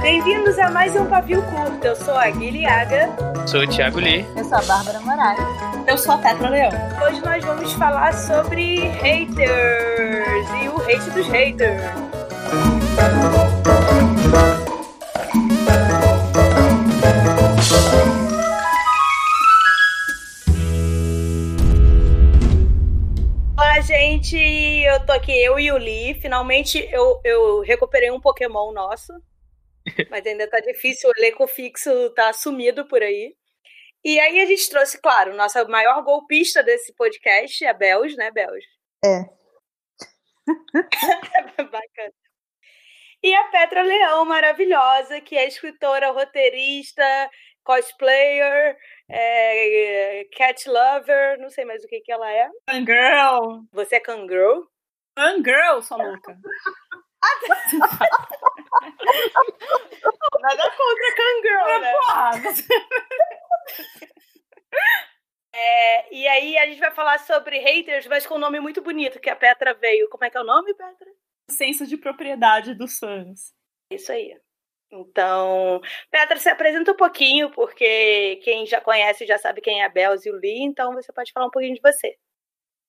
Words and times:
Bem-vindos 0.00 0.56
a 0.58 0.70
mais 0.70 0.94
um 0.94 1.06
Pavio 1.06 1.42
Curto. 1.42 1.84
Eu 1.84 1.96
sou 1.96 2.14
a 2.14 2.30
Guilhaga. 2.30 3.10
Sou 3.44 3.62
o 3.62 3.66
Thiago 3.66 3.98
Lee. 3.98 4.24
Eu 4.36 4.44
sou 4.44 4.58
a 4.58 4.62
Bárbara 4.62 5.00
Moraes. 5.00 5.40
Eu 5.88 5.98
sou 5.98 6.14
a 6.14 6.18
Petra 6.18 6.48
Leão. 6.48 6.70
Hoje 7.04 7.20
nós 7.24 7.44
vamos 7.44 7.72
falar 7.72 8.14
sobre 8.14 8.88
haters 8.88 10.48
e 10.62 10.68
o 10.68 10.80
hate 10.82 11.10
dos 11.10 11.26
haters. 11.26 11.82
Eu 24.98 25.06
tô 25.06 25.12
aqui, 25.12 25.32
eu 25.32 25.60
e 25.60 25.70
o 25.70 25.78
Lee. 25.78 26.20
Finalmente 26.20 26.76
eu, 26.90 27.20
eu 27.24 27.60
recuperei 27.60 28.10
um 28.10 28.20
Pokémon 28.20 28.72
nosso. 28.72 29.12
Mas 30.10 30.26
ainda 30.26 30.50
tá 30.50 30.58
difícil, 30.58 31.08
o 31.08 31.12
elenco 31.16 31.46
fixo 31.46 32.10
tá 32.14 32.32
sumido 32.32 32.86
por 32.88 33.00
aí. 33.00 33.32
E 34.04 34.18
aí 34.18 34.40
a 34.40 34.46
gente 34.46 34.68
trouxe, 34.68 35.00
claro, 35.00 35.36
nossa 35.36 35.64
maior 35.68 36.02
golpista 36.02 36.64
desse 36.64 36.92
podcast, 36.94 37.64
a 37.64 37.72
Belge, 37.72 38.16
né, 38.16 38.30
Belge? 38.32 38.66
É. 39.04 39.20
Bacana. 41.62 42.12
E 43.22 43.34
a 43.34 43.44
Petra 43.44 43.82
Leão, 43.82 44.24
maravilhosa, 44.24 45.20
que 45.20 45.36
é 45.36 45.46
escritora, 45.46 46.10
roteirista, 46.10 47.30
cosplayer, 47.62 48.76
é, 49.08 50.26
cat 50.36 50.68
lover, 50.68 51.38
não 51.38 51.50
sei 51.50 51.64
mais 51.64 51.84
o 51.84 51.86
que, 51.86 52.00
que 52.00 52.10
ela 52.10 52.30
é. 52.30 52.48
Fangirl. 52.68 53.62
Você 53.72 53.96
é 53.96 54.00
Kangirl? 54.00 54.66
Fangirl, 55.18 55.82
sua 55.82 55.96
louca. 55.96 56.38
Nada 60.40 60.70
contra 60.76 61.14
Kangirl, 61.16 61.80
né? 61.80 61.92
É, 65.52 66.14
e 66.14 66.28
aí 66.28 66.56
a 66.56 66.66
gente 66.66 66.78
vai 66.78 66.92
falar 66.92 67.18
sobre 67.18 67.58
haters, 67.58 68.06
mas 68.06 68.24
com 68.24 68.36
um 68.36 68.38
nome 68.38 68.60
muito 68.60 68.80
bonito, 68.80 69.18
que 69.18 69.28
a 69.28 69.34
Petra 69.34 69.74
veio. 69.74 70.08
Como 70.08 70.24
é 70.24 70.30
que 70.30 70.38
é 70.38 70.40
o 70.40 70.44
nome, 70.44 70.72
Petra? 70.72 71.08
Senso 71.50 71.84
de 71.84 71.96
propriedade 71.96 72.74
dos 72.74 72.96
fãs. 72.96 73.52
Isso 73.90 74.12
aí. 74.12 74.38
Então, 74.88 75.80
Petra, 76.12 76.38
se 76.38 76.48
apresenta 76.48 76.92
um 76.92 76.96
pouquinho, 76.96 77.50
porque 77.50 78.36
quem 78.44 78.66
já 78.66 78.80
conhece 78.80 79.26
já 79.26 79.36
sabe 79.36 79.60
quem 79.60 79.82
é 79.82 79.84
a 79.84 79.88
Belz 79.88 80.24
e 80.24 80.30
o 80.30 80.36
Lee, 80.36 80.62
então 80.62 80.92
você 80.92 81.12
pode 81.12 81.32
falar 81.32 81.46
um 81.46 81.50
pouquinho 81.50 81.74
de 81.74 81.80
você. 81.82 82.16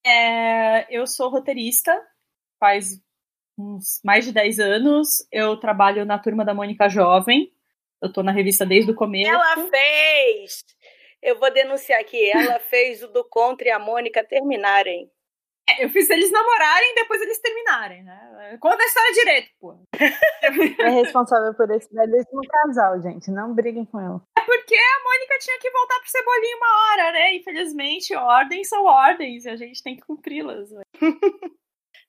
É, 0.05 0.85
eu 0.95 1.07
sou 1.07 1.29
roteirista, 1.29 1.99
faz 2.59 3.01
uns 3.57 4.01
mais 4.03 4.25
de 4.25 4.31
10 4.31 4.59
anos. 4.59 5.27
Eu 5.31 5.57
trabalho 5.57 6.05
na 6.05 6.19
turma 6.19 6.45
da 6.45 6.53
Mônica 6.53 6.89
Jovem. 6.89 7.51
Eu 8.01 8.11
tô 8.11 8.23
na 8.23 8.31
revista 8.31 8.65
desde 8.65 8.91
o 8.91 8.95
começo. 8.95 9.29
Ela 9.29 9.67
fez! 9.69 10.63
Eu 11.21 11.37
vou 11.37 11.51
denunciar 11.51 11.99
aqui. 11.99 12.31
Ela 12.31 12.59
fez 12.71 13.03
o 13.03 13.07
do 13.07 13.23
Contra 13.23 13.67
e 13.67 13.71
a 13.71 13.79
Mônica 13.79 14.23
terminarem. 14.23 15.11
É, 15.69 15.85
eu 15.85 15.89
fiz 15.89 16.09
eles 16.09 16.31
namorarem 16.31 16.91
e 16.91 16.95
depois 16.95 17.21
eles 17.21 17.39
terminarem, 17.39 18.03
né? 18.03 18.57
Conta 18.59 18.81
a 18.81 18.85
história 18.85 19.11
direito, 19.13 19.49
pô. 19.59 19.77
É 20.79 20.89
responsável 20.89 21.53
por 21.53 21.69
esse 21.69 21.93
belíssimo 21.93 22.41
casal, 22.47 22.99
gente. 23.01 23.29
Não 23.29 23.53
briguem 23.53 23.85
com 23.85 23.99
ela. 23.99 24.19
É 24.35 24.41
porque 24.41 24.75
a 24.75 25.03
Mônica 25.03 25.37
tinha 25.39 25.59
que 25.59 25.69
voltar 25.69 25.99
pro 25.99 26.09
Cebolinha 26.09 26.57
uma 26.57 26.91
hora, 26.91 27.11
né? 27.11 27.35
Infelizmente, 27.35 28.15
ordens 28.15 28.67
são 28.67 28.83
ordens 28.85 29.45
e 29.45 29.49
a 29.49 29.55
gente 29.55 29.83
tem 29.83 29.95
que 29.95 30.01
cumpri-las. 30.01 30.71
Né? 30.71 30.81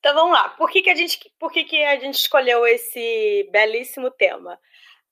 Então 0.00 0.14
vamos 0.14 0.32
lá. 0.32 0.48
Por 0.50 0.70
que, 0.70 0.82
que, 0.82 0.90
a, 0.90 0.94
gente, 0.94 1.30
por 1.38 1.52
que, 1.52 1.62
que 1.62 1.84
a 1.84 1.98
gente 1.98 2.14
escolheu 2.14 2.66
esse 2.66 3.48
belíssimo 3.52 4.10
tema? 4.10 4.58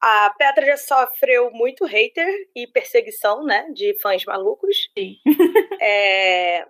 A 0.00 0.34
Petra 0.38 0.64
já 0.64 0.76
sofreu 0.76 1.50
muito 1.50 1.84
hater 1.84 2.26
e 2.56 2.66
perseguição, 2.66 3.44
né? 3.44 3.68
De 3.72 3.98
fãs 4.00 4.24
malucos. 4.24 4.90
Sim. 4.98 5.16
É, 5.80 6.66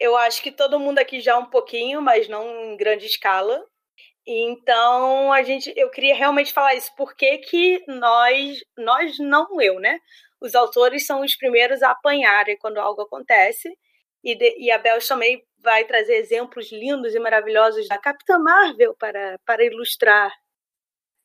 eu 0.00 0.16
acho 0.16 0.42
que 0.42 0.50
todo 0.50 0.80
mundo 0.80 0.98
aqui 0.98 1.20
já 1.20 1.36
um 1.38 1.44
pouquinho, 1.44 2.00
mas 2.00 2.26
não 2.26 2.72
em 2.72 2.76
grande 2.76 3.04
escala. 3.06 3.62
Então 4.26 5.30
a 5.32 5.42
gente, 5.42 5.72
eu 5.76 5.90
queria 5.90 6.14
realmente 6.14 6.52
falar 6.52 6.74
isso. 6.74 6.94
Por 6.96 7.14
que, 7.14 7.38
que 7.38 7.84
nós, 7.86 8.64
nós 8.78 9.18
não 9.18 9.60
eu, 9.60 9.78
né? 9.78 9.98
Os 10.40 10.54
autores 10.54 11.06
são 11.06 11.20
os 11.22 11.36
primeiros 11.36 11.82
a 11.82 11.90
apanharem 11.90 12.56
quando 12.58 12.78
algo 12.78 13.02
acontece. 13.02 13.68
E, 14.22 14.34
de, 14.34 14.56
e 14.58 14.70
a 14.70 14.78
Belch 14.78 15.06
também 15.06 15.44
vai 15.64 15.84
trazer 15.86 16.14
exemplos 16.16 16.70
lindos 16.70 17.14
e 17.14 17.18
maravilhosos 17.18 17.88
da 17.88 17.98
Capitã 17.98 18.38
Marvel 18.38 18.94
para, 18.94 19.38
para 19.46 19.64
ilustrar. 19.64 20.30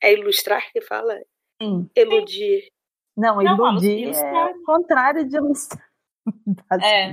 É 0.01 0.13
ilustrar 0.13 0.71
que 0.71 0.81
fala? 0.81 1.19
Sim. 1.61 1.89
Eludir. 1.95 2.69
Não, 3.17 3.35
Não, 3.41 3.69
iludir 3.73 4.15
é 4.15 4.45
o 4.45 4.63
contrário 4.63 5.27
de 5.27 5.35
ilustrar. 5.35 5.87
É. 6.83 7.11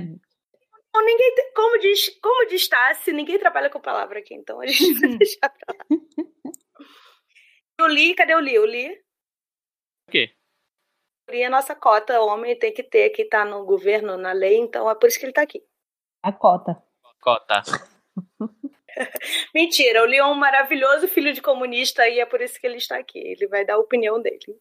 Então, 0.89 1.05
ninguém 1.05 1.35
tem- 1.35 1.53
como 1.53 1.77
diz, 1.79 2.09
como 2.19 2.47
diz 2.47 2.67
Tassi, 2.67 3.11
ninguém 3.11 3.37
trabalha 3.37 3.69
com 3.69 3.79
palavra 3.79 4.19
aqui, 4.19 4.33
então 4.33 4.59
a 4.61 4.65
gente 4.65 4.77
vai 4.99 5.17
deixar 5.17 5.49
pra 5.49 5.75
lá. 5.75 5.85
E 7.79 7.83
o 7.83 7.87
Lee, 7.87 8.15
cadê 8.15 8.33
o 8.35 8.39
Lee? 8.39 8.57
O 8.57 8.65
Lee? 8.65 8.91
O 10.07 10.11
quê? 10.11 10.33
O 11.27 11.31
Lee 11.31 11.43
é 11.43 11.49
nossa 11.49 11.75
cota, 11.75 12.19
homem 12.21 12.57
tem 12.57 12.73
que 12.73 12.81
ter, 12.83 13.09
que 13.11 13.25
tá 13.25 13.43
no 13.45 13.65
governo, 13.65 14.17
na 14.17 14.31
lei, 14.31 14.57
então 14.57 14.89
é 14.89 14.95
por 14.95 15.07
isso 15.07 15.19
que 15.19 15.25
ele 15.25 15.33
tá 15.33 15.41
aqui. 15.43 15.61
A 16.23 16.31
cota. 16.31 16.81
Cota. 17.21 17.61
Mentira, 19.53 20.03
o 20.03 20.05
Lee 20.05 20.17
é 20.17 20.25
um 20.25 20.33
maravilhoso 20.33 21.07
filho 21.07 21.33
de 21.33 21.41
comunista 21.41 22.07
e 22.07 22.19
é 22.19 22.25
por 22.25 22.41
isso 22.41 22.59
que 22.59 22.65
ele 22.65 22.77
está 22.77 22.97
aqui. 22.97 23.19
Ele 23.19 23.47
vai 23.47 23.65
dar 23.65 23.75
a 23.75 23.79
opinião 23.79 24.21
dele. 24.21 24.59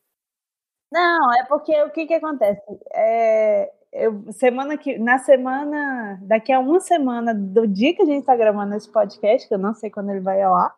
Não, 0.90 1.32
é 1.34 1.44
porque 1.44 1.74
o 1.82 1.90
que 1.90 2.06
que 2.06 2.14
acontece? 2.14 2.62
É, 2.94 3.72
eu, 3.92 4.30
semana 4.32 4.76
que, 4.76 4.98
na 4.98 5.18
semana, 5.18 6.18
daqui 6.22 6.52
a 6.52 6.60
uma 6.60 6.80
semana 6.80 7.34
do 7.34 7.66
dia 7.66 7.94
que 7.94 8.02
a 8.02 8.06
gente 8.06 8.24
tá 8.24 8.36
gravando 8.36 8.74
esse 8.74 8.90
podcast, 8.90 9.48
que 9.48 9.54
eu 9.54 9.58
não 9.58 9.74
sei 9.74 9.90
quando 9.90 10.10
ele 10.10 10.20
vai 10.20 10.42
ao 10.42 10.54
ar, 10.54 10.74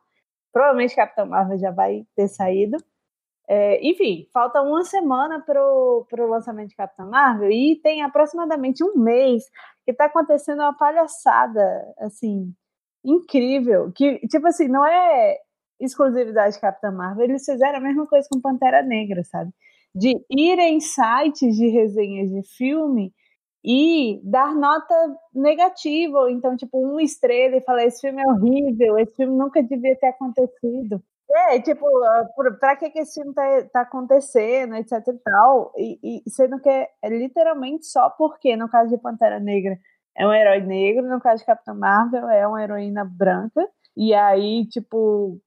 provavelmente 0.52 0.94
Capitão 0.94 1.26
Marvel 1.26 1.58
já 1.58 1.70
vai 1.70 2.06
ter 2.14 2.28
saído. 2.28 2.78
É, 3.50 3.80
enfim, 3.88 4.26
falta 4.32 4.60
uma 4.60 4.84
semana 4.84 5.40
pro, 5.40 6.06
pro 6.10 6.28
lançamento 6.28 6.68
de 6.68 6.76
Capitão 6.76 7.08
Marvel 7.08 7.50
e 7.50 7.80
tem 7.82 8.02
aproximadamente 8.02 8.84
um 8.84 8.94
mês 8.98 9.44
que 9.86 9.94
tá 9.94 10.04
acontecendo 10.04 10.60
uma 10.60 10.76
palhaçada, 10.76 11.60
assim, 11.98 12.52
incrível, 13.04 13.90
que, 13.94 14.18
tipo 14.28 14.46
assim, 14.48 14.68
não 14.68 14.84
é 14.84 15.38
exclusividade 15.80 16.56
de 16.56 16.60
Capitã 16.60 16.90
Marvel, 16.92 17.24
eles 17.24 17.44
fizeram 17.44 17.78
a 17.78 17.80
mesma 17.80 18.06
coisa 18.06 18.28
com 18.30 18.40
Pantera 18.40 18.82
Negra, 18.82 19.24
sabe? 19.24 19.50
De 19.94 20.10
ir 20.30 20.58
em 20.58 20.80
sites 20.80 21.56
de 21.56 21.68
resenhas 21.68 22.30
de 22.30 22.42
filme 22.56 23.12
e 23.64 24.20
dar 24.24 24.54
nota 24.54 24.94
negativa, 25.34 26.18
ou 26.20 26.30
então, 26.30 26.56
tipo, 26.56 26.78
uma 26.80 27.02
estrela 27.02 27.56
e 27.56 27.62
falar: 27.62 27.84
esse 27.84 28.00
filme 28.02 28.22
é 28.22 28.26
horrível, 28.26 28.98
esse 28.98 29.14
filme 29.16 29.36
nunca 29.36 29.62
devia 29.62 29.96
ter 29.98 30.08
acontecido. 30.08 31.02
É, 31.30 31.60
tipo, 31.60 31.86
ah, 32.04 32.26
pra 32.58 32.76
que, 32.76 32.90
que 32.90 33.00
esse 33.00 33.20
filme 33.20 33.34
tá, 33.34 33.64
tá 33.72 33.80
acontecendo, 33.82 34.74
etc 34.76 34.92
e 35.08 35.18
tal. 35.18 35.72
E, 35.76 36.22
e 36.26 36.30
sendo 36.30 36.58
que 36.60 36.68
é, 36.68 36.88
literalmente 37.04 37.86
só 37.86 38.08
porque, 38.10 38.56
no 38.56 38.68
caso 38.68 38.90
de 38.90 38.98
Pantera 38.98 39.38
Negra, 39.38 39.78
é 40.16 40.26
um 40.26 40.32
herói 40.32 40.60
negro, 40.60 41.06
no 41.06 41.20
caso 41.20 41.40
de 41.40 41.46
Capitã 41.46 41.74
Marvel, 41.74 42.28
é 42.28 42.46
uma 42.46 42.62
heroína 42.62 43.04
branca. 43.04 43.68
E 43.96 44.14
aí, 44.14 44.66
tipo, 44.68 45.38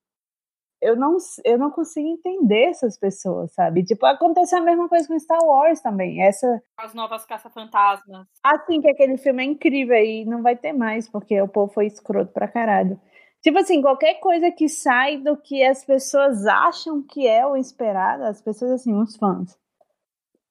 eu 0.82 0.96
não, 0.96 1.16
eu 1.44 1.56
não 1.56 1.70
consigo 1.70 2.08
entender 2.08 2.70
essas 2.70 2.98
pessoas, 2.98 3.52
sabe? 3.54 3.84
Tipo, 3.84 4.04
aconteceu 4.06 4.58
a 4.58 4.62
mesma 4.62 4.88
coisa 4.88 5.06
com 5.06 5.18
Star 5.18 5.38
Wars 5.42 5.80
também. 5.80 6.22
Essa, 6.22 6.60
As 6.76 6.92
novas 6.92 7.24
caça-fantasmas. 7.24 8.26
assim 8.42 8.80
que 8.80 8.90
aquele 8.90 9.16
filme 9.16 9.42
é 9.44 9.46
incrível 9.46 9.96
e 9.96 10.24
não 10.24 10.42
vai 10.42 10.56
ter 10.56 10.72
mais, 10.72 11.08
porque 11.08 11.40
o 11.40 11.48
povo 11.48 11.72
foi 11.72 11.86
escroto 11.86 12.32
pra 12.32 12.48
caralho. 12.48 13.00
Tipo 13.42 13.58
assim, 13.58 13.82
qualquer 13.82 14.14
coisa 14.20 14.50
que 14.52 14.68
sai 14.68 15.18
do 15.18 15.36
que 15.36 15.64
as 15.64 15.84
pessoas 15.84 16.46
acham 16.46 17.02
que 17.02 17.26
é 17.26 17.44
o 17.46 17.56
esperado, 17.56 18.24
as 18.24 18.40
pessoas, 18.40 18.70
assim, 18.72 18.94
os 18.94 19.16
fãs. 19.16 19.58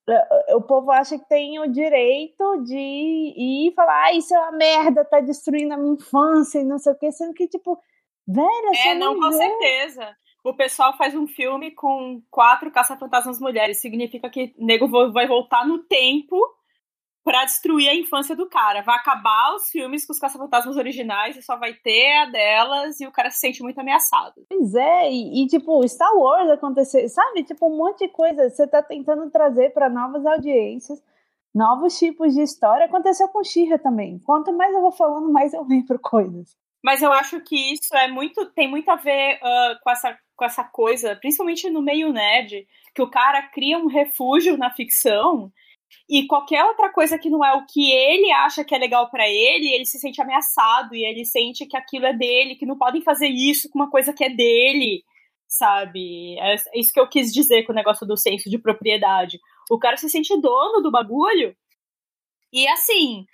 eh, 0.09 0.55
O 0.55 0.61
povo 0.61 0.91
acha 0.91 1.17
que 1.17 1.27
tem 1.27 1.57
o 1.59 1.71
direito 1.71 2.63
de 2.63 2.77
ir 2.77 3.69
e 3.69 3.73
falar, 3.73 4.05
ah, 4.07 4.13
isso 4.13 4.35
é 4.35 4.39
uma 4.39 4.51
merda, 4.51 5.05
tá 5.05 5.21
destruindo 5.21 5.73
a 5.73 5.77
minha 5.77 5.93
infância 5.93 6.59
e 6.59 6.65
não 6.65 6.77
sei 6.77 6.91
o 6.91 6.97
quê, 6.97 7.11
sendo 7.11 7.33
que, 7.33 7.47
tipo, 7.47 7.79
velho, 8.27 8.71
É, 8.85 8.93
não, 8.95 9.15
com 9.15 9.29
vê. 9.29 9.37
certeza. 9.37 10.15
O 10.43 10.53
pessoal 10.55 10.97
faz 10.97 11.13
um 11.15 11.27
filme 11.27 11.71
com 11.71 12.21
quatro 12.31 12.71
caça-fantasmas 12.71 13.39
mulheres. 13.39 13.79
Significa 13.79 14.27
que 14.29 14.53
o 14.57 14.65
nego 14.65 14.87
vai 15.13 15.27
voltar 15.27 15.65
no 15.67 15.77
tempo 15.83 16.35
pra 17.23 17.45
destruir 17.45 17.87
a 17.89 17.95
infância 17.95 18.35
do 18.35 18.49
cara. 18.49 18.81
Vai 18.81 18.95
acabar 18.95 19.55
os 19.55 19.69
filmes 19.69 20.05
com 20.05 20.13
os 20.13 20.19
caça-fantasmas 20.19 20.75
originais 20.75 21.37
e 21.37 21.41
só 21.41 21.55
vai 21.55 21.73
ter 21.73 22.17
a 22.17 22.25
delas 22.25 22.99
e 22.99 23.05
o 23.05 23.11
cara 23.11 23.29
se 23.29 23.39
sente 23.39 23.61
muito 23.61 23.79
ameaçado. 23.79 24.45
Pois 24.49 24.73
é, 24.73 25.11
e, 25.11 25.43
e, 25.43 25.47
tipo, 25.47 25.87
Star 25.87 26.13
Wars 26.15 26.49
acontecer, 26.49 27.07
sabe? 27.09 27.43
Tipo, 27.43 27.67
um 27.67 27.77
monte 27.77 28.05
de 28.05 28.09
coisa. 28.09 28.49
Você 28.49 28.67
tá 28.67 28.81
tentando 28.81 29.29
trazer 29.29 29.71
para 29.71 29.89
novas 29.89 30.25
audiências, 30.25 31.01
novos 31.53 31.97
tipos 31.97 32.33
de 32.33 32.41
história. 32.41 32.85
Aconteceu 32.85 33.27
com 33.29 33.43
Shira 33.43 33.77
também. 33.77 34.19
Quanto 34.19 34.51
mais 34.51 34.73
eu 34.73 34.81
vou 34.81 34.91
falando, 34.91 35.31
mais 35.31 35.53
eu 35.53 35.63
lembro 35.63 35.99
coisas. 35.99 36.57
Mas 36.83 37.03
eu 37.03 37.11
acho 37.11 37.39
que 37.41 37.73
isso 37.73 37.95
é 37.95 38.07
muito. 38.07 38.43
tem 38.53 38.67
muito 38.67 38.89
a 38.89 38.95
ver 38.95 39.35
uh, 39.35 39.79
com, 39.83 39.91
essa, 39.91 40.17
com 40.35 40.45
essa 40.45 40.63
coisa, 40.63 41.15
principalmente 41.15 41.69
no 41.69 41.81
meio 41.81 42.11
nerd, 42.11 42.67
que 42.95 43.01
o 43.03 43.09
cara 43.09 43.43
cria 43.43 43.77
um 43.77 43.85
refúgio 43.85 44.57
na 44.57 44.71
ficção 44.71 45.51
e 46.09 46.27
qualquer 46.27 46.63
outra 46.65 46.91
coisa 46.91 47.17
que 47.17 47.29
não 47.29 47.43
é 47.43 47.53
o 47.53 47.65
que 47.65 47.91
ele 47.91 48.31
acha 48.31 48.63
que 48.63 48.75
é 48.75 48.77
legal 48.77 49.09
para 49.09 49.27
ele, 49.27 49.73
ele 49.73 49.85
se 49.85 49.99
sente 49.99 50.21
ameaçado 50.21 50.95
e 50.95 51.03
ele 51.03 51.25
sente 51.25 51.65
que 51.65 51.77
aquilo 51.77 52.05
é 52.05 52.13
dele, 52.13 52.55
que 52.55 52.65
não 52.65 52.77
podem 52.77 53.01
fazer 53.01 53.27
isso 53.27 53.69
com 53.69 53.79
uma 53.79 53.89
coisa 53.89 54.13
que 54.13 54.23
é 54.23 54.29
dele, 54.29 55.03
sabe? 55.47 56.37
É 56.39 56.55
isso 56.75 56.91
que 56.93 56.99
eu 56.99 57.07
quis 57.07 57.33
dizer 57.33 57.63
com 57.63 57.71
o 57.71 57.75
negócio 57.75 58.05
do 58.05 58.17
senso 58.17 58.49
de 58.49 58.57
propriedade. 58.57 59.39
O 59.69 59.79
cara 59.79 59.97
se 59.97 60.09
sente 60.09 60.39
dono 60.39 60.81
do 60.81 60.91
bagulho 60.91 61.55
e 62.51 62.67
assim, 62.67 63.25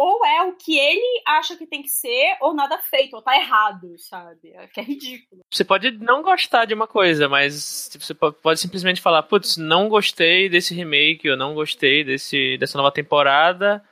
ou 0.00 0.24
é 0.24 0.44
o 0.44 0.54
que 0.54 0.78
ele 0.78 1.22
acha 1.26 1.54
que 1.54 1.66
tem 1.66 1.82
que 1.82 1.90
ser, 1.90 2.34
ou 2.40 2.54
nada 2.54 2.78
feito, 2.78 3.14
ou 3.14 3.20
tá 3.20 3.36
errado, 3.36 3.98
sabe? 3.98 4.50
É 4.54 4.66
que 4.66 4.80
é 4.80 4.82
ridículo. 4.82 5.42
Você 5.52 5.62
pode 5.62 5.90
não 5.90 6.22
gostar 6.22 6.64
de 6.64 6.72
uma 6.72 6.86
coisa, 6.86 7.28
mas 7.28 7.90
tipo, 7.92 8.02
você 8.02 8.14
pode 8.14 8.58
simplesmente 8.58 9.02
falar, 9.02 9.22
putz, 9.24 9.58
não 9.58 9.90
gostei 9.90 10.48
desse 10.48 10.72
remake, 10.72 11.28
ou 11.28 11.36
não 11.36 11.52
gostei 11.52 12.02
desse, 12.02 12.56
dessa 12.56 12.78
nova 12.78 12.90
temporada. 12.90 13.84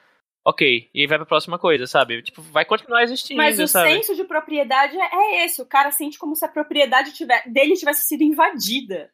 Ok, 0.46 0.88
e 0.94 1.06
vai 1.06 1.18
pra 1.18 1.26
próxima 1.26 1.58
coisa, 1.58 1.86
sabe? 1.86 2.22
Tipo, 2.22 2.40
vai 2.40 2.64
continuar 2.64 3.02
existindo. 3.02 3.36
Mas 3.36 3.58
o 3.58 3.68
sabe? 3.68 3.92
senso 3.92 4.16
de 4.16 4.24
propriedade 4.24 4.96
é 4.98 5.44
esse. 5.44 5.60
O 5.60 5.66
cara 5.66 5.90
sente 5.90 6.18
como 6.18 6.34
se 6.34 6.42
a 6.42 6.48
propriedade 6.48 7.12
tiver, 7.12 7.42
dele 7.46 7.74
tivesse 7.74 8.06
sido 8.06 8.22
invadida. 8.22 9.10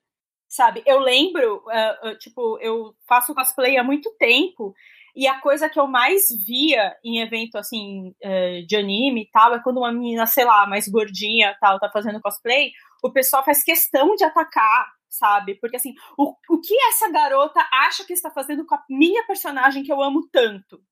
Sabe? 0.49 0.85
Eu 0.87 1.01
lembro, 1.01 1.57
uh, 1.57 2.11
uh, 2.11 2.19
tipo, 2.19 2.57
eu 2.61 2.95
faço 3.09 3.35
cosplay 3.35 3.77
há 3.77 3.83
muito 3.83 4.15
tempo 4.17 4.73
e 5.15 5.29
a 5.29 5.41
coisa 5.41 5.69
que 5.69 5.79
eu 5.79 5.87
mais 5.87 6.27
via 6.45 6.97
em 7.05 7.21
evento, 7.21 7.57
assim, 7.57 8.15
é, 8.21 8.63
de 8.63 8.75
anime 8.75 9.23
e 9.23 9.31
tal, 9.31 9.55
é 9.55 9.63
quando 9.63 9.79
uma 9.79 9.93
menina, 9.93 10.27
sei 10.27 10.45
lá, 10.45 10.67
mais 10.67 10.89
gordinha 10.89 11.57
tal, 11.61 11.79
tá 11.79 11.89
fazendo 11.89 12.21
cosplay, 12.21 12.73
o 13.03 13.13
pessoal 13.13 13.45
faz 13.45 13.63
questão 13.63 14.17
de 14.17 14.25
atacar, 14.25 14.91
sabe? 15.09 15.55
Porque, 15.61 15.77
assim, 15.77 15.95
o, 16.19 16.35
o 16.51 16.61
que 16.61 16.75
essa 16.89 17.09
garota 17.13 17.65
acha 17.73 18.05
que 18.05 18.13
está 18.13 18.29
fazendo 18.29 18.67
com 18.67 18.75
a 18.75 18.85
minha 18.91 19.25
personagem 19.25 19.85
que 19.85 19.93
eu 19.93 20.03
amo 20.03 20.29
tanto? 20.33 20.83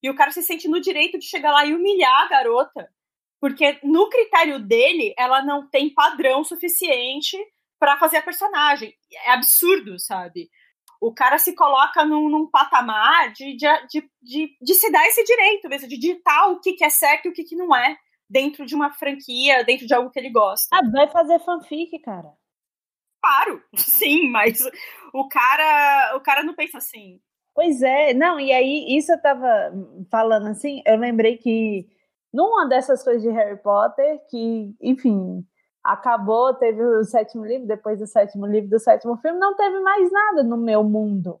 E 0.00 0.08
o 0.08 0.14
cara 0.14 0.30
se 0.30 0.42
sente 0.42 0.68
no 0.68 0.80
direito 0.80 1.18
de 1.18 1.24
chegar 1.24 1.52
lá 1.52 1.66
e 1.66 1.74
humilhar 1.74 2.22
a 2.22 2.28
garota. 2.28 2.88
Porque, 3.40 3.80
no 3.82 4.08
critério 4.08 4.60
dele, 4.60 5.12
ela 5.18 5.42
não 5.42 5.68
tem 5.68 5.92
padrão 5.92 6.44
suficiente 6.44 7.36
para 7.80 7.98
fazer 7.98 8.18
a 8.18 8.22
personagem. 8.22 8.94
É 9.26 9.32
absurdo, 9.32 9.98
sabe? 9.98 10.48
O 11.02 11.12
cara 11.12 11.36
se 11.36 11.52
coloca 11.52 12.04
num, 12.04 12.28
num 12.28 12.46
patamar 12.46 13.32
de, 13.32 13.56
de, 13.56 13.66
de, 14.22 14.56
de, 14.62 14.74
se 14.74 14.90
dar 14.92 15.04
esse 15.08 15.24
direito 15.24 15.68
mesmo, 15.68 15.88
de 15.88 15.98
ditar 15.98 16.48
o 16.48 16.60
que, 16.60 16.74
que 16.74 16.84
é 16.84 16.88
certo 16.88 17.26
e 17.26 17.28
o 17.30 17.32
que, 17.32 17.42
que 17.42 17.56
não 17.56 17.74
é, 17.74 17.96
dentro 18.30 18.64
de 18.64 18.72
uma 18.72 18.92
franquia, 18.92 19.64
dentro 19.64 19.84
de 19.84 19.92
algo 19.92 20.10
que 20.10 20.20
ele 20.20 20.30
gosta. 20.30 20.68
Ah, 20.72 20.88
vai 20.88 21.08
fazer 21.08 21.40
fanfic, 21.40 21.98
cara. 21.98 22.32
Claro, 23.20 23.60
sim, 23.74 24.30
mas 24.30 24.60
o 25.12 25.26
cara, 25.26 26.16
o 26.16 26.20
cara 26.20 26.44
não 26.44 26.54
pensa 26.54 26.78
assim. 26.78 27.20
Pois 27.52 27.82
é, 27.82 28.14
não, 28.14 28.38
e 28.38 28.52
aí 28.52 28.96
isso 28.96 29.10
eu 29.10 29.20
tava 29.20 29.72
falando 30.08 30.46
assim, 30.46 30.82
eu 30.86 30.96
lembrei 30.96 31.36
que 31.36 31.84
numa 32.32 32.68
dessas 32.68 33.02
coisas 33.02 33.22
de 33.22 33.30
Harry 33.30 33.60
Potter, 33.60 34.20
que, 34.30 34.72
enfim, 34.80 35.44
acabou, 35.82 36.54
teve 36.54 36.82
o 36.82 37.04
sétimo 37.04 37.44
livro, 37.44 37.66
depois 37.66 37.98
do 37.98 38.06
sétimo 38.06 38.46
livro 38.46 38.70
do 38.70 38.78
sétimo 38.78 39.16
filme, 39.18 39.38
não 39.38 39.56
teve 39.56 39.80
mais 39.80 40.10
nada 40.10 40.42
no 40.42 40.56
meu 40.56 40.84
mundo. 40.84 41.40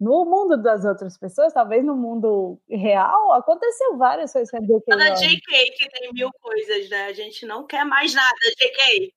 No 0.00 0.24
mundo 0.24 0.56
das 0.62 0.84
outras 0.84 1.18
pessoas, 1.18 1.52
talvez 1.52 1.84
no 1.84 1.96
mundo 1.96 2.60
real, 2.68 3.32
aconteceu 3.32 3.96
várias 3.96 4.32
coisas 4.32 4.50
com 4.50 4.58
a 4.58 4.60
J.K. 4.60 4.84
Cada 4.86 5.14
J.K. 5.14 5.70
que 5.72 5.90
tem 5.90 6.12
mil 6.12 6.30
coisas, 6.40 6.88
né? 6.88 7.06
A 7.06 7.12
gente 7.12 7.44
não 7.44 7.66
quer 7.66 7.84
mais 7.84 8.14
nada, 8.14 8.36
J.K. 8.58 9.12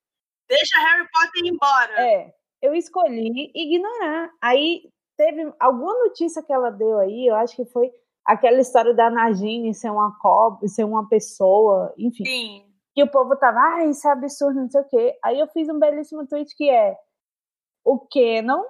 Deixa 0.49 0.79
Harry 0.79 1.07
Potter 1.11 1.45
embora. 1.45 2.01
É, 2.01 2.33
eu 2.63 2.73
escolhi 2.73 3.51
ignorar. 3.53 4.31
Aí 4.41 4.89
teve 5.15 5.53
alguma 5.59 5.93
notícia 6.05 6.41
que 6.41 6.51
ela 6.51 6.71
deu 6.71 6.97
aí, 6.97 7.27
eu 7.27 7.35
acho 7.35 7.55
que 7.55 7.65
foi 7.65 7.91
aquela 8.25 8.59
história 8.59 8.93
da 8.93 9.09
Nagini 9.09 9.75
ser 9.75 9.91
uma 9.91 10.17
cobra, 10.19 10.67
ser 10.67 10.83
uma 10.83 11.07
pessoa, 11.07 11.93
enfim. 11.95 12.25
Sim 12.25 12.70
que 12.93 13.03
o 13.03 13.09
povo 13.09 13.35
tava, 13.37 13.59
ah, 13.59 13.85
isso 13.85 14.07
é 14.07 14.11
absurdo, 14.11 14.61
não 14.61 14.69
sei 14.69 14.81
o 14.81 14.87
quê. 14.87 15.17
Aí 15.23 15.39
eu 15.39 15.47
fiz 15.47 15.69
um 15.69 15.79
belíssimo 15.79 16.27
tweet 16.27 16.55
que 16.55 16.69
é 16.69 16.95
o 17.85 17.99
Canon, 17.99 18.63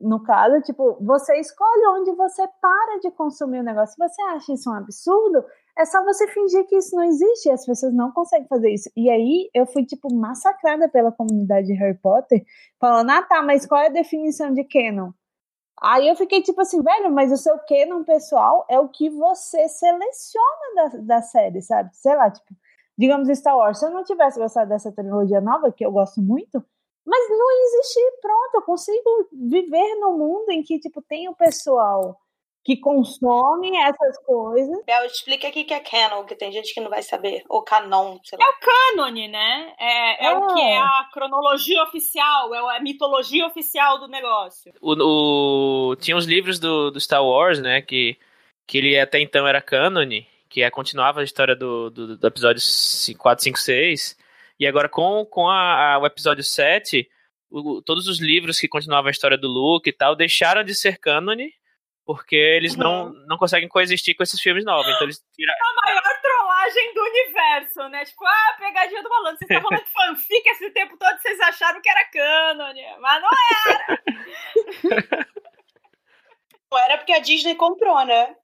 no 0.00 0.22
caso, 0.24 0.60
tipo, 0.62 0.98
você 1.00 1.38
escolhe 1.38 1.86
onde 2.00 2.12
você 2.16 2.46
para 2.60 2.98
de 3.00 3.10
consumir 3.12 3.60
o 3.60 3.62
negócio. 3.62 3.94
Se 3.94 4.08
você 4.08 4.22
acha 4.22 4.52
isso 4.52 4.68
um 4.68 4.74
absurdo, 4.74 5.44
é 5.78 5.84
só 5.84 6.02
você 6.04 6.26
fingir 6.28 6.66
que 6.66 6.76
isso 6.76 6.96
não 6.96 7.04
existe. 7.04 7.50
As 7.50 7.64
pessoas 7.64 7.94
não 7.94 8.10
conseguem 8.10 8.48
fazer 8.48 8.72
isso. 8.72 8.90
E 8.96 9.08
aí 9.08 9.48
eu 9.54 9.66
fui, 9.66 9.84
tipo, 9.84 10.12
massacrada 10.12 10.88
pela 10.88 11.12
comunidade 11.12 11.68
de 11.68 11.74
Harry 11.74 11.96
Potter, 11.96 12.44
falando, 12.80 13.10
ah, 13.10 13.22
tá, 13.22 13.40
mas 13.42 13.66
qual 13.66 13.80
é 13.80 13.86
a 13.86 13.90
definição 13.90 14.52
de 14.52 14.64
canon? 14.64 15.12
Aí 15.80 16.08
eu 16.08 16.16
fiquei 16.16 16.42
tipo 16.42 16.60
assim, 16.60 16.82
velho, 16.82 17.12
mas 17.12 17.30
o 17.30 17.36
seu 17.36 17.56
canon 17.60 18.02
pessoal 18.02 18.66
é 18.68 18.80
o 18.80 18.88
que 18.88 19.08
você 19.08 19.68
seleciona 19.68 20.74
da, 20.74 20.98
da 20.98 21.22
série, 21.22 21.62
sabe? 21.62 21.90
Sei 21.94 22.16
lá, 22.16 22.30
tipo, 22.30 22.52
digamos, 22.98 23.28
Star 23.38 23.56
Wars, 23.56 23.78
se 23.78 23.86
eu 23.86 23.90
não 23.90 24.02
tivesse 24.02 24.40
gostado 24.40 24.68
dessa 24.68 24.92
trilogia 24.92 25.40
nova, 25.40 25.70
que 25.70 25.86
eu 25.86 25.92
gosto 25.92 26.20
muito, 26.20 26.62
mas 27.06 27.30
não 27.30 27.50
existe, 27.62 28.00
pronto, 28.20 28.54
eu 28.56 28.62
consigo 28.62 29.28
viver 29.32 29.94
no 30.00 30.18
mundo 30.18 30.50
em 30.50 30.62
que, 30.62 30.78
tipo, 30.80 31.00
tem 31.00 31.28
o 31.28 31.34
pessoal 31.34 32.18
que 32.64 32.76
consome 32.76 33.74
essas 33.78 34.18
coisas. 34.26 34.84
Bel, 34.84 35.06
explica 35.06 35.48
aqui 35.48 35.64
que 35.64 35.72
é 35.72 35.80
canon, 35.80 36.24
que 36.24 36.34
tem 36.34 36.52
gente 36.52 36.74
que 36.74 36.80
não 36.80 36.90
vai 36.90 37.02
saber. 37.02 37.42
Ou 37.48 37.62
canon, 37.62 38.18
sei 38.22 38.38
lá. 38.38 38.44
É 38.44 38.48
o 38.50 38.60
cânone, 38.60 39.26
né? 39.28 39.74
É, 39.78 40.26
é, 40.26 40.32
é, 40.32 40.36
o 40.36 40.46
que 40.48 40.60
é 40.60 40.76
a 40.76 41.08
cronologia 41.10 41.82
oficial, 41.84 42.54
é 42.54 42.76
a 42.76 42.80
mitologia 42.80 43.46
oficial 43.46 43.98
do 43.98 44.08
negócio. 44.08 44.74
O, 44.82 45.92
o... 45.92 45.96
Tinha 45.96 46.14
os 46.14 46.26
livros 46.26 46.58
do, 46.58 46.90
do 46.90 47.00
Star 47.00 47.24
Wars, 47.24 47.58
né, 47.58 47.80
que, 47.80 48.18
que 48.66 48.76
ele 48.76 49.00
até 49.00 49.18
então 49.18 49.46
era 49.46 49.62
cânone, 49.62 50.26
que 50.48 50.62
é, 50.62 50.70
continuava 50.70 51.20
a 51.20 51.24
história 51.24 51.54
do, 51.54 51.90
do, 51.90 52.16
do 52.16 52.26
episódio 52.26 52.62
4, 53.18 53.44
5, 53.44 53.58
6. 53.58 54.16
E 54.58 54.66
agora 54.66 54.88
com, 54.88 55.24
com 55.26 55.48
a, 55.48 55.94
a, 55.94 55.98
o 55.98 56.06
episódio 56.06 56.42
7, 56.42 57.08
o, 57.50 57.82
todos 57.82 58.06
os 58.06 58.18
livros 58.18 58.58
que 58.58 58.68
continuavam 58.68 59.08
a 59.08 59.10
história 59.10 59.38
do 59.38 59.48
Luke 59.48 59.88
e 59.88 59.92
tal 59.92 60.16
deixaram 60.16 60.64
de 60.64 60.74
ser 60.74 60.98
cânone, 60.98 61.52
porque 62.04 62.36
eles 62.36 62.72
uhum. 62.72 62.78
não, 62.78 63.12
não 63.26 63.38
conseguem 63.38 63.68
coexistir 63.68 64.16
com 64.16 64.22
esses 64.22 64.40
filmes 64.40 64.64
novos. 64.64 64.88
Então 64.88 65.04
eles 65.04 65.22
tiram. 65.34 65.52
A 65.52 65.86
maior 65.86 66.20
trollagem 66.20 66.94
do 66.94 67.02
universo, 67.02 67.88
né? 67.90 68.04
Tipo, 68.04 68.24
ah, 68.24 68.56
pegadinha 68.58 69.02
do 69.02 69.10
malandro. 69.10 69.38
Vocês 69.38 69.50
estavam 69.50 69.68
falando 69.68 70.16
fanfic 70.16 70.48
esse 70.48 70.70
tempo 70.70 70.96
todo, 70.98 71.18
vocês 71.18 71.38
acharam 71.40 71.80
que 71.80 71.88
era 71.90 72.04
cânone, 72.10 72.82
mas 73.00 73.22
não 73.22 73.30
era! 73.60 74.02
não 76.70 76.78
era 76.78 76.98
porque 76.98 77.12
a 77.12 77.18
Disney 77.18 77.54
comprou, 77.54 78.04
né? 78.04 78.34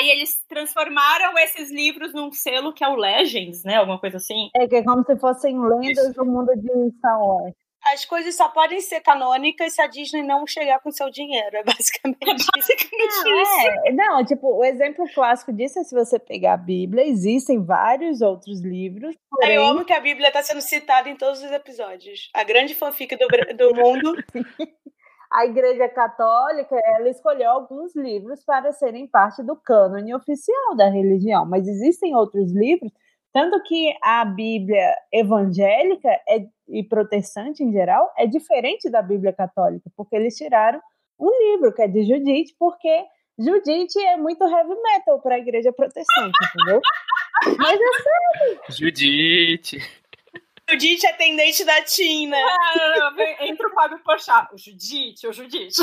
Aí 0.00 0.08
eles 0.08 0.42
transformaram 0.48 1.36
esses 1.40 1.70
livros 1.70 2.14
num 2.14 2.32
selo 2.32 2.72
que 2.72 2.82
é 2.82 2.88
o 2.88 2.96
Legends, 2.96 3.62
né? 3.64 3.76
Alguma 3.76 4.00
coisa 4.00 4.16
assim. 4.16 4.48
É, 4.56 4.66
que 4.66 4.76
é 4.76 4.82
como 4.82 5.04
se 5.04 5.14
fossem 5.18 5.60
lendas 5.60 6.06
Isso. 6.06 6.14
do 6.14 6.24
mundo 6.24 6.50
de 6.56 6.96
Star 6.96 7.22
Wars. 7.22 7.54
As 7.84 8.06
coisas 8.06 8.34
só 8.34 8.48
podem 8.48 8.80
ser 8.80 9.00
canônicas 9.00 9.74
se 9.74 9.82
a 9.82 9.86
Disney 9.86 10.22
não 10.22 10.46
chegar 10.46 10.80
com 10.80 10.90
seu 10.90 11.10
dinheiro. 11.10 11.54
É 11.54 11.62
basicamente, 11.62 12.22
é 12.22 12.34
basicamente 12.34 13.24
não, 13.24 13.42
isso. 13.42 13.68
É. 13.84 13.92
Não, 13.92 14.24
tipo, 14.24 14.56
o 14.56 14.64
exemplo 14.64 15.04
clássico 15.14 15.52
disso 15.52 15.78
é 15.78 15.84
se 15.84 15.94
você 15.94 16.18
pegar 16.18 16.54
a 16.54 16.58
Bíblia, 16.58 17.06
existem 17.06 17.62
vários 17.62 18.22
outros 18.22 18.62
livros. 18.62 19.14
Porém... 19.30 19.56
Eu 19.56 19.66
amo 19.66 19.84
que 19.84 19.92
a 19.92 20.00
Bíblia 20.00 20.28
está 20.28 20.42
sendo 20.42 20.62
citada 20.62 21.10
em 21.10 21.16
todos 21.16 21.42
os 21.42 21.50
episódios. 21.50 22.30
A 22.34 22.42
grande 22.42 22.74
fanfic 22.74 23.16
do, 23.16 23.26
do 23.54 23.74
mundo. 23.74 24.14
a 25.32 25.46
Igreja 25.46 25.88
Católica 25.88 26.76
ela 26.84 27.08
escolheu 27.08 27.50
alguns 27.50 27.94
livros 27.94 28.42
para 28.44 28.72
serem 28.72 29.06
parte 29.06 29.42
do 29.42 29.54
cânone 29.54 30.14
oficial 30.14 30.74
da 30.76 30.88
religião, 30.88 31.46
mas 31.46 31.68
existem 31.68 32.14
outros 32.16 32.52
livros, 32.52 32.90
tanto 33.32 33.62
que 33.62 33.94
a 34.02 34.24
Bíblia 34.24 34.92
evangélica 35.12 36.08
é, 36.28 36.46
e 36.68 36.82
protestante 36.82 37.62
em 37.62 37.70
geral 37.72 38.12
é 38.18 38.26
diferente 38.26 38.90
da 38.90 39.00
Bíblia 39.00 39.32
católica, 39.32 39.88
porque 39.96 40.16
eles 40.16 40.36
tiraram 40.36 40.80
um 41.18 41.30
livro 41.52 41.72
que 41.72 41.82
é 41.82 41.86
de 41.86 42.02
Judite, 42.02 42.56
porque 42.58 43.04
Judite 43.38 43.98
é 44.00 44.16
muito 44.16 44.42
heavy 44.42 44.74
metal 44.82 45.20
para 45.20 45.36
a 45.36 45.38
igreja 45.38 45.72
protestante, 45.72 46.32
entendeu? 46.54 46.80
Mas 47.56 47.78
é 47.80 48.02
sério. 48.02 48.60
Judite. 48.70 49.99
Judite 50.70 51.06
é 51.06 51.10
atendente 51.10 51.64
da 51.64 51.82
Tina. 51.82 52.36
É, 53.18 53.48
entra 53.48 53.68
o 53.68 53.72
Fábio 53.72 53.98
Pochá. 54.04 54.48
O 54.52 54.58
Judite, 54.58 55.26
o 55.26 55.32
Judite. 55.32 55.82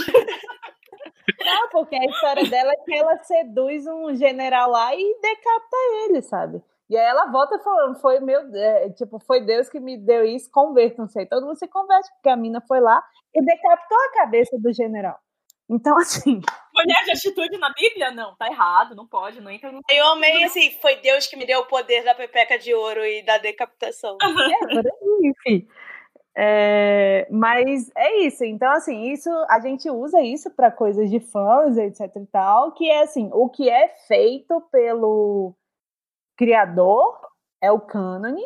Não, 1.44 1.70
porque 1.70 1.96
a 1.96 2.06
história 2.06 2.46
dela 2.50 2.72
é 2.72 2.78
que 2.78 2.96
ela 2.96 3.18
seduz 3.18 3.86
um 3.86 4.16
general 4.16 4.72
lá 4.72 4.96
e 4.96 5.20
decapita 5.22 5.78
ele, 6.06 6.22
sabe? 6.22 6.62
E 6.90 6.96
aí 6.96 7.06
ela 7.06 7.30
volta 7.30 7.60
falando, 7.60 8.00
foi 8.00 8.20
meu, 8.22 8.40
é, 8.56 8.90
tipo, 8.92 9.20
foi 9.20 9.42
Deus 9.42 9.70
que 9.70 9.80
me 9.80 9.98
deu 9.98 10.24
isso, 10.24 10.50
convertam-se 10.50 11.20
aí. 11.20 11.26
Todo 11.26 11.46
mundo 11.46 11.58
se 11.58 11.68
converte, 11.68 12.10
porque 12.14 12.30
a 12.30 12.38
mina 12.38 12.62
foi 12.66 12.80
lá 12.80 13.04
e 13.36 13.44
decapitou 13.44 13.98
a 13.98 14.14
cabeça 14.14 14.58
do 14.58 14.74
general. 14.74 15.20
Então, 15.70 15.98
assim. 16.00 16.42
Mulher 16.74 17.04
de 17.04 17.12
atitude 17.12 17.58
na 17.58 17.72
Bíblia? 17.74 18.12
Não, 18.12 18.36
tá 18.36 18.48
errado, 18.48 18.96
não 18.96 19.08
pode, 19.08 19.42
não 19.42 19.52
entra 19.52 19.72
no. 19.72 19.82
Eu 19.90 20.08
amei, 20.08 20.44
assim, 20.44 20.72
foi 20.82 20.98
Deus 20.98 21.28
que 21.28 21.36
me 21.36 21.46
deu 21.46 21.60
o 21.60 21.68
poder 21.68 22.04
da 22.04 22.16
pepeca 22.16 22.58
de 22.58 22.74
ouro 22.74 23.06
e 23.06 23.24
da 23.24 23.38
decapitação. 23.38 24.18
é, 24.22 24.68
por 24.68 24.86
aí, 24.86 25.22
enfim. 25.24 25.68
É, 26.40 27.28
mas 27.32 27.90
é 27.98 28.20
isso, 28.20 28.46
então 28.46 28.72
assim, 28.72 29.12
isso 29.12 29.28
a 29.50 29.60
gente 29.60 29.90
usa 29.90 30.22
isso 30.22 30.52
para 30.52 30.70
coisas 30.70 31.10
de 31.10 31.20
fãs, 31.20 31.76
etc 31.78 32.16
e 32.16 32.28
tal, 32.28 32.74
que 32.74 32.88
é 32.88 33.02
assim, 33.02 33.28
o 33.34 33.50
que 33.50 33.68
é 33.68 33.88
feito 34.08 34.62
pelo 34.72 35.56
criador 36.38 37.20
é 37.60 37.72
o 37.72 37.82
cânone, 37.82 38.44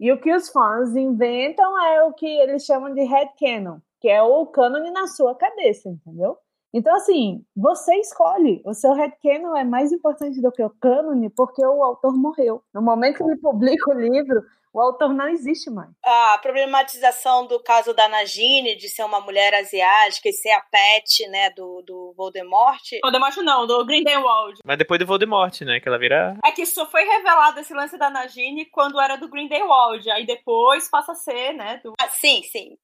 e 0.00 0.10
o 0.10 0.18
que 0.18 0.34
os 0.34 0.48
fãs 0.48 0.96
inventam 0.96 1.78
é 1.84 2.04
o 2.04 2.14
que 2.14 2.26
eles 2.26 2.64
chamam 2.64 2.94
de 2.94 3.02
headcanon, 3.02 3.80
que 4.00 4.08
é 4.08 4.22
o 4.22 4.46
cânone 4.46 4.90
na 4.90 5.06
sua 5.06 5.34
cabeça, 5.34 5.90
entendeu? 5.90 6.38
Então, 6.76 6.94
assim, 6.94 7.42
você 7.56 7.94
escolhe. 7.96 8.60
O 8.62 8.74
seu 8.74 8.92
headcanon 8.92 9.56
é 9.56 9.64
mais 9.64 9.92
importante 9.92 10.42
do 10.42 10.52
que 10.52 10.62
o 10.62 10.68
cânone 10.68 11.30
porque 11.30 11.64
o 11.64 11.82
autor 11.82 12.14
morreu. 12.14 12.62
No 12.74 12.82
momento 12.82 13.16
que 13.16 13.22
ele 13.22 13.40
publica 13.40 13.90
o 13.90 13.98
livro, 13.98 14.42
o 14.74 14.78
autor 14.78 15.14
não 15.14 15.26
existe 15.26 15.70
mais. 15.70 15.88
A 16.04 16.36
problematização 16.42 17.46
do 17.46 17.58
caso 17.62 17.94
da 17.94 18.10
Nagini, 18.10 18.76
de 18.76 18.90
ser 18.90 19.04
uma 19.04 19.22
mulher 19.22 19.54
asiática 19.54 20.28
e 20.28 20.34
ser 20.34 20.50
a 20.50 20.60
pet, 20.60 21.26
né, 21.30 21.48
do, 21.56 21.80
do 21.80 22.12
Voldemort. 22.14 22.82
Voldemort 23.02 23.36
não, 23.38 23.66
do 23.66 23.82
Grindelwald. 23.86 24.60
Mas 24.62 24.76
depois 24.76 25.00
do 25.00 25.06
Voldemort, 25.06 25.58
né, 25.62 25.80
que 25.80 25.88
ela 25.88 25.98
vira... 25.98 26.36
É 26.44 26.52
que 26.52 26.66
só 26.66 26.84
foi 26.84 27.04
revelado 27.04 27.58
esse 27.58 27.72
lance 27.72 27.96
da 27.96 28.10
Nagini 28.10 28.66
quando 28.66 29.00
era 29.00 29.16
do 29.16 29.30
Grindelwald, 29.30 30.10
aí 30.10 30.26
depois 30.26 30.90
passa 30.90 31.12
a 31.12 31.14
ser, 31.14 31.54
né, 31.54 31.80
do... 31.82 31.94
Ah, 31.98 32.08
sim, 32.10 32.42
sim. 32.42 32.76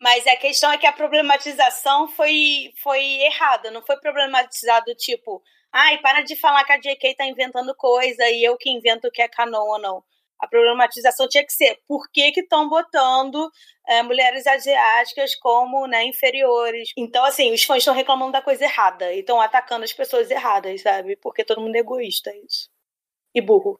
Mas 0.00 0.26
a 0.26 0.36
questão 0.36 0.72
é 0.72 0.78
que 0.78 0.86
a 0.86 0.92
problematização 0.92 2.08
foi, 2.08 2.72
foi 2.82 3.02
errada, 3.22 3.70
não 3.70 3.82
foi 3.82 3.96
problematizado 3.98 4.94
tipo, 4.94 5.42
ai, 5.72 5.98
para 5.98 6.22
de 6.22 6.36
falar 6.36 6.64
que 6.64 6.72
a 6.72 6.78
JK 6.78 7.14
tá 7.16 7.26
inventando 7.26 7.74
coisa 7.76 8.28
e 8.28 8.42
eu 8.42 8.56
que 8.56 8.70
invento 8.70 9.08
o 9.08 9.10
que 9.10 9.22
é 9.22 9.28
canon 9.28 9.66
ou 9.66 9.78
não. 9.78 10.04
A 10.40 10.48
problematização 10.48 11.28
tinha 11.28 11.44
que 11.44 11.52
ser 11.52 11.78
por 11.86 12.10
que 12.10 12.32
estão 12.34 12.66
botando 12.66 13.50
é, 13.86 14.02
mulheres 14.02 14.46
asiáticas 14.46 15.34
como 15.36 15.86
né, 15.86 16.04
inferiores. 16.04 16.92
Então, 16.96 17.22
assim, 17.26 17.52
os 17.52 17.62
fãs 17.62 17.78
estão 17.78 17.94
reclamando 17.94 18.32
da 18.32 18.40
coisa 18.40 18.64
errada 18.64 19.12
e 19.12 19.20
estão 19.20 19.38
atacando 19.38 19.84
as 19.84 19.92
pessoas 19.92 20.30
erradas, 20.30 20.80
sabe? 20.80 21.16
Porque 21.16 21.44
todo 21.44 21.60
mundo 21.60 21.76
é 21.76 21.80
egoísta, 21.80 22.30
é 22.30 22.38
isso. 22.38 22.70
E 23.34 23.40
burro. 23.42 23.78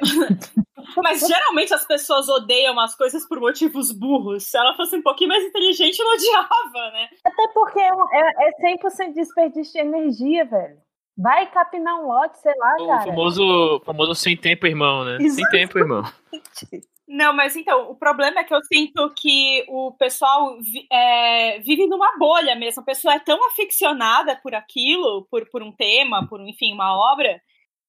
Mas 0.96 1.20
geralmente 1.20 1.74
as 1.74 1.86
pessoas 1.86 2.28
odeiam 2.28 2.78
as 2.80 2.94
coisas 2.96 3.26
por 3.28 3.40
motivos 3.40 3.92
burros. 3.92 4.44
Se 4.44 4.56
ela 4.56 4.74
fosse 4.74 4.96
um 4.96 5.02
pouquinho 5.02 5.28
mais 5.28 5.44
inteligente, 5.44 5.98
não 5.98 6.14
odiava, 6.14 6.90
né? 6.92 7.08
Até 7.24 7.48
porque 7.48 7.80
é, 7.80 7.88
é, 7.88 8.48
é 8.48 8.76
100% 8.76 9.12
desperdício 9.14 9.72
de 9.72 9.78
energia, 9.80 10.44
velho. 10.44 10.78
Vai 11.16 11.50
capinar 11.50 12.00
um 12.00 12.06
lote, 12.06 12.38
sei 12.38 12.52
lá, 12.56 12.74
o 12.80 12.86
cara. 12.86 13.04
famoso, 13.04 13.82
famoso 13.84 14.14
sem 14.14 14.36
tempo, 14.36 14.66
irmão, 14.66 15.04
né? 15.04 15.18
Sem 15.28 15.44
tempo, 15.50 15.78
irmão. 15.78 16.02
Não, 17.12 17.34
mas 17.34 17.56
então, 17.56 17.90
o 17.90 17.96
problema 17.96 18.38
é 18.38 18.44
que 18.44 18.54
eu 18.54 18.62
sinto 18.62 19.12
que 19.16 19.64
o 19.68 19.90
pessoal 19.98 20.56
é, 20.90 21.58
vive 21.58 21.88
numa 21.88 22.16
bolha 22.16 22.54
mesmo. 22.54 22.82
A 22.82 22.84
pessoa 22.84 23.14
é 23.14 23.18
tão 23.18 23.44
aficionada 23.48 24.36
por 24.36 24.54
aquilo, 24.54 25.26
por, 25.28 25.44
por 25.50 25.60
um 25.60 25.72
tema, 25.72 26.24
por, 26.28 26.40
enfim, 26.40 26.72
uma 26.72 26.94
obra, 27.12 27.42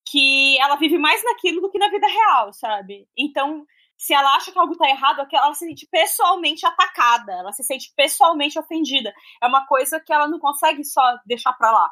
que 0.06 0.60
ela 0.60 0.76
vive 0.76 0.98
mais 0.98 1.24
naquilo 1.24 1.62
do 1.62 1.70
que 1.70 1.80
na 1.80 1.90
vida 1.90 2.08
real, 2.08 2.54
sabe? 2.54 3.08
Então, 3.18 3.66
se 3.98 4.14
ela 4.14 4.36
acha 4.36 4.52
que 4.52 4.58
algo 4.58 4.76
tá 4.76 4.90
errado, 4.90 5.22
é 5.22 5.36
ela 5.36 5.54
se 5.54 5.66
sente 5.66 5.88
pessoalmente 5.92 6.66
atacada, 6.66 7.34
ela 7.34 7.52
se 7.52 7.64
sente 7.64 7.94
pessoalmente 7.96 8.58
ofendida. 8.58 9.14
É 9.42 9.48
uma 9.48 9.66
coisa 9.68 10.00
que 10.00 10.12
ela 10.12 10.28
não 10.28 10.40
consegue 10.40 10.84
só 10.84 11.02
deixar 11.26 11.54
pra 11.54 11.72
lá. 11.72 11.92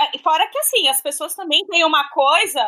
É, 0.00 0.18
fora 0.18 0.48
que, 0.48 0.58
assim, 0.58 0.88
as 0.88 1.00
pessoas 1.00 1.34
também 1.36 1.64
têm 1.66 1.84
uma 1.84 2.10
coisa 2.10 2.66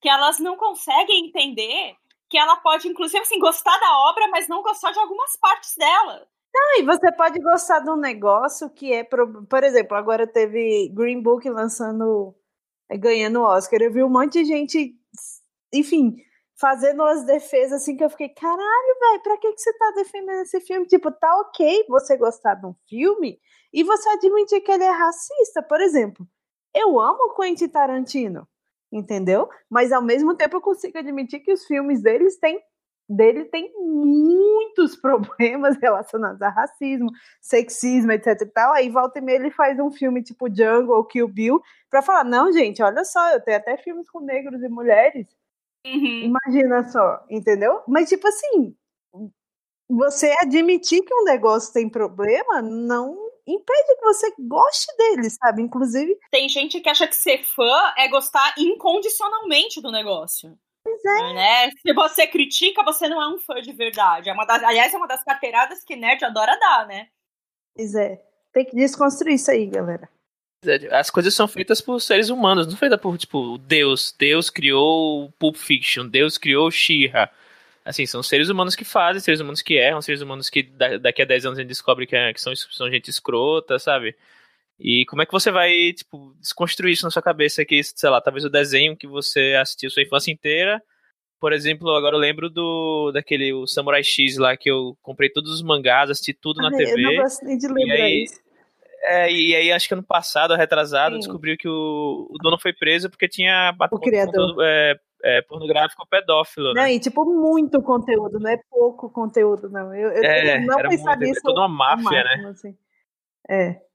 que 0.00 0.08
elas 0.08 0.40
não 0.40 0.56
conseguem 0.56 1.28
entender, 1.28 1.94
que 2.28 2.36
ela 2.36 2.56
pode, 2.56 2.88
inclusive, 2.88 3.20
assim, 3.20 3.38
gostar 3.38 3.78
da 3.78 3.98
obra, 4.10 4.26
mas 4.28 4.48
não 4.48 4.60
gostar 4.60 4.90
de 4.90 4.98
algumas 4.98 5.36
partes 5.36 5.74
dela. 5.76 6.26
Não, 6.52 6.80
e 6.80 6.82
você 6.84 7.12
pode 7.12 7.38
gostar 7.40 7.80
de 7.80 7.90
um 7.90 7.96
negócio 7.96 8.68
que 8.70 8.92
é, 8.92 9.04
por 9.04 9.62
exemplo, 9.62 9.96
agora 9.96 10.26
teve 10.26 10.88
Green 10.92 11.22
Book 11.22 11.48
lançando 11.48 12.34
ganhando 12.90 13.42
Oscar. 13.42 13.80
Eu 13.80 13.92
vi 13.92 14.02
um 14.02 14.08
monte 14.08 14.42
de 14.42 14.44
gente, 14.44 14.94
enfim, 15.72 16.16
fazendo 16.58 17.02
as 17.02 17.24
defesas 17.24 17.82
assim 17.82 17.96
que 17.96 18.04
eu 18.04 18.10
fiquei, 18.10 18.28
caralho, 18.30 19.00
velho, 19.00 19.22
pra 19.22 19.38
que, 19.38 19.52
que 19.52 19.60
você 19.60 19.72
tá 19.76 19.92
defendendo 19.96 20.42
esse 20.42 20.60
filme? 20.60 20.86
Tipo, 20.86 21.10
tá 21.10 21.40
ok 21.40 21.84
você 21.88 22.16
gostar 22.16 22.54
de 22.54 22.66
um 22.66 22.74
filme 22.88 23.38
e 23.72 23.82
você 23.82 24.08
admitir 24.10 24.60
que 24.62 24.72
ele 24.72 24.84
é 24.84 24.90
racista. 24.90 25.62
Por 25.62 25.80
exemplo, 25.80 26.26
eu 26.74 26.98
amo 26.98 27.34
Quentin 27.34 27.68
Tarantino, 27.68 28.48
entendeu? 28.90 29.48
Mas 29.68 29.92
ao 29.92 30.02
mesmo 30.02 30.34
tempo 30.34 30.56
eu 30.56 30.60
consigo 30.60 30.98
admitir 30.98 31.40
que 31.40 31.52
os 31.52 31.64
filmes 31.66 32.02
deles 32.02 32.38
têm 32.38 32.60
dele 33.08 33.44
tem 33.46 33.72
muitos 33.76 34.96
problemas 35.00 35.76
relacionados 35.80 36.40
a 36.42 36.48
racismo, 36.48 37.08
sexismo, 37.40 38.12
etc 38.12 38.40
e 38.42 38.46
tal. 38.46 38.72
Aí 38.72 38.88
volta 38.88 39.18
e 39.18 39.22
meia 39.22 39.36
ele 39.36 39.50
faz 39.50 39.78
um 39.78 39.90
filme 39.90 40.22
tipo 40.22 40.48
Django 40.48 40.92
ou 40.92 41.04
Kill 41.04 41.28
Bill 41.28 41.60
para 41.90 42.02
falar, 42.02 42.24
não, 42.24 42.52
gente, 42.52 42.82
olha 42.82 43.04
só, 43.04 43.32
eu 43.32 43.40
tenho 43.40 43.56
até 43.56 43.76
filmes 43.76 44.10
com 44.10 44.20
negros 44.20 44.62
e 44.62 44.68
mulheres. 44.68 45.28
Uhum. 45.86 46.34
Imagina 46.46 46.88
só, 46.88 47.24
entendeu? 47.30 47.80
Mas 47.86 48.08
tipo 48.08 48.26
assim, 48.26 48.74
você 49.88 50.34
admitir 50.40 51.02
que 51.04 51.14
um 51.14 51.24
negócio 51.24 51.72
tem 51.72 51.88
problema 51.88 52.60
não 52.60 53.26
impede 53.46 53.96
que 53.96 54.04
você 54.04 54.34
goste 54.38 54.86
dele, 54.98 55.30
sabe? 55.30 55.62
Inclusive. 55.62 56.18
Tem 56.30 56.48
gente 56.48 56.80
que 56.80 56.88
acha 56.88 57.06
que 57.06 57.14
ser 57.14 57.44
fã 57.44 57.94
é 57.96 58.08
gostar 58.08 58.54
incondicionalmente 58.58 59.80
do 59.80 59.92
negócio. 59.92 60.58
Pois 60.86 61.04
é. 61.04 61.32
Né? 61.34 61.70
Se 61.82 61.92
você 61.92 62.28
critica, 62.28 62.84
você 62.84 63.08
não 63.08 63.20
é 63.20 63.28
um 63.28 63.38
fã 63.38 63.60
de 63.60 63.72
verdade. 63.72 64.30
É 64.30 64.32
uma 64.32 64.44
das, 64.44 64.62
aliás, 64.62 64.94
é 64.94 64.96
uma 64.96 65.08
das 65.08 65.24
carteiradas 65.24 65.82
que 65.82 65.96
nerd 65.96 66.24
adora 66.24 66.56
dar, 66.60 66.86
né? 66.86 67.08
Pois 67.74 67.92
é. 67.96 68.22
Tem 68.52 68.64
que 68.64 68.76
desconstruir 68.76 69.34
isso 69.34 69.50
aí, 69.50 69.66
galera. 69.66 70.08
As 70.92 71.10
coisas 71.10 71.34
são 71.34 71.48
feitas 71.48 71.80
por 71.80 72.00
seres 72.00 72.30
humanos, 72.30 72.68
não 72.68 72.76
feitas 72.76 73.00
por, 73.00 73.18
tipo, 73.18 73.58
Deus. 73.58 74.14
Deus 74.16 74.48
criou 74.48 75.32
Pulp 75.40 75.56
Fiction, 75.56 76.06
Deus 76.06 76.38
criou 76.38 76.70
She-Ra. 76.70 77.30
Assim, 77.84 78.06
são 78.06 78.22
seres 78.22 78.48
humanos 78.48 78.76
que 78.76 78.84
fazem, 78.84 79.20
seres 79.20 79.40
humanos 79.40 79.62
que 79.62 79.74
erram, 79.74 80.00
seres 80.00 80.20
humanos 80.20 80.48
que 80.48 80.62
daqui 81.00 81.22
a 81.22 81.24
10 81.24 81.46
anos 81.46 81.58
a 81.58 81.62
gente 81.62 81.68
descobre 81.68 82.06
que, 82.06 82.16
é, 82.16 82.32
que 82.32 82.40
são, 82.40 82.54
são 82.54 82.88
gente 82.90 83.10
escrota, 83.10 83.78
sabe? 83.78 84.16
E 84.78 85.06
como 85.06 85.22
é 85.22 85.26
que 85.26 85.32
você 85.32 85.50
vai, 85.50 85.92
tipo, 85.92 86.34
desconstruir 86.38 86.92
isso 86.92 87.04
na 87.04 87.10
sua 87.10 87.22
cabeça 87.22 87.64
que, 87.64 87.82
sei 87.82 88.10
lá, 88.10 88.20
talvez 88.20 88.44
o 88.44 88.50
desenho 88.50 88.96
que 88.96 89.06
você 89.06 89.56
assistiu 89.58 89.90
sua 89.90 90.02
infância 90.02 90.30
inteira, 90.30 90.82
por 91.40 91.52
exemplo, 91.52 91.90
agora 91.94 92.16
eu 92.16 92.20
lembro 92.20 92.48
do 92.48 93.10
daquele 93.12 93.52
o 93.52 93.66
Samurai 93.66 94.02
X 94.02 94.36
lá 94.38 94.56
que 94.56 94.70
eu 94.70 94.96
comprei 95.02 95.30
todos 95.30 95.52
os 95.52 95.62
mangás, 95.62 96.10
assisti 96.10 96.32
tudo 96.32 96.62
na 96.62 96.70
TV. 96.70 96.92
Eu 96.92 97.02
não 97.02 97.22
gosto 97.22 97.44
nem 97.44 97.58
de 97.58 97.68
lembrar 97.68 98.04
aí, 98.04 98.24
isso. 98.24 98.40
É, 99.02 99.30
e 99.30 99.54
aí 99.54 99.70
acho 99.70 99.86
que 99.86 99.94
ano 99.94 100.02
passado, 100.02 100.56
retrasado, 100.56 101.14
Sim. 101.14 101.20
descobriu 101.20 101.56
que 101.56 101.68
o, 101.68 102.28
o 102.30 102.38
dono 102.42 102.58
foi 102.58 102.72
preso 102.72 103.08
porque 103.10 103.28
tinha 103.28 103.74
o 103.90 103.98
criador. 104.00 104.56
é, 104.62 104.98
é, 105.22 105.42
pornográfico 105.42 106.06
pedófilo, 106.08 106.72
né? 106.72 106.82
Não, 106.82 106.88
e 106.88 106.98
tipo, 106.98 107.24
muito 107.24 107.82
conteúdo, 107.82 108.40
não 108.40 108.50
é 108.50 108.58
pouco 108.70 109.10
conteúdo, 109.10 109.68
não. 109.68 109.94
Eu, 109.94 110.10
eu 110.10 110.24
é, 110.24 110.60
não 110.60 110.76
pensava 110.88 111.16
nisso. 111.16 111.40
É 111.40 111.42
toda 111.42 111.60
uma 111.60 111.68
máfia, 111.68 112.02
máximo, 112.02 112.42
né? 112.42 112.48
Assim. 112.48 112.76
É. 113.48 113.85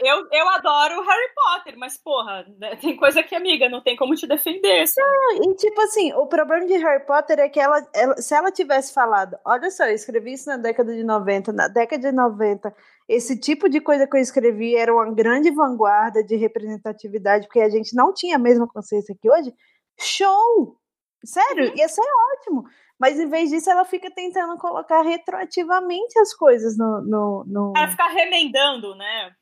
Eu, 0.00 0.26
eu 0.30 0.48
adoro 0.50 1.02
Harry 1.02 1.30
Potter, 1.34 1.78
mas, 1.78 1.96
porra, 1.96 2.46
né, 2.58 2.76
tem 2.76 2.96
coisa 2.96 3.22
que, 3.22 3.34
amiga, 3.34 3.68
não 3.68 3.80
tem 3.80 3.96
como 3.96 4.14
te 4.14 4.26
defender. 4.26 4.86
Sabe? 4.86 5.06
Não, 5.08 5.50
e 5.50 5.56
tipo 5.56 5.80
assim, 5.82 6.12
o 6.14 6.26
problema 6.26 6.66
de 6.66 6.76
Harry 6.78 7.04
Potter 7.04 7.38
é 7.38 7.48
que 7.48 7.60
ela, 7.60 7.86
ela, 7.94 8.16
se 8.16 8.34
ela 8.34 8.50
tivesse 8.50 8.92
falado, 8.92 9.36
olha 9.44 9.70
só, 9.70 9.84
eu 9.84 9.94
escrevi 9.94 10.32
isso 10.32 10.48
na 10.48 10.56
década 10.56 10.94
de 10.94 11.04
90, 11.04 11.52
na 11.52 11.68
década 11.68 12.10
de 12.10 12.16
90, 12.16 12.74
esse 13.08 13.38
tipo 13.38 13.68
de 13.68 13.80
coisa 13.80 14.06
que 14.06 14.16
eu 14.16 14.20
escrevi 14.20 14.74
era 14.74 14.92
uma 14.92 15.12
grande 15.12 15.50
vanguarda 15.50 16.24
de 16.24 16.36
representatividade, 16.36 17.46
porque 17.46 17.60
a 17.60 17.70
gente 17.70 17.94
não 17.94 18.12
tinha 18.12 18.36
a 18.36 18.40
mesma 18.40 18.66
consciência 18.66 19.16
que 19.20 19.30
hoje, 19.30 19.52
show! 19.98 20.76
Sério, 21.24 21.70
uhum. 21.70 21.76
ia 21.76 21.88
ser 21.88 22.02
ótimo. 22.34 22.64
Mas 22.98 23.18
em 23.18 23.28
vez 23.28 23.50
disso, 23.50 23.70
ela 23.70 23.84
fica 23.84 24.10
tentando 24.10 24.56
colocar 24.58 25.02
retroativamente 25.02 26.18
as 26.18 26.32
coisas 26.34 26.78
no. 26.78 27.02
no, 27.02 27.44
no... 27.46 27.72
Ela 27.76 27.88
fica 27.88 28.06
remendando, 28.08 28.94
né? 28.94 29.32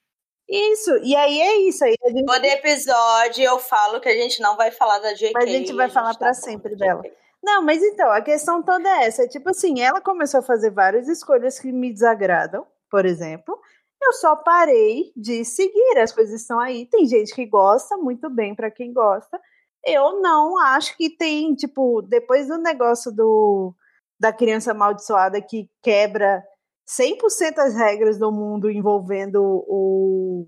Isso, 0.48 0.90
e 1.02 1.16
aí 1.16 1.40
é 1.40 1.56
isso. 1.62 1.84
Aí 1.84 1.94
gente... 2.06 2.24
Todo 2.24 2.44
episódio 2.44 3.44
eu 3.44 3.58
falo 3.58 4.00
que 4.00 4.08
a 4.08 4.14
gente 4.14 4.40
não 4.40 4.56
vai 4.56 4.70
falar 4.70 4.98
da 4.98 5.14
JK. 5.14 5.32
Mas 5.34 5.44
a 5.44 5.48
gente 5.48 5.72
vai 5.72 5.88
falar 5.88 6.14
para 6.16 6.28
tá 6.28 6.34
sempre 6.34 6.76
dela. 6.76 7.02
Não, 7.42 7.62
mas 7.62 7.82
então, 7.82 8.10
a 8.10 8.22
questão 8.22 8.62
toda 8.62 8.88
é 8.88 9.06
essa. 9.06 9.28
Tipo 9.28 9.50
assim, 9.50 9.80
ela 9.80 10.00
começou 10.00 10.40
a 10.40 10.42
fazer 10.42 10.70
várias 10.70 11.08
escolhas 11.08 11.58
que 11.58 11.70
me 11.70 11.92
desagradam, 11.92 12.66
por 12.90 13.04
exemplo. 13.04 13.58
Eu 14.02 14.12
só 14.12 14.36
parei 14.36 15.12
de 15.16 15.44
seguir, 15.44 15.98
as 15.98 16.12
coisas 16.12 16.40
estão 16.40 16.58
aí. 16.60 16.86
Tem 16.86 17.06
gente 17.06 17.34
que 17.34 17.46
gosta, 17.46 17.96
muito 17.96 18.28
bem 18.30 18.54
para 18.54 18.70
quem 18.70 18.92
gosta. 18.92 19.40
Eu 19.84 20.20
não 20.20 20.58
acho 20.58 20.96
que 20.96 21.10
tem, 21.10 21.54
tipo, 21.54 22.02
depois 22.02 22.48
do 22.48 22.58
negócio 22.58 23.12
do 23.12 23.74
da 24.18 24.32
criança 24.32 24.70
amaldiçoada 24.70 25.40
que 25.42 25.68
quebra 25.82 26.42
100% 26.86 27.58
as 27.58 27.74
regras 27.74 28.18
do 28.18 28.30
mundo 28.30 28.70
envolvendo 28.70 29.40
o, 29.42 30.46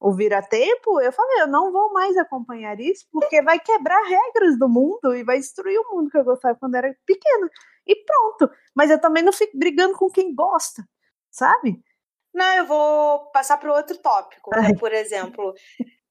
o 0.00 0.12
vira-tempo, 0.14 1.00
eu 1.00 1.12
falei, 1.12 1.42
eu 1.42 1.46
não 1.46 1.70
vou 1.70 1.92
mais 1.92 2.16
acompanhar 2.16 2.78
isso, 2.80 3.06
porque 3.12 3.40
vai 3.42 3.60
quebrar 3.60 4.02
regras 4.02 4.58
do 4.58 4.68
mundo 4.68 5.14
e 5.14 5.22
vai 5.22 5.38
destruir 5.38 5.78
o 5.78 5.94
mundo 5.94 6.10
que 6.10 6.18
eu 6.18 6.24
gostava 6.24 6.58
quando 6.58 6.74
era 6.74 6.94
pequena. 7.06 7.48
E 7.86 7.94
pronto. 8.04 8.52
Mas 8.74 8.90
eu 8.90 9.00
também 9.00 9.22
não 9.22 9.32
fico 9.32 9.56
brigando 9.56 9.94
com 9.96 10.10
quem 10.10 10.34
gosta, 10.34 10.82
sabe? 11.30 11.80
Não, 12.34 12.56
eu 12.56 12.66
vou 12.66 13.30
passar 13.30 13.58
para 13.58 13.74
outro 13.74 13.98
tópico, 13.98 14.50
né? 14.56 14.74
por 14.78 14.92
exemplo. 14.92 15.54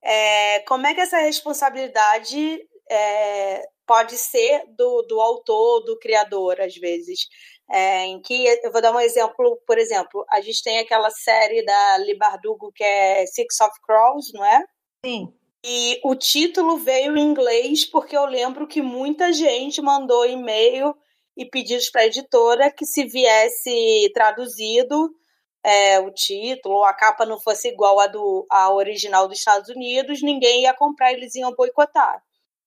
É, 0.03 0.59
como 0.61 0.87
é 0.87 0.93
que 0.93 1.01
essa 1.01 1.17
responsabilidade 1.17 2.59
é, 2.89 3.67
pode 3.85 4.17
ser 4.17 4.63
do, 4.75 5.03
do 5.03 5.19
autor, 5.19 5.83
do 5.83 5.99
criador, 5.99 6.59
às 6.61 6.75
vezes? 6.75 7.27
É, 7.73 8.05
em 8.05 8.21
que 8.21 8.45
eu 8.63 8.71
vou 8.71 8.81
dar 8.81 8.91
um 8.91 8.99
exemplo, 8.99 9.57
por 9.65 9.77
exemplo, 9.77 10.25
a 10.29 10.41
gente 10.41 10.61
tem 10.61 10.79
aquela 10.79 11.09
série 11.09 11.63
da 11.63 11.97
Libardugo 11.99 12.69
que 12.75 12.83
é 12.83 13.25
Six 13.25 13.61
of 13.61 13.71
Crows, 13.81 14.33
não 14.33 14.43
é? 14.43 14.65
Sim. 15.05 15.33
E 15.63 16.01
o 16.03 16.13
título 16.15 16.77
veio 16.77 17.15
em 17.15 17.21
inglês 17.21 17.85
porque 17.85 18.17
eu 18.17 18.25
lembro 18.25 18.67
que 18.67 18.81
muita 18.81 19.31
gente 19.31 19.81
mandou 19.81 20.25
e-mail 20.25 20.93
e 21.37 21.45
pedidos 21.45 21.89
para 21.89 22.01
a 22.01 22.07
editora 22.07 22.71
que 22.71 22.85
se 22.85 23.05
viesse 23.05 24.11
traduzido 24.13 25.15
é, 25.63 25.99
o 25.99 26.11
título 26.11 26.75
ou 26.75 26.83
a 26.83 26.93
capa 26.93 27.25
não 27.25 27.39
fosse 27.39 27.69
igual 27.69 27.99
à 27.99 28.07
do 28.07 28.45
a 28.49 28.73
original 28.73 29.27
dos 29.27 29.37
Estados 29.37 29.69
Unidos, 29.69 30.21
ninguém 30.21 30.63
ia 30.63 30.73
comprar, 30.73 31.13
eles 31.13 31.35
iam 31.35 31.53
boicotar. 31.53 32.21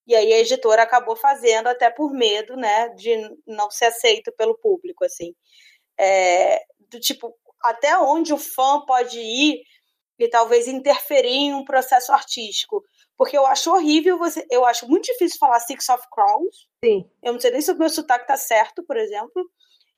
E 0.07 0.15
aí 0.15 0.33
a 0.33 0.39
editora 0.39 0.83
acabou 0.83 1.17
fazendo 1.17 1.69
até 1.69 1.91
por 1.91 2.13
medo, 2.13 2.57
né, 2.57 2.91
de 2.91 3.17
não 3.47 3.71
ser 3.71 3.87
aceito 3.87 4.33
pelo 4.37 4.57
público, 4.59 5.05
assim. 5.05 5.35
É, 5.99 6.61
do 6.91 7.01
tipo, 7.01 7.35
até 7.63 7.97
onde 7.99 8.33
o 8.33 8.39
fã 8.39 8.85
pode 8.85 9.19
ir 9.19 9.63
e 10.19 10.29
talvez 10.29 10.69
interferir 10.69 11.29
em 11.29 11.55
um 11.55 11.65
processo 11.65 12.13
artístico. 12.13 12.83
Porque 13.17 13.37
eu 13.37 13.47
acho 13.47 13.73
horrível 13.73 14.19
você. 14.19 14.45
Eu 14.51 14.65
acho 14.65 14.89
muito 14.89 15.05
difícil 15.05 15.39
falar 15.39 15.61
Six 15.61 15.89
of 15.89 16.05
Crows. 16.11 16.69
Sim. 16.85 17.09
Eu 17.23 17.33
não 17.33 17.41
sei 17.41 17.51
nem 17.53 17.61
se 17.61 17.71
o 17.71 17.79
meu 17.79 17.89
sotaque 17.89 18.27
tá 18.27 18.37
certo, 18.37 18.85
por 18.85 18.97
exemplo. 18.97 19.49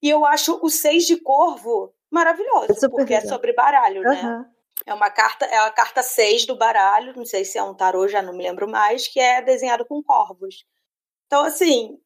E 0.03 0.11
eu 0.11 0.25
acho 0.25 0.59
o 0.63 0.69
Seis 0.69 1.07
de 1.07 1.17
Corvo 1.17 1.95
maravilhoso, 2.11 2.87
é 2.87 2.89
porque 2.89 3.15
legal. 3.15 3.27
é 3.27 3.29
sobre 3.29 3.53
baralho, 3.53 4.03
uhum. 4.03 4.09
né? 4.09 4.45
É 4.87 4.95
uma 4.95 5.11
carta, 5.11 5.45
é 5.45 5.59
a 5.59 5.71
carta 5.71 6.01
6 6.03 6.47
do 6.47 6.57
baralho, 6.57 7.13
não 7.17 7.25
sei 7.25 7.45
se 7.45 7.59
é 7.59 7.63
um 7.63 7.75
tarô, 7.75 8.07
já 8.07 8.23
não 8.23 8.33
me 8.33 8.45
lembro 8.45 8.69
mais, 8.69 9.09
que 9.09 9.19
é 9.19 9.43
desenhado 9.43 9.85
com 9.85 10.01
corvos. 10.01 10.65
Então, 11.27 11.45
assim, 11.45 11.99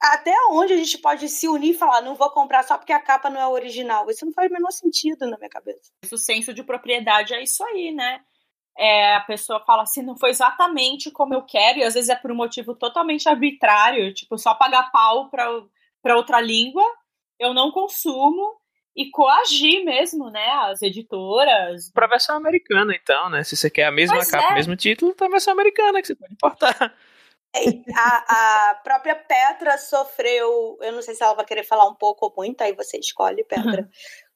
até 0.00 0.32
onde 0.50 0.72
a 0.72 0.76
gente 0.76 0.96
pode 0.98 1.28
se 1.28 1.46
unir 1.46 1.72
e 1.72 1.78
falar, 1.78 2.00
não 2.00 2.14
vou 2.14 2.30
comprar 2.30 2.62
só 2.62 2.78
porque 2.78 2.94
a 2.94 3.00
capa 3.00 3.28
não 3.28 3.40
é 3.40 3.46
original? 3.46 4.08
Isso 4.10 4.24
não 4.24 4.32
faz 4.32 4.50
o 4.50 4.54
menor 4.54 4.70
sentido 4.70 5.26
na 5.26 5.36
minha 5.36 5.50
cabeça. 5.50 5.92
O 6.10 6.16
senso 6.16 6.54
de 6.54 6.64
propriedade 6.64 7.34
é 7.34 7.42
isso 7.42 7.62
aí, 7.64 7.92
né? 7.92 8.20
É, 8.78 9.14
a 9.14 9.20
pessoa 9.20 9.64
fala 9.64 9.82
assim, 9.82 10.02
não 10.02 10.16
foi 10.16 10.30
exatamente 10.30 11.10
como 11.10 11.34
eu 11.34 11.42
quero, 11.42 11.78
e 11.78 11.82
às 11.82 11.94
vezes 11.94 12.10
é 12.10 12.16
por 12.16 12.30
um 12.30 12.36
motivo 12.36 12.74
totalmente 12.74 13.28
arbitrário, 13.28 14.12
tipo, 14.12 14.36
só 14.38 14.54
pagar 14.54 14.90
pau 14.90 15.30
para 15.30 16.16
outra 16.16 16.40
língua, 16.40 16.84
eu 17.38 17.54
não 17.54 17.70
consumo, 17.70 18.60
e 18.96 19.10
coagir 19.10 19.84
mesmo, 19.84 20.30
né, 20.30 20.48
as 20.62 20.80
editoras. 20.80 21.90
Pra 21.92 22.06
versão 22.06 22.36
americana, 22.36 22.94
então, 22.94 23.28
né? 23.28 23.44
Se 23.44 23.54
você 23.54 23.68
quer 23.68 23.84
a 23.84 23.92
mesma 23.92 24.16
pois 24.16 24.30
capa, 24.30 24.48
o 24.48 24.52
é. 24.52 24.54
mesmo 24.54 24.74
título, 24.74 25.14
tá 25.14 25.26
a 25.26 25.30
versão 25.30 25.52
americana 25.52 26.00
que 26.00 26.06
você 26.06 26.14
pode 26.14 26.32
importar. 26.32 26.94
A, 27.96 28.70
a, 28.70 28.74
própria 28.76 29.14
Petra 29.14 29.78
sofreu, 29.78 30.76
eu 30.80 30.92
não 30.92 31.00
sei 31.00 31.14
se 31.14 31.22
ela 31.22 31.34
vai 31.34 31.44
querer 31.44 31.64
falar 31.64 31.88
um 31.88 31.94
pouco 31.94 32.26
ou 32.26 32.34
muito, 32.36 32.60
aí 32.60 32.74
você 32.74 32.98
escolhe, 32.98 33.44
Petra. 33.44 33.82
Uhum. 33.82 33.88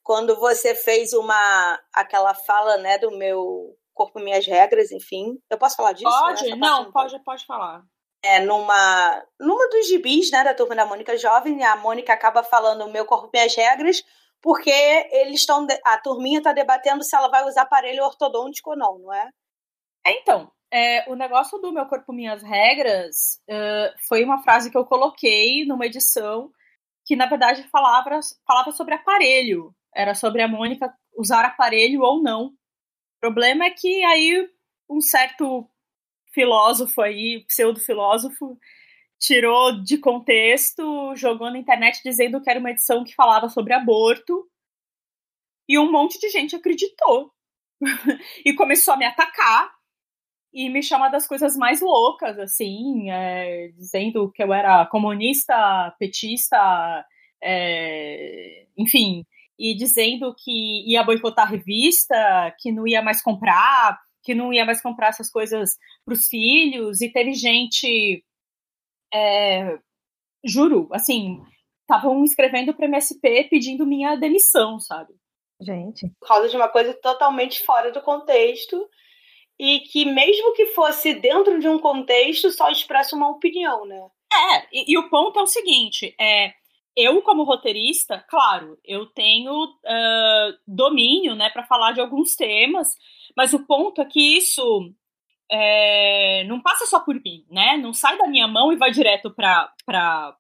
Quando 0.03 0.37
você 0.37 0.75
fez 0.75 1.13
uma 1.13 1.79
aquela 1.93 2.35
fala, 2.35 2.79
né, 2.79 2.99
do 2.99 3.11
meu 3.11 3.77
corpo 3.93 4.19
minhas 4.19 4.47
regras, 4.47 4.91
enfim. 4.91 5.39
Eu 5.51 5.59
posso 5.59 5.77
falar 5.77 5.93
disso? 5.93 6.11
Pode, 6.11 6.49
não, 6.51 6.85
não, 6.85 6.93
pode, 6.93 7.19
pode 7.23 7.45
falar. 7.45 7.83
É, 8.23 8.41
numa, 8.41 9.23
numa 9.39 9.69
dos 9.69 9.89
gibis, 9.89 10.31
né, 10.31 10.43
da 10.45 10.55
turma 10.55 10.75
da 10.75 10.87
Mônica 10.87 11.17
Jovem, 11.17 11.63
a 11.63 11.77
Mônica 11.77 12.13
acaba 12.13 12.43
falando 12.43 12.91
meu 12.91 13.05
corpo 13.05 13.31
minhas 13.33 13.55
regras, 13.55 14.03
porque 14.43 14.71
eles 14.71 15.41
estão. 15.41 15.67
A 15.85 15.99
turminha 15.99 16.39
está 16.39 16.53
debatendo 16.53 17.03
se 17.03 17.15
ela 17.15 17.29
vai 17.29 17.45
usar 17.47 17.63
aparelho 17.63 18.05
ortodôntico 18.05 18.71
ou 18.71 18.77
não, 18.77 18.99
não 18.99 19.13
é? 19.13 19.29
é 20.07 20.21
então, 20.21 20.51
é, 20.73 21.11
o 21.11 21.15
negócio 21.15 21.59
do 21.59 21.73
Meu 21.73 21.87
Corpo 21.87 22.13
Minhas 22.13 22.43
Regras 22.43 23.41
uh, 23.49 23.93
foi 24.09 24.25
uma 24.25 24.43
frase 24.43 24.71
que 24.71 24.79
eu 24.79 24.87
coloquei 24.87 25.65
numa 25.67 25.87
edição 25.87 26.51
que, 27.05 27.17
na 27.17 27.27
verdade, 27.27 27.69
falava, 27.71 28.21
falava 28.47 28.71
sobre 28.71 28.95
aparelho. 28.95 29.75
Era 29.95 30.15
sobre 30.15 30.43
a 30.43 30.49
Mônica 30.49 30.93
usar 31.17 31.45
aparelho 31.45 32.03
ou 32.03 32.23
não. 32.23 32.47
O 32.47 33.21
problema 33.21 33.65
é 33.65 33.71
que 33.71 34.05
aí 34.05 34.49
um 34.89 35.01
certo 35.01 35.69
filósofo 36.33 37.03
aí, 37.03 37.45
pseudo-filósofo, 37.47 38.57
tirou 39.21 39.83
de 39.83 39.99
contexto, 39.99 41.15
jogou 41.15 41.51
na 41.51 41.59
internet 41.59 42.01
dizendo 42.03 42.41
que 42.41 42.49
era 42.49 42.59
uma 42.59 42.71
edição 42.71 43.05
que 43.05 43.15
falava 43.15 43.49
sobre 43.51 43.75
aborto. 43.75 44.49
E 45.69 45.79
um 45.79 45.93
monte 45.93 46.19
de 46.19 46.31
gente 46.31 46.57
acreditou. 46.57 47.31
e 48.45 48.55
começou 48.55 48.95
a 48.95 48.97
me 48.97 49.05
atacar 49.05 49.71
e 50.53 50.69
me 50.69 50.83
chamar 50.83 51.11
das 51.11 51.27
coisas 51.29 51.57
mais 51.57 51.81
loucas, 51.81 52.39
assim, 52.39 53.11
é, 53.11 53.69
dizendo 53.69 54.33
que 54.33 54.43
eu 54.43 54.53
era 54.53 54.85
comunista, 54.87 55.95
petista, 55.99 57.07
é, 57.43 58.67
enfim, 58.77 59.25
e 59.59 59.77
dizendo 59.77 60.35
que 60.37 60.91
ia 60.91 61.05
boicotar 61.05 61.47
a 61.47 61.51
revista, 61.51 62.55
que 62.59 62.73
não 62.73 62.87
ia 62.87 63.01
mais 63.01 63.23
comprar, 63.23 63.99
que 64.23 64.35
não 64.35 64.53
ia 64.53 64.65
mais 64.65 64.83
comprar 64.83 65.09
essas 65.09 65.31
coisas 65.31 65.79
para 66.05 66.15
os 66.15 66.27
filhos, 66.27 67.01
e 67.01 67.13
teve 67.13 67.33
gente 67.33 68.25
é, 69.13 69.79
juro, 70.45 70.89
assim, 70.93 71.43
estavam 71.83 72.23
escrevendo 72.25 72.75
para 72.75 72.87
MSP 72.87 73.49
pedindo 73.51 73.87
minha 73.87 74.17
demissão, 74.17 74.79
sabe? 74.79 75.15
Gente. 75.61 76.09
Por 76.21 76.29
causa 76.29 76.49
de 76.49 76.57
uma 76.57 76.69
coisa 76.69 76.95
totalmente 76.95 77.63
fora 77.65 77.93
do 77.93 78.01
contexto 78.01 78.89
e 79.59 79.81
que, 79.81 80.07
mesmo 80.07 80.55
que 80.55 80.67
fosse 80.67 81.13
dentro 81.15 81.59
de 81.59 81.69
um 81.69 81.79
contexto, 81.79 82.51
só 82.51 82.71
expressa 82.71 83.15
uma 83.15 83.29
opinião, 83.29 83.85
né? 83.85 84.09
É, 84.33 84.67
e, 84.73 84.93
e 84.93 84.99
o 84.99 85.11
ponto 85.11 85.39
é 85.39 85.43
o 85.43 85.47
seguinte: 85.47 86.15
é, 86.19 86.55
eu, 86.97 87.21
como 87.23 87.45
roteirista, 87.45 88.25
claro, 88.29 88.79
eu 88.85 89.07
tenho 89.07 89.53
uh, 89.53 90.59
domínio 90.67 91.35
né, 91.35 91.51
para 91.51 91.65
falar 91.65 91.93
de 91.93 92.01
alguns 92.01 92.35
temas, 92.35 92.97
mas 93.37 93.53
o 93.53 93.67
ponto 93.67 94.01
é 94.01 94.05
que 94.05 94.39
isso 94.39 94.93
é, 95.51 96.45
não 96.45 96.63
passa 96.63 96.87
só 96.87 97.01
por 97.01 97.15
mim, 97.17 97.45
né? 97.51 97.77
Não 97.77 97.93
sai 97.93 98.17
da 98.17 98.29
minha 98.29 98.47
mão 98.47 98.73
e 98.73 98.77
vai 98.77 98.93
direto 98.93 99.31
para 99.35 99.73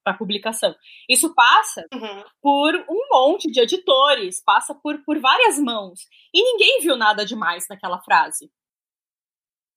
a 0.04 0.14
publicação. 0.14 0.74
Isso 1.08 1.34
passa 1.34 1.84
uhum. 1.92 2.24
por 2.40 2.74
um 2.88 3.08
monte 3.10 3.50
de 3.50 3.60
editores, 3.60 4.40
passa 4.44 4.72
por, 4.72 5.02
por 5.04 5.18
várias 5.18 5.58
mãos. 5.58 6.06
E 6.32 6.42
ninguém 6.42 6.80
viu 6.80 6.96
nada 6.96 7.24
demais 7.24 7.66
naquela 7.68 8.00
frase. 8.00 8.50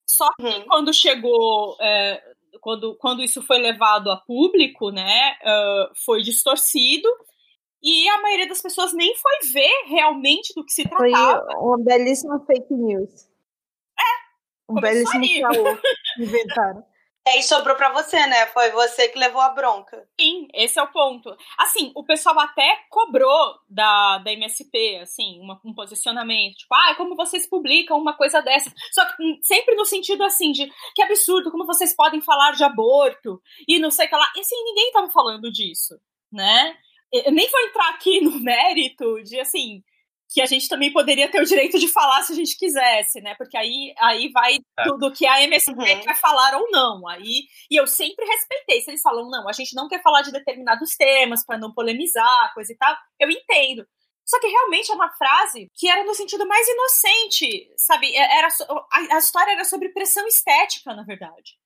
Só 0.07 0.29
que 0.39 0.45
uhum. 0.45 0.65
quando 0.67 0.93
chegou, 0.93 1.77
é, 1.81 2.21
quando, 2.61 2.95
quando 2.97 3.23
isso 3.23 3.41
foi 3.41 3.57
levado 3.57 4.11
a 4.11 4.17
público, 4.17 4.91
né, 4.91 5.35
uh, 5.41 5.91
foi 6.05 6.21
distorcido. 6.21 7.09
E 7.81 8.07
a 8.07 8.21
maioria 8.21 8.47
das 8.47 8.61
pessoas 8.61 8.93
nem 8.93 9.13
foi 9.15 9.51
ver 9.51 9.83
realmente 9.87 10.53
do 10.55 10.63
que 10.63 10.71
se 10.71 10.83
tratava. 10.87 11.43
Foi 11.43 11.55
uma 11.55 11.83
belíssima 11.83 12.39
fake 12.45 12.73
news. 12.73 13.32
Um 14.77 14.81
belíssimo 14.81 15.25
caô 15.41 15.77
inventaram. 16.19 16.83
É, 17.25 17.39
e 17.39 17.43
sobrou 17.43 17.77
para 17.77 17.93
você, 17.93 18.17
né? 18.27 18.47
Foi 18.47 18.69
você 18.71 19.07
que 19.07 19.17
levou 19.17 19.39
a 19.39 19.49
bronca. 19.49 20.05
Sim, 20.19 20.45
esse 20.53 20.77
é 20.77 20.83
o 20.83 20.91
ponto. 20.91 21.33
Assim, 21.57 21.89
o 21.95 22.03
pessoal 22.03 22.37
até 22.37 22.79
cobrou 22.89 23.55
da, 23.69 24.17
da 24.17 24.33
MSP, 24.33 24.97
assim, 24.97 25.39
uma, 25.39 25.59
um 25.63 25.73
posicionamento. 25.73 26.55
Tipo, 26.57 26.75
ah, 26.75 26.95
como 26.95 27.15
vocês 27.15 27.47
publicam 27.47 27.97
uma 27.97 28.13
coisa 28.13 28.41
dessa? 28.41 28.69
Só 28.91 29.05
que 29.05 29.23
hum, 29.23 29.39
sempre 29.41 29.73
no 29.75 29.85
sentido, 29.85 30.21
assim, 30.21 30.51
de 30.51 30.69
que 30.93 31.01
absurdo, 31.01 31.49
como 31.49 31.65
vocês 31.65 31.95
podem 31.95 32.19
falar 32.19 32.51
de 32.51 32.63
aborto 32.65 33.41
e 33.69 33.79
não 33.79 33.89
sei 33.89 34.07
o 34.07 34.09
que 34.09 34.15
lá. 34.17 34.29
E, 34.35 34.41
assim, 34.41 34.61
ninguém 34.61 34.91
tava 34.91 35.09
falando 35.09 35.49
disso, 35.49 35.97
né? 36.29 36.75
Eu 37.09 37.31
nem 37.31 37.49
vou 37.49 37.61
entrar 37.61 37.89
aqui 37.91 38.19
no 38.25 38.37
mérito 38.41 39.23
de, 39.23 39.39
assim, 39.39 39.81
que 40.33 40.41
a 40.41 40.47
gente 40.47 40.67
também 40.67 40.91
poderia 40.91 41.29
ter 41.29 41.39
o 41.39 41.45
direito 41.45 41.77
de 41.77 41.87
falar 41.87 42.23
se 42.23 42.33
a 42.33 42.35
gente 42.35 42.57
quisesse, 42.57 43.21
né? 43.21 43.35
Porque 43.35 43.55
aí, 43.55 43.93
aí 43.99 44.31
vai 44.31 44.57
é. 44.79 44.83
do, 44.83 44.97
do, 44.97 45.13
que 45.13 45.27
a 45.27 45.43
MSP 45.43 45.71
uhum. 45.71 46.01
quer 46.01 46.15
falar 46.19 46.55
ou 46.55 46.71
não. 46.71 47.07
Aí, 47.07 47.43
e 47.69 47.79
eu 47.79 47.85
sempre 47.85 48.25
respeitei. 48.25 48.81
Se 48.81 48.89
eles 48.89 49.01
falam, 49.01 49.29
não, 49.29 49.47
a 49.47 49.51
gente 49.51 49.75
não 49.75 49.87
quer 49.87 50.01
falar 50.01 50.23
de 50.23 50.31
determinados 50.31 50.95
temas 50.97 51.45
para 51.45 51.59
não 51.59 51.71
polemizar, 51.71 52.51
coisa 52.55 52.73
e 52.73 52.75
tal, 52.75 52.97
eu 53.19 53.29
entendo. 53.29 53.85
Só 54.25 54.39
que 54.39 54.47
realmente 54.47 54.91
é 54.91 54.95
uma 54.95 55.11
frase 55.11 55.69
que 55.75 55.87
era 55.87 56.03
no 56.03 56.15
sentido 56.15 56.47
mais 56.47 56.67
inocente, 56.67 57.71
sabe? 57.77 58.15
É, 58.15 58.39
era, 58.39 58.47
a, 58.47 59.15
a 59.15 59.19
história 59.19 59.51
era 59.51 59.65
sobre 59.65 59.89
pressão 59.89 60.25
estética, 60.25 60.95
na 60.95 61.03
verdade. 61.03 61.59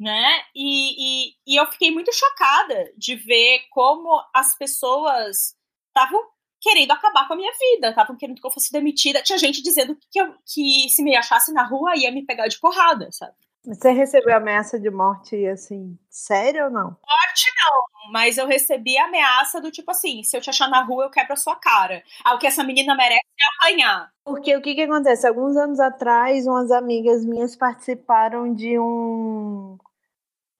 Né? 0.00 0.42
E, 0.54 1.28
e, 1.28 1.34
e 1.46 1.60
eu 1.60 1.66
fiquei 1.70 1.90
muito 1.90 2.12
chocada 2.14 2.92
de 2.96 3.14
ver 3.14 3.66
como 3.70 4.24
as 4.34 4.56
pessoas 4.56 5.54
estavam 5.88 6.33
querendo 6.64 6.92
acabar 6.92 7.28
com 7.28 7.34
a 7.34 7.36
minha 7.36 7.52
vida, 7.52 7.90
estavam 7.90 8.16
querendo 8.16 8.40
que 8.40 8.46
eu 8.46 8.50
fosse 8.50 8.72
demitida. 8.72 9.22
Tinha 9.22 9.36
gente 9.36 9.62
dizendo 9.62 9.94
que, 10.10 10.18
eu, 10.18 10.34
que 10.46 10.88
se 10.88 11.02
me 11.02 11.14
achasse 11.14 11.52
na 11.52 11.62
rua 11.62 11.94
ia 11.94 12.10
me 12.10 12.24
pegar 12.24 12.48
de 12.48 12.58
porrada, 12.58 13.10
sabe? 13.12 13.34
Você 13.66 13.90
recebeu 13.90 14.34
ameaça 14.34 14.80
de 14.80 14.90
morte, 14.90 15.46
assim, 15.46 15.98
sério 16.08 16.64
ou 16.64 16.70
não? 16.70 16.84
Morte 16.84 17.50
não, 17.58 18.12
mas 18.12 18.38
eu 18.38 18.46
recebi 18.46 18.96
ameaça 18.96 19.60
do 19.60 19.70
tipo 19.70 19.90
assim, 19.90 20.22
se 20.22 20.36
eu 20.36 20.40
te 20.40 20.48
achar 20.48 20.68
na 20.68 20.82
rua, 20.82 21.04
eu 21.04 21.10
quebro 21.10 21.34
a 21.34 21.36
sua 21.36 21.56
cara. 21.56 22.02
Ah, 22.24 22.34
o 22.34 22.38
que 22.38 22.46
essa 22.46 22.64
menina 22.64 22.94
merece 22.94 23.20
é 23.20 23.66
apanhar. 23.66 24.10
Porque 24.24 24.56
o 24.56 24.62
que 24.62 24.74
que 24.74 24.82
acontece? 24.82 25.26
Alguns 25.26 25.56
anos 25.56 25.80
atrás, 25.80 26.46
umas 26.46 26.70
amigas 26.70 27.24
minhas 27.24 27.56
participaram 27.56 28.54
de 28.54 28.78
um 28.78 29.78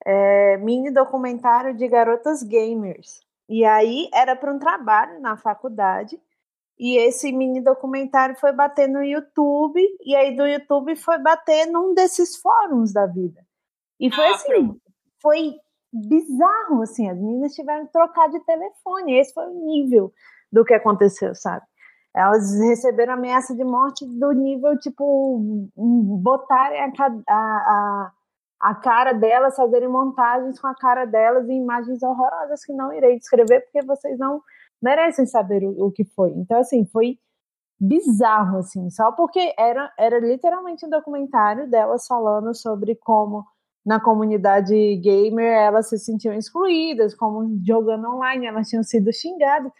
é, 0.05 0.59
mini 0.59 0.90
documentário 0.90 1.75
de 1.75 1.88
garotas 1.88 2.43
gamers. 2.43 3.23
E 3.48 3.64
aí 3.64 4.09
era 4.12 4.35
para 4.35 4.52
um 4.52 4.59
trabalho 4.59 5.20
na 5.20 5.37
faculdade. 5.37 6.20
E 6.78 6.98
esse 6.98 7.30
mini 7.30 7.61
documentário 7.61 8.37
foi 8.37 8.52
bater 8.52 8.88
no 8.88 9.02
YouTube, 9.02 9.80
e 10.04 10.16
aí 10.16 10.37
do 10.37 10.44
YouTube 10.44 10.96
foi 10.96 11.18
bater 11.18 11.66
num 11.66 11.94
desses 11.94 12.37
fóruns 12.37 12.92
da 12.92 13.07
vida. 13.07 13.40
E 14.00 14.12
foi 14.12 14.26
ah, 14.26 14.35
assim, 14.35 14.48
pronto. 14.48 14.80
foi 15.22 15.54
bizarro, 15.92 16.83
assim, 16.83 17.09
as 17.09 17.16
meninas 17.16 17.54
tiveram 17.54 17.87
que 17.87 17.92
trocar 17.92 18.28
de 18.28 18.40
telefone, 18.40 19.16
esse 19.16 19.33
foi 19.33 19.46
o 19.46 19.66
nível 19.66 20.12
do 20.50 20.64
que 20.64 20.74
aconteceu, 20.74 21.35
sabe? 21.35 21.64
Elas 22.14 22.59
receberam 22.61 23.14
ameaça 23.14 23.54
de 23.54 23.64
morte 23.64 24.04
do 24.07 24.33
nível, 24.33 24.76
tipo, 24.78 25.68
botarem 25.76 26.80
a, 26.80 26.92
a, 27.28 27.35
a, 27.35 28.12
a 28.64 28.74
cara 28.74 29.12
delas, 29.12 29.57
fazerem 29.57 29.88
montagens 29.88 30.59
com 30.59 30.66
a 30.66 30.74
cara 30.74 31.05
delas 31.05 31.46
em 31.50 31.61
imagens 31.61 32.03
horrorosas 32.03 32.64
que 32.64 32.72
não 32.72 32.90
irei 32.94 33.18
descrever, 33.18 33.61
porque 33.61 33.83
vocês 33.83 34.18
não 34.18 34.40
merecem 34.81 35.27
saber 35.27 35.62
o, 35.62 35.88
o 35.88 35.92
que 35.92 36.03
foi. 36.03 36.31
Então, 36.31 36.59
assim, 36.59 36.87
foi 36.87 37.18
bizarro, 37.79 38.57
assim, 38.57 38.88
só 38.88 39.12
porque 39.12 39.55
era, 39.59 39.92
era 39.98 40.18
literalmente 40.18 40.87
um 40.87 40.88
documentário 40.88 41.68
delas 41.68 42.07
falando 42.07 42.55
sobre 42.55 42.94
como 42.94 43.44
na 43.85 44.00
comunidade 44.00 44.96
gamer 44.96 45.53
elas 45.53 45.90
se 45.90 45.98
sentiam 45.98 46.33
excluídas, 46.33 47.14
como 47.14 47.61
jogando 47.66 48.09
online 48.09 48.46
elas 48.46 48.70
tinham 48.70 48.83
sido 48.83 49.12
xingadas. 49.12 49.70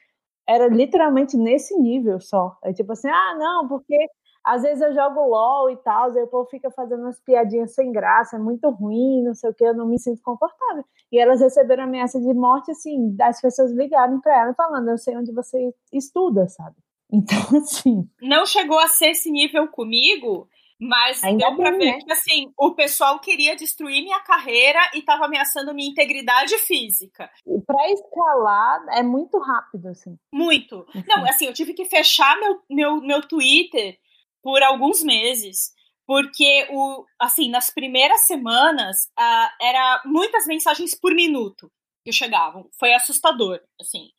Era 0.47 0.69
literalmente 0.69 1.39
nesse 1.39 1.75
nível 1.79 2.21
só. 2.21 2.59
É 2.63 2.71
tipo 2.75 2.93
assim, 2.93 3.09
ah, 3.09 3.35
não, 3.39 3.67
porque 3.67 3.97
às 4.45 4.63
vezes 4.63 4.83
eu 4.83 4.93
jogo 4.93 5.27
LOL 5.27 5.71
e 5.71 5.77
tal, 5.79 6.15
e 6.15 6.23
o 6.23 6.27
povo 6.27 6.49
fica 6.51 6.71
fazendo 6.71 7.01
umas 7.03 7.19
piadinhas 7.21 7.75
sem 7.75 7.91
graça, 7.91 8.37
é 8.37 8.39
muito 8.39 8.69
ruim, 8.71 9.23
não 9.25 9.35
sei 9.35 9.51
o 9.51 9.55
que, 9.55 9.65
eu 9.65 9.75
não 9.75 9.87
me 9.89 9.99
sinto 9.99 10.21
confortável. 10.23 10.85
E 11.11 11.19
elas 11.19 11.41
receberam 11.41 11.85
ameaça 11.85 12.21
de 12.21 12.35
morte, 12.35 12.71
assim, 12.71 13.15
das 13.17 13.41
pessoas 13.41 13.73
ligarem 13.73 14.21
para 14.21 14.43
ela 14.43 14.55
falando, 14.55 14.89
eu 14.91 14.99
sei 14.99 15.17
onde 15.17 15.33
você 15.33 15.73
estuda, 15.93 16.47
sabe? 16.49 16.77
Então, 17.13 17.59
assim. 17.59 18.09
Não 18.21 18.45
chegou 18.45 18.79
a 18.79 18.89
ser 18.89 19.11
esse 19.11 19.31
nível 19.31 19.69
comigo, 19.69 20.49
mas 20.81 21.23
Ainda 21.23 21.47
deu 21.47 21.57
pra 21.57 21.71
bem, 21.71 21.79
ver 21.79 21.93
né? 21.93 21.99
que, 22.01 22.13
assim, 22.13 22.53
o 22.59 22.75
pessoal 22.75 23.21
queria 23.21 23.55
destruir 23.55 24.03
minha 24.03 24.19
carreira 24.21 24.81
e 24.95 25.03
tava 25.03 25.27
ameaçando 25.27 25.73
minha 25.73 25.89
integridade 25.89 26.57
física. 26.59 27.31
E 27.47 27.61
pra 27.61 27.89
escalar 27.91 28.85
é 28.91 29.03
muito 29.03 29.39
rápido, 29.39 29.89
assim. 29.89 30.19
Muito. 30.33 30.85
Enfim. 30.95 31.05
Não, 31.07 31.25
assim, 31.25 31.47
eu 31.47 31.53
tive 31.53 31.73
que 31.73 31.85
fechar 31.85 32.37
meu, 32.41 32.59
meu, 32.69 33.01
meu 33.01 33.21
Twitter 33.23 33.97
por 34.45 34.63
alguns 34.63 35.03
meses, 35.03 35.73
porque 36.07 36.69
o 36.71 37.05
assim 37.19 37.51
nas 37.51 37.71
primeiras 37.71 38.27
semanas 38.27 39.07
uh, 39.19 39.49
era 39.61 40.03
muitas 40.05 40.47
mensagens 40.47 40.95
por 40.95 41.15
minuto 41.15 41.73
que 42.05 42.13
chegavam, 42.13 42.69
foi 42.79 42.93
assustador, 42.93 43.59
assim, 43.81 44.11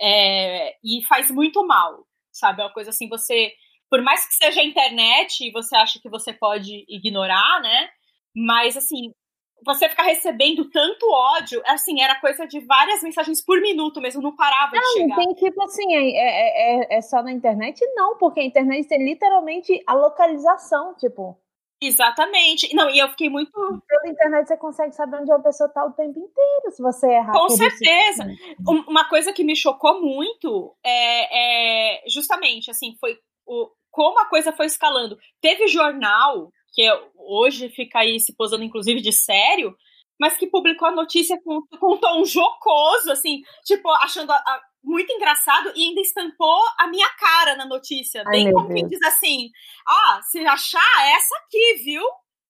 é, 0.00 0.76
e 0.84 1.04
faz 1.06 1.30
muito 1.30 1.64
mal, 1.64 2.04
sabe, 2.32 2.60
é 2.60 2.64
uma 2.64 2.72
coisa 2.72 2.90
assim 2.90 3.08
você 3.08 3.54
por 3.90 4.02
mais 4.02 4.26
que 4.26 4.34
seja 4.34 4.60
a 4.60 4.64
internet, 4.64 5.50
você 5.50 5.74
acha 5.76 5.98
que 5.98 6.10
você 6.10 6.32
pode 6.32 6.84
ignorar, 6.88 7.60
né? 7.62 7.88
Mas 8.36 8.76
assim, 8.76 9.14
você 9.64 9.88
ficar 9.88 10.04
recebendo 10.04 10.68
tanto 10.70 11.10
ódio, 11.10 11.62
assim, 11.66 12.00
era 12.00 12.20
coisa 12.20 12.46
de 12.46 12.60
várias 12.60 13.02
mensagens 13.02 13.44
por 13.44 13.60
minuto 13.60 14.00
mesmo, 14.00 14.22
não 14.22 14.34
parava 14.34 14.72
não, 14.74 14.82
de 14.82 15.00
chegar. 15.00 15.16
Não, 15.16 15.16
tem 15.16 15.34
tipo 15.34 15.62
assim, 15.62 15.94
é, 15.94 16.10
é, 16.10 16.94
é, 16.94 16.98
é 16.98 17.00
só 17.00 17.22
na 17.22 17.32
internet? 17.32 17.80
Não, 17.94 18.16
porque 18.16 18.40
a 18.40 18.44
internet 18.44 18.88
tem 18.88 19.04
literalmente 19.04 19.82
a 19.86 19.94
localização, 19.94 20.94
tipo. 20.94 21.36
Exatamente. 21.80 22.74
Não, 22.74 22.90
e 22.90 22.98
eu 22.98 23.08
fiquei 23.10 23.28
muito. 23.28 23.52
Pela 23.52 24.08
internet 24.08 24.48
você 24.48 24.56
consegue 24.56 24.92
saber 24.94 25.20
onde 25.20 25.30
uma 25.30 25.42
pessoa 25.42 25.68
tá 25.68 25.84
o 25.84 25.92
tempo 25.92 26.18
inteiro, 26.18 26.70
se 26.70 26.82
você 26.82 27.06
errar. 27.06 27.32
Com 27.32 27.48
certeza. 27.50 28.26
Uma 28.66 29.08
coisa 29.08 29.32
que 29.32 29.44
me 29.44 29.54
chocou 29.54 30.00
muito 30.00 30.74
é, 30.84 32.00
é 32.00 32.08
justamente, 32.08 32.70
assim, 32.70 32.96
foi 32.98 33.16
o, 33.46 33.70
como 33.90 34.18
a 34.20 34.26
coisa 34.26 34.52
foi 34.52 34.66
escalando. 34.66 35.16
Teve 35.40 35.68
jornal 35.68 36.50
que 36.78 36.88
hoje 37.16 37.68
fica 37.70 37.98
aí 37.98 38.20
se 38.20 38.32
posando 38.36 38.62
inclusive 38.62 39.00
de 39.00 39.10
sério, 39.10 39.74
mas 40.20 40.36
que 40.36 40.46
publicou 40.46 40.86
a 40.86 40.94
notícia 40.94 41.36
com, 41.42 41.60
com 41.76 41.94
um 41.94 41.96
tom 41.96 42.24
jocoso, 42.24 43.10
assim, 43.10 43.40
tipo, 43.64 43.90
achando 43.90 44.30
a, 44.30 44.36
a, 44.36 44.60
muito 44.82 45.12
engraçado 45.12 45.72
e 45.74 45.88
ainda 45.88 46.00
estampou 46.00 46.60
a 46.78 46.86
minha 46.86 47.08
cara 47.18 47.56
na 47.56 47.66
notícia. 47.66 48.22
Ai, 48.24 48.30
bem 48.30 48.52
como 48.52 48.72
quem 48.72 48.86
diz 48.86 49.02
assim: 49.02 49.50
ah, 49.88 50.20
se 50.22 50.38
achar, 50.46 51.00
é 51.00 51.16
essa 51.16 51.34
aqui, 51.38 51.82
viu? 51.84 52.02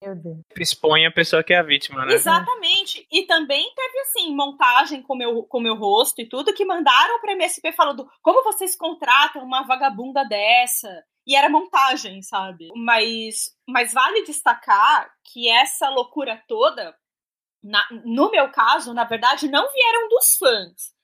Meu 0.02 0.14
Deus. 0.14 0.38
Expõe 0.56 1.06
a 1.06 1.10
pessoa 1.10 1.42
que 1.42 1.52
é 1.52 1.58
a 1.58 1.62
vítima, 1.62 2.06
né? 2.06 2.14
Exatamente. 2.14 3.06
E 3.10 3.24
também 3.24 3.72
teve, 3.74 3.98
assim, 4.00 4.34
montagem 4.34 5.02
com 5.02 5.16
meu, 5.16 5.42
com 5.42 5.60
meu 5.60 5.74
rosto 5.74 6.20
e 6.20 6.28
tudo, 6.28 6.54
que 6.54 6.64
mandaram 6.64 7.20
pra 7.20 7.32
MSP 7.32 7.72
falando 7.72 8.08
como 8.22 8.44
vocês 8.44 8.76
contratam 8.76 9.42
uma 9.42 9.62
vagabunda 9.62 10.24
dessa? 10.24 10.88
e 11.28 11.36
era 11.36 11.50
montagem, 11.50 12.22
sabe? 12.22 12.68
Mas, 12.74 13.54
mas 13.68 13.92
vale 13.92 14.24
destacar 14.24 15.12
que 15.22 15.46
essa 15.46 15.90
loucura 15.90 16.42
toda, 16.48 16.96
na, 17.62 17.86
no 18.02 18.30
meu 18.30 18.50
caso, 18.50 18.94
na 18.94 19.04
verdade, 19.04 19.46
não 19.46 19.70
vieram 19.70 20.08
dos 20.08 20.36
fãs. 20.38 20.94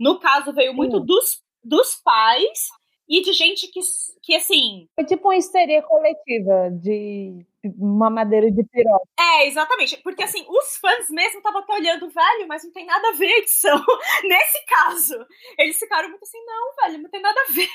No 0.00 0.18
caso, 0.18 0.54
veio 0.54 0.72
muito 0.72 0.98
dos, 0.98 1.42
dos 1.62 1.96
pais 1.96 2.70
e 3.06 3.20
de 3.20 3.34
gente 3.34 3.68
que, 3.68 3.80
que 4.22 4.34
assim. 4.34 4.88
Foi 4.94 5.04
tipo 5.04 5.28
uma 5.28 5.36
histeria 5.36 5.82
coletiva 5.82 6.70
de 6.70 7.44
uma 7.78 8.10
madeira 8.10 8.50
de 8.50 8.64
piroca. 8.64 9.08
É, 9.18 9.46
exatamente. 9.46 9.96
Porque 9.98 10.22
assim, 10.22 10.44
os 10.48 10.76
fãs 10.76 11.08
mesmo 11.10 11.38
estavam 11.38 11.60
até 11.60 11.72
olhando, 11.72 12.08
velho, 12.08 12.48
mas 12.48 12.64
não 12.64 12.72
tem 12.72 12.86
nada 12.86 13.08
a 13.08 13.12
ver 13.12 13.32
a 13.32 13.38
edição. 13.38 13.84
Nesse 14.24 14.64
caso, 14.66 15.26
eles 15.58 15.78
ficaram 15.78 16.08
muito 16.08 16.22
assim, 16.22 16.44
não, 16.44 16.74
velho, 16.82 17.02
não 17.02 17.10
tem 17.10 17.20
nada 17.20 17.40
a 17.40 17.52
ver. 17.52 17.68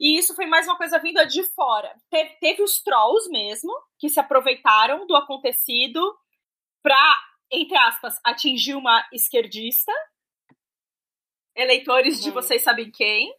E 0.00 0.18
isso 0.18 0.34
foi 0.34 0.46
mais 0.46 0.66
uma 0.66 0.76
coisa 0.76 0.98
vinda 0.98 1.26
de 1.26 1.42
fora. 1.54 1.94
Teve, 2.10 2.30
teve 2.40 2.62
os 2.62 2.82
trolls 2.82 3.28
mesmo, 3.30 3.72
que 3.98 4.08
se 4.08 4.20
aproveitaram 4.20 5.06
do 5.06 5.16
acontecido 5.16 6.00
pra, 6.82 7.16
entre 7.50 7.76
aspas, 7.76 8.14
atingir 8.24 8.74
uma 8.74 9.06
esquerdista. 9.12 9.92
Eleitores 11.56 12.20
de 12.20 12.28
uhum. 12.28 12.34
vocês 12.34 12.62
sabem 12.62 12.90
quem 12.90 13.32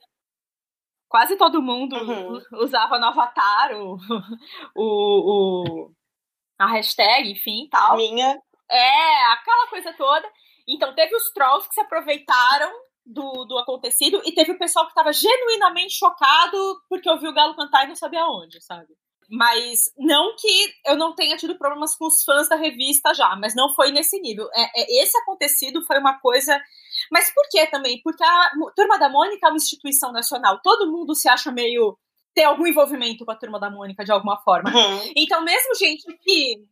quase 1.08 1.38
todo 1.38 1.62
mundo 1.62 1.96
uhum. 1.96 2.41
usava 2.63 3.00
no 3.00 3.06
avatar 3.06 3.72
o, 3.74 3.98
o, 4.76 5.63
o, 5.86 5.91
a 6.60 6.68
hashtag, 6.68 7.32
enfim, 7.32 7.68
tal. 7.70 7.98
Minha. 7.98 8.39
É, 8.70 9.26
aquela 9.34 9.68
coisa 9.68 9.94
toda. 9.94 10.28
Então 10.68 10.94
teve 10.96 11.15
os 11.15 11.32
trolls 11.32 11.68
que 11.68 11.76
se 11.76 11.82
aproveitaram 11.82 12.72
do, 13.06 13.46
do 13.46 13.58
acontecido 13.60 14.22
e 14.26 14.34
teve 14.34 14.52
o 14.52 14.58
pessoal 14.58 14.86
que 14.86 14.91
estava 14.91 15.13
genuinamente 15.13 15.94
chocado 15.94 16.58
porque 16.89 17.10
ouviu 17.10 17.30
o 17.30 17.34
Galo 17.34 17.56
cantar 17.56 17.86
e 17.86 17.89
não 17.89 17.96
sabia 17.96 18.26
onde, 18.26 18.60
sabe? 18.62 18.88
Mas 19.30 19.91
não 19.98 20.36
que 20.36 20.74
eu 20.86 20.96
não 20.96 21.13
tenha 21.13 21.38
tido 21.38 21.58
problemas 21.58 21.96
com 21.96 22.06
os 22.06 22.24
fãs 22.24 22.48
da 22.48 22.56
revista 22.56 23.13
já, 23.13 23.36
mas 23.36 23.56
não 23.56 23.74
foi 23.74 23.91
nesse 23.91 24.20
nível. 24.20 24.48
É, 24.54 24.82
é, 24.82 25.04
esse 25.04 25.18
acontecido 25.20 25.84
foi 25.86 26.00
uma 26.00 26.20
coisa. 26.20 26.60
Mas 27.12 27.34
por 27.34 27.48
que 27.50 27.65
também? 27.68 28.02
Porque 28.04 28.24
a 28.24 28.52
Turma 28.76 28.98
da 28.98 29.10
Mônica 29.10 29.46
é 29.46 29.50
uma 29.50 29.58
instituição 29.58 30.12
nacional. 30.12 30.60
Todo 30.63 30.91
mundo 30.91 31.15
se 31.15 31.28
acha 31.28 31.52
meio. 31.52 31.98
ter 32.34 32.44
algum 32.44 32.68
envolvimento 32.68 33.26
com 33.26 33.32
a 33.32 33.36
Turma 33.36 33.60
da 33.60 33.70
Mônica 33.70 34.04
de 34.04 34.12
alguma 34.12 34.38
forma. 34.38 34.70
Uhum. 34.70 35.12
Então, 35.15 35.44
mesmo 35.44 35.76
gente 35.76 36.06
que, 36.22 36.65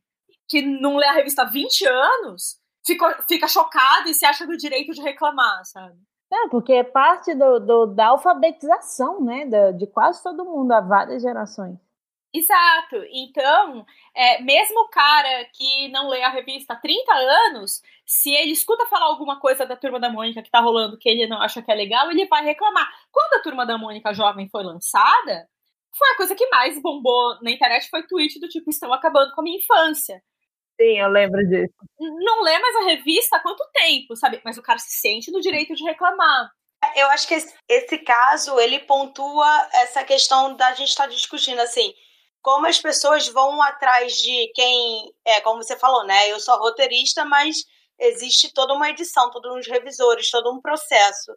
que 0.47 0.61
não 0.61 0.97
lê 0.97 1.07
a 1.07 1.13
revista 1.13 1.43
há 1.43 1.45
20 1.45 1.87
anos, 1.87 2.57
fica, 2.85 3.21
fica 3.27 3.47
chocada 3.47 4.09
e 4.09 4.13
se 4.13 4.25
acha 4.25 4.45
do 4.45 4.57
direito 4.57 4.93
de 4.93 5.01
reclamar, 5.01 5.63
sabe? 5.65 5.95
É, 6.31 6.47
porque 6.49 6.73
é 6.73 6.83
parte 6.83 7.35
do, 7.35 7.59
do 7.59 7.85
da 7.85 8.07
alfabetização, 8.07 9.23
né, 9.23 9.45
de, 9.45 9.73
de 9.73 9.87
quase 9.87 10.21
todo 10.23 10.43
mundo 10.43 10.71
há 10.71 10.81
várias 10.81 11.21
gerações. 11.21 11.77
Exato. 12.33 12.95
Então, 13.11 13.85
é, 14.15 14.41
mesmo 14.41 14.81
o 14.81 14.89
cara 14.89 15.45
que 15.53 15.87
não 15.89 16.09
lê 16.09 16.23
a 16.23 16.29
revista 16.29 16.73
há 16.73 16.75
30 16.75 17.13
anos, 17.13 17.79
se 18.05 18.33
ele 18.33 18.51
escuta 18.51 18.87
falar 18.87 19.05
alguma 19.05 19.39
coisa 19.39 19.67
da 19.67 19.75
Turma 19.75 19.99
da 19.99 20.09
Mônica 20.09 20.41
que 20.41 20.49
tá 20.49 20.59
rolando 20.59 20.97
que 20.97 21.07
ele 21.07 21.27
não 21.27 21.39
acha 21.39 21.61
que 21.61 21.71
é 21.71 21.75
legal, 21.75 22.09
ele 22.09 22.25
vai 22.25 22.43
reclamar. 22.43 22.89
Quando 23.11 23.35
a 23.35 23.43
Turma 23.43 23.67
da 23.67 23.77
Mônica 23.77 24.11
Jovem 24.15 24.49
foi 24.49 24.63
lançada, 24.63 25.47
foi 25.95 26.09
a 26.09 26.17
coisa 26.17 26.35
que 26.35 26.49
mais 26.49 26.81
bombou 26.81 27.39
na 27.43 27.51
internet, 27.51 27.87
foi 27.87 28.01
tweet 28.07 28.39
do 28.39 28.49
tipo, 28.49 28.67
estão 28.71 28.91
acabando 28.91 29.31
com 29.35 29.41
a 29.41 29.43
minha 29.43 29.59
infância. 29.59 30.19
Sim, 30.81 30.99
eu 30.99 31.09
lembro 31.09 31.39
disso. 31.47 31.71
Não 31.99 32.41
lê 32.41 32.57
mais 32.57 32.75
a 32.77 32.85
revista 32.85 33.37
há 33.37 33.39
quanto 33.41 33.63
tempo, 33.71 34.15
sabe? 34.15 34.41
Mas 34.43 34.57
o 34.57 34.63
cara 34.63 34.79
se 34.79 34.99
sente 34.99 35.31
no 35.31 35.39
direito 35.39 35.75
de 35.75 35.83
reclamar. 35.83 36.49
Eu 36.95 37.07
acho 37.11 37.27
que 37.27 37.35
esse, 37.35 37.53
esse 37.69 37.99
caso 37.99 38.59
ele 38.59 38.79
pontua 38.79 39.69
essa 39.73 40.03
questão 40.03 40.55
da 40.55 40.73
gente 40.73 40.89
estar 40.89 41.03
tá 41.03 41.09
discutindo 41.09 41.59
assim 41.59 41.93
como 42.43 42.67
as 42.67 42.79
pessoas 42.79 43.27
vão 43.27 43.59
atrás 43.63 44.17
de 44.17 44.51
quem 44.53 45.11
é 45.25 45.41
como 45.41 45.63
você 45.63 45.75
falou 45.75 46.03
né 46.05 46.29
eu 46.29 46.39
sou 46.39 46.59
roteirista 46.59 47.25
mas 47.25 47.65
existe 47.97 48.53
toda 48.53 48.73
uma 48.73 48.89
edição 48.89 49.31
todos 49.31 49.51
uns 49.55 49.67
revisores 49.67 50.29
todo 50.29 50.51
um 50.51 50.61
processo 50.61 51.31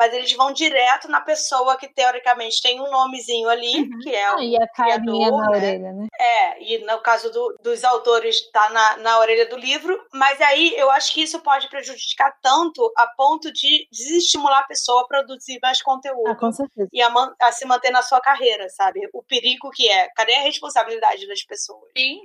mas 0.00 0.14
eles 0.14 0.32
vão 0.32 0.50
direto 0.50 1.08
na 1.08 1.20
pessoa 1.20 1.76
que 1.76 1.86
teoricamente 1.86 2.62
tem 2.62 2.80
um 2.80 2.90
nomezinho 2.90 3.50
ali, 3.50 3.82
uhum. 3.82 3.98
que 3.98 4.08
é 4.08 4.24
ah, 4.28 4.36
o 4.36 4.40
e 4.40 4.56
a 4.56 4.66
criador, 4.66 5.30
na 5.30 5.50
né? 5.50 5.56
orelha, 5.58 5.92
né? 5.92 6.06
É, 6.18 6.62
e 6.62 6.78
no 6.86 7.02
caso 7.02 7.30
do, 7.30 7.54
dos 7.62 7.84
autores 7.84 8.50
tá 8.50 8.70
na, 8.70 8.96
na 8.96 9.18
orelha 9.18 9.46
do 9.46 9.58
livro, 9.58 10.02
mas 10.10 10.40
aí 10.40 10.72
eu 10.74 10.90
acho 10.90 11.12
que 11.12 11.20
isso 11.20 11.38
pode 11.42 11.68
prejudicar 11.68 12.34
tanto 12.40 12.90
a 12.96 13.08
ponto 13.08 13.52
de 13.52 13.86
desestimular 13.92 14.60
a 14.60 14.66
pessoa 14.66 15.02
a 15.02 15.06
produzir 15.06 15.58
mais 15.62 15.82
conteúdo 15.82 16.30
ah, 16.30 16.34
com 16.34 16.50
certeza. 16.50 16.88
e 16.90 17.02
a, 17.02 17.10
man, 17.10 17.34
a 17.38 17.52
se 17.52 17.66
manter 17.66 17.90
na 17.90 18.00
sua 18.00 18.22
carreira, 18.22 18.70
sabe? 18.70 19.06
O 19.12 19.22
perigo 19.22 19.68
que 19.68 19.86
é, 19.86 20.08
cadê 20.16 20.34
a 20.34 20.40
responsabilidade 20.40 21.28
das 21.28 21.42
pessoas? 21.42 21.90
Sim. 21.94 22.20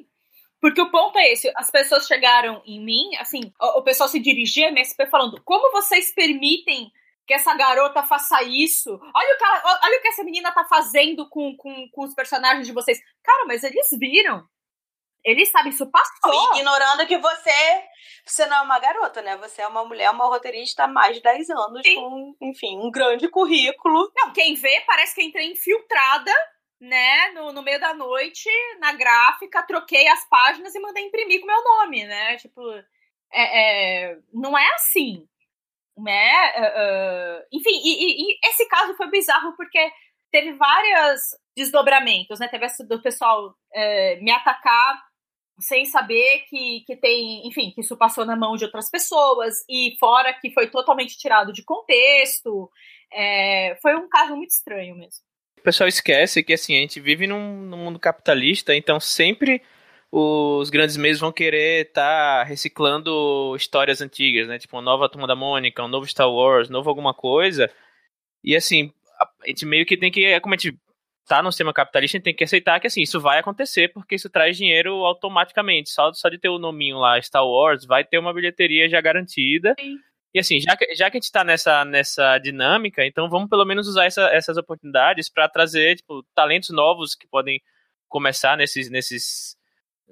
Porque 0.62 0.80
o 0.80 0.90
ponto 0.90 1.20
é 1.20 1.34
esse, 1.34 1.52
as 1.58 1.70
pessoas 1.70 2.08
chegaram 2.08 2.62
em 2.66 2.80
mim, 2.80 3.18
assim, 3.18 3.52
o, 3.60 3.80
o 3.80 3.84
pessoal 3.84 4.08
se 4.08 4.18
dirigia 4.18 4.68
a 4.68 4.72
MSP 4.72 5.08
falando, 5.08 5.42
como 5.44 5.74
vocês 5.74 6.14
permitem 6.16 6.90
que 7.26 7.34
essa 7.34 7.56
garota 7.56 8.04
faça 8.04 8.44
isso. 8.44 8.92
Olha 8.92 9.38
o 9.38 9.86
olha 9.86 9.98
o 9.98 10.02
que 10.02 10.08
essa 10.08 10.24
menina 10.24 10.52
tá 10.52 10.64
fazendo 10.66 11.28
com, 11.30 11.56
com, 11.58 11.90
com 11.92 12.04
os 12.04 12.14
personagens 12.14 12.68
de 12.68 12.74
vocês. 12.74 13.00
Cara, 13.24 13.46
mas 13.48 13.64
eles 13.64 13.88
viram. 14.00 14.48
Eles 15.24 15.50
sabem, 15.50 15.72
isso 15.72 15.90
passou. 15.90 16.56
Ignorando 16.56 17.08
que 17.08 17.18
você, 17.18 17.84
você 18.24 18.46
não 18.46 18.58
é 18.58 18.62
uma 18.62 18.78
garota, 18.78 19.24
né? 19.24 19.36
Você 19.38 19.64
é 19.64 19.68
uma 19.68 19.84
mulher, 19.84 20.12
uma 20.12 20.28
roteirista 20.28 20.84
há 20.84 20.88
mais 20.88 21.16
de 21.16 21.24
10 21.24 21.50
anos, 21.50 21.82
Sim. 21.84 21.96
com, 21.96 22.36
enfim, 22.42 22.78
um 22.78 22.92
grande 22.92 23.28
currículo. 23.28 24.12
Não, 24.16 24.32
quem 24.32 24.54
vê 24.54 24.84
parece 24.86 25.16
que 25.16 25.24
entrei 25.24 25.52
infiltrada, 25.52 26.32
né, 26.80 27.32
no, 27.32 27.52
no 27.52 27.64
meio 27.64 27.80
da 27.80 27.96
noite, 27.96 28.48
na 28.80 28.92
gráfica, 28.92 29.64
troquei 29.64 30.08
as 30.08 30.30
páginas 30.30 30.76
e 30.76 30.80
mandei 30.80 31.04
imprimir 31.04 31.42
com 31.42 31.48
meu 31.48 31.64
nome, 31.64 32.06
né? 32.06 32.38
Tipo, 32.38 32.62
é, 33.32 34.12
é, 34.12 34.18
não 34.32 34.56
é 34.56 34.68
assim 34.76 35.28
né? 35.98 36.52
Uh, 36.58 37.46
enfim, 37.52 37.82
e, 37.84 38.06
e, 38.06 38.32
e, 38.32 38.40
esse 38.50 38.68
caso 38.68 38.96
foi 38.96 39.10
bizarro 39.10 39.56
porque 39.56 39.92
teve 40.32 40.54
vários 40.54 41.22
desdobramentos, 41.56 42.40
né? 42.40 42.48
Teve 42.48 42.66
esse 42.66 42.86
do 42.86 43.02
pessoal 43.02 43.50
uh, 43.50 44.24
me 44.24 44.32
atacar 44.32 45.02
sem 45.60 45.86
saber 45.86 46.44
que, 46.50 46.84
que 46.86 46.98
tem, 46.98 47.48
enfim, 47.48 47.72
que 47.72 47.82
isso 47.82 47.96
passou 47.96 48.26
na 48.26 48.36
mão 48.36 48.56
de 48.56 48.66
outras 48.66 48.90
pessoas 48.90 49.64
e 49.70 49.96
fora 50.00 50.34
que 50.34 50.52
foi 50.52 50.68
totalmente 50.68 51.18
tirado 51.18 51.54
de 51.54 51.64
contexto. 51.64 52.70
É, 53.12 53.78
foi 53.82 53.96
um 53.96 54.10
caso 54.10 54.36
muito 54.36 54.52
estranho 54.52 54.96
mesmo. 54.96 55.24
O 55.58 55.62
pessoal 55.62 55.88
esquece 55.88 56.44
que 56.44 56.54
assim 56.54 56.76
a 56.76 56.82
gente 56.82 57.00
vive 57.00 57.26
num, 57.26 57.62
num 57.62 57.78
mundo 57.78 58.00
capitalista, 58.00 58.76
então 58.76 59.00
sempre 59.00 59.62
os 60.18 60.70
grandes 60.70 60.96
meios 60.96 61.20
vão 61.20 61.30
querer 61.30 61.88
estar 61.88 62.40
tá 62.40 62.44
reciclando 62.44 63.54
histórias 63.58 64.00
antigas, 64.00 64.48
né? 64.48 64.58
Tipo, 64.58 64.78
uma 64.78 64.82
nova 64.82 65.10
Turma 65.10 65.28
da 65.28 65.36
Mônica, 65.36 65.84
um 65.84 65.90
novo 65.90 66.08
Star 66.08 66.32
Wars, 66.32 66.70
novo 66.70 66.90
alguma 66.90 67.14
coisa. 67.14 67.70
E 68.42 68.56
assim, 68.56 68.94
a 69.44 69.48
gente 69.48 69.66
meio 69.66 69.86
que 69.86 69.98
tem 69.98 70.10
que, 70.10 70.40
como 70.40 70.56
a 70.56 70.58
gente 70.58 70.80
tá 71.28 71.44
no 71.44 71.52
sistema 71.52 71.74
capitalista, 71.74 72.16
a 72.16 72.20
gente 72.20 72.24
tem 72.24 72.34
que 72.34 72.46
aceitar 72.46 72.80
que 72.80 72.88
assim, 72.88 73.02
isso 73.02 73.20
vai 73.20 73.40
acontecer, 73.40 73.92
porque 73.92 74.16
isso 74.16 74.30
traz 74.30 74.56
dinheiro 74.56 74.94
automaticamente. 75.04 75.90
Só, 75.90 76.14
só 76.14 76.30
de 76.30 76.38
ter 76.38 76.48
o 76.48 76.60
nominho 76.60 76.98
lá, 76.98 77.22
Star 77.22 77.46
Wars, 77.46 77.86
vai 77.86 78.06
ter 78.06 78.18
uma 78.18 78.34
bilheteria 78.34 78.88
já 78.88 79.02
garantida. 79.02 79.76
Sim. 79.78 79.98
E 80.34 80.40
assim, 80.40 80.62
já 80.62 80.78
que, 80.78 80.96
já 80.96 81.12
que 81.12 81.18
a 81.18 81.20
gente 81.20 81.26
está 81.26 81.44
nessa, 81.44 81.84
nessa 81.84 82.38
dinâmica, 82.38 83.06
então 83.06 83.30
vamos 83.30 83.50
pelo 83.50 83.66
menos 83.66 83.86
usar 83.86 84.06
essa, 84.06 84.30
essas 84.30 84.56
oportunidades 84.56 85.30
para 85.30 85.50
trazer 85.50 85.98
tipo, 85.98 86.24
talentos 86.34 86.70
novos 86.70 87.16
que 87.16 87.28
podem 87.28 87.60
começar 88.08 88.56
nesses, 88.56 88.90
nesses 88.90 89.58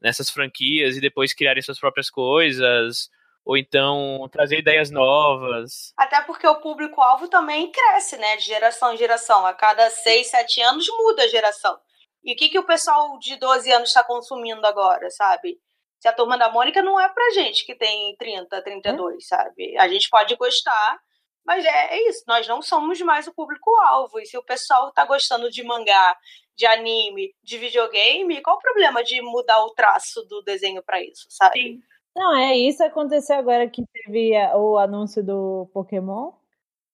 nessas 0.02 0.30
franquias 0.30 0.96
e 0.96 1.02
depois 1.02 1.34
criarem 1.34 1.62
suas 1.62 1.80
próprias 1.80 2.10
coisas, 2.10 3.10
ou 3.46 3.58
então 3.58 4.28
trazer 4.32 4.60
ideias 4.60 4.90
novas. 4.90 5.94
Até 5.98 6.22
porque 6.22 6.48
o 6.48 6.62
público-alvo 6.62 7.28
também 7.28 7.72
cresce, 7.72 8.18
né? 8.18 8.38
De 8.38 8.46
geração 8.46 8.94
em 8.94 8.98
geração. 8.98 9.46
A 9.46 9.54
cada 9.54 9.90
6, 9.90 10.28
7 10.28 10.62
anos 10.62 10.88
muda 10.90 11.24
a 11.24 11.28
geração. 11.28 11.78
E 12.24 12.34
o 12.34 12.36
que, 12.36 12.50
que 12.50 12.60
o 12.60 12.66
pessoal 12.66 13.20
de 13.20 13.36
12 13.36 13.72
anos 13.72 13.90
está 13.90 14.04
consumindo 14.04 14.66
agora, 14.66 15.10
sabe? 15.10 15.60
Se 16.00 16.08
a 16.08 16.14
turma 16.14 16.38
da 16.38 16.50
Mônica 16.50 16.82
não 16.82 17.00
é 17.00 17.10
pra 17.10 17.32
gente 17.32 17.66
que 17.66 17.76
tem 17.76 18.16
30, 18.18 18.62
32, 18.62 19.16
é. 19.16 19.20
sabe? 19.28 19.78
A 19.78 19.88
gente 19.88 20.10
pode 20.10 20.36
gostar, 20.36 21.00
mas 21.46 21.66
é, 21.66 21.96
é 21.96 22.10
isso, 22.10 22.24
nós 22.28 22.48
não 22.48 22.62
somos 22.62 23.00
mais 23.02 23.28
o 23.28 23.34
público-alvo. 23.34 24.20
E 24.20 24.26
se 24.26 24.38
o 24.38 24.44
pessoal 24.44 24.92
tá 24.92 25.06
gostando 25.06 25.50
de 25.50 25.64
mangá, 25.64 26.18
de 26.56 26.66
anime, 26.66 27.34
de 27.44 27.58
videogame, 27.58 28.42
qual 28.42 28.58
o 28.58 28.62
problema 28.62 29.04
de 29.04 29.22
mudar 29.22 29.64
o 29.64 29.72
traço 29.72 30.24
do 30.24 30.42
desenho 30.42 30.84
para 30.84 31.04
isso, 31.04 31.26
sabe? 31.30 31.60
Sim. 31.60 31.82
Não, 32.16 32.36
é 32.36 32.56
isso 32.56 32.84
aconteceu 32.84 33.36
agora 33.38 33.68
que 33.68 33.84
teve 33.92 34.34
o 34.56 34.78
anúncio 34.78 35.24
do 35.24 35.68
Pokémon 35.74 36.32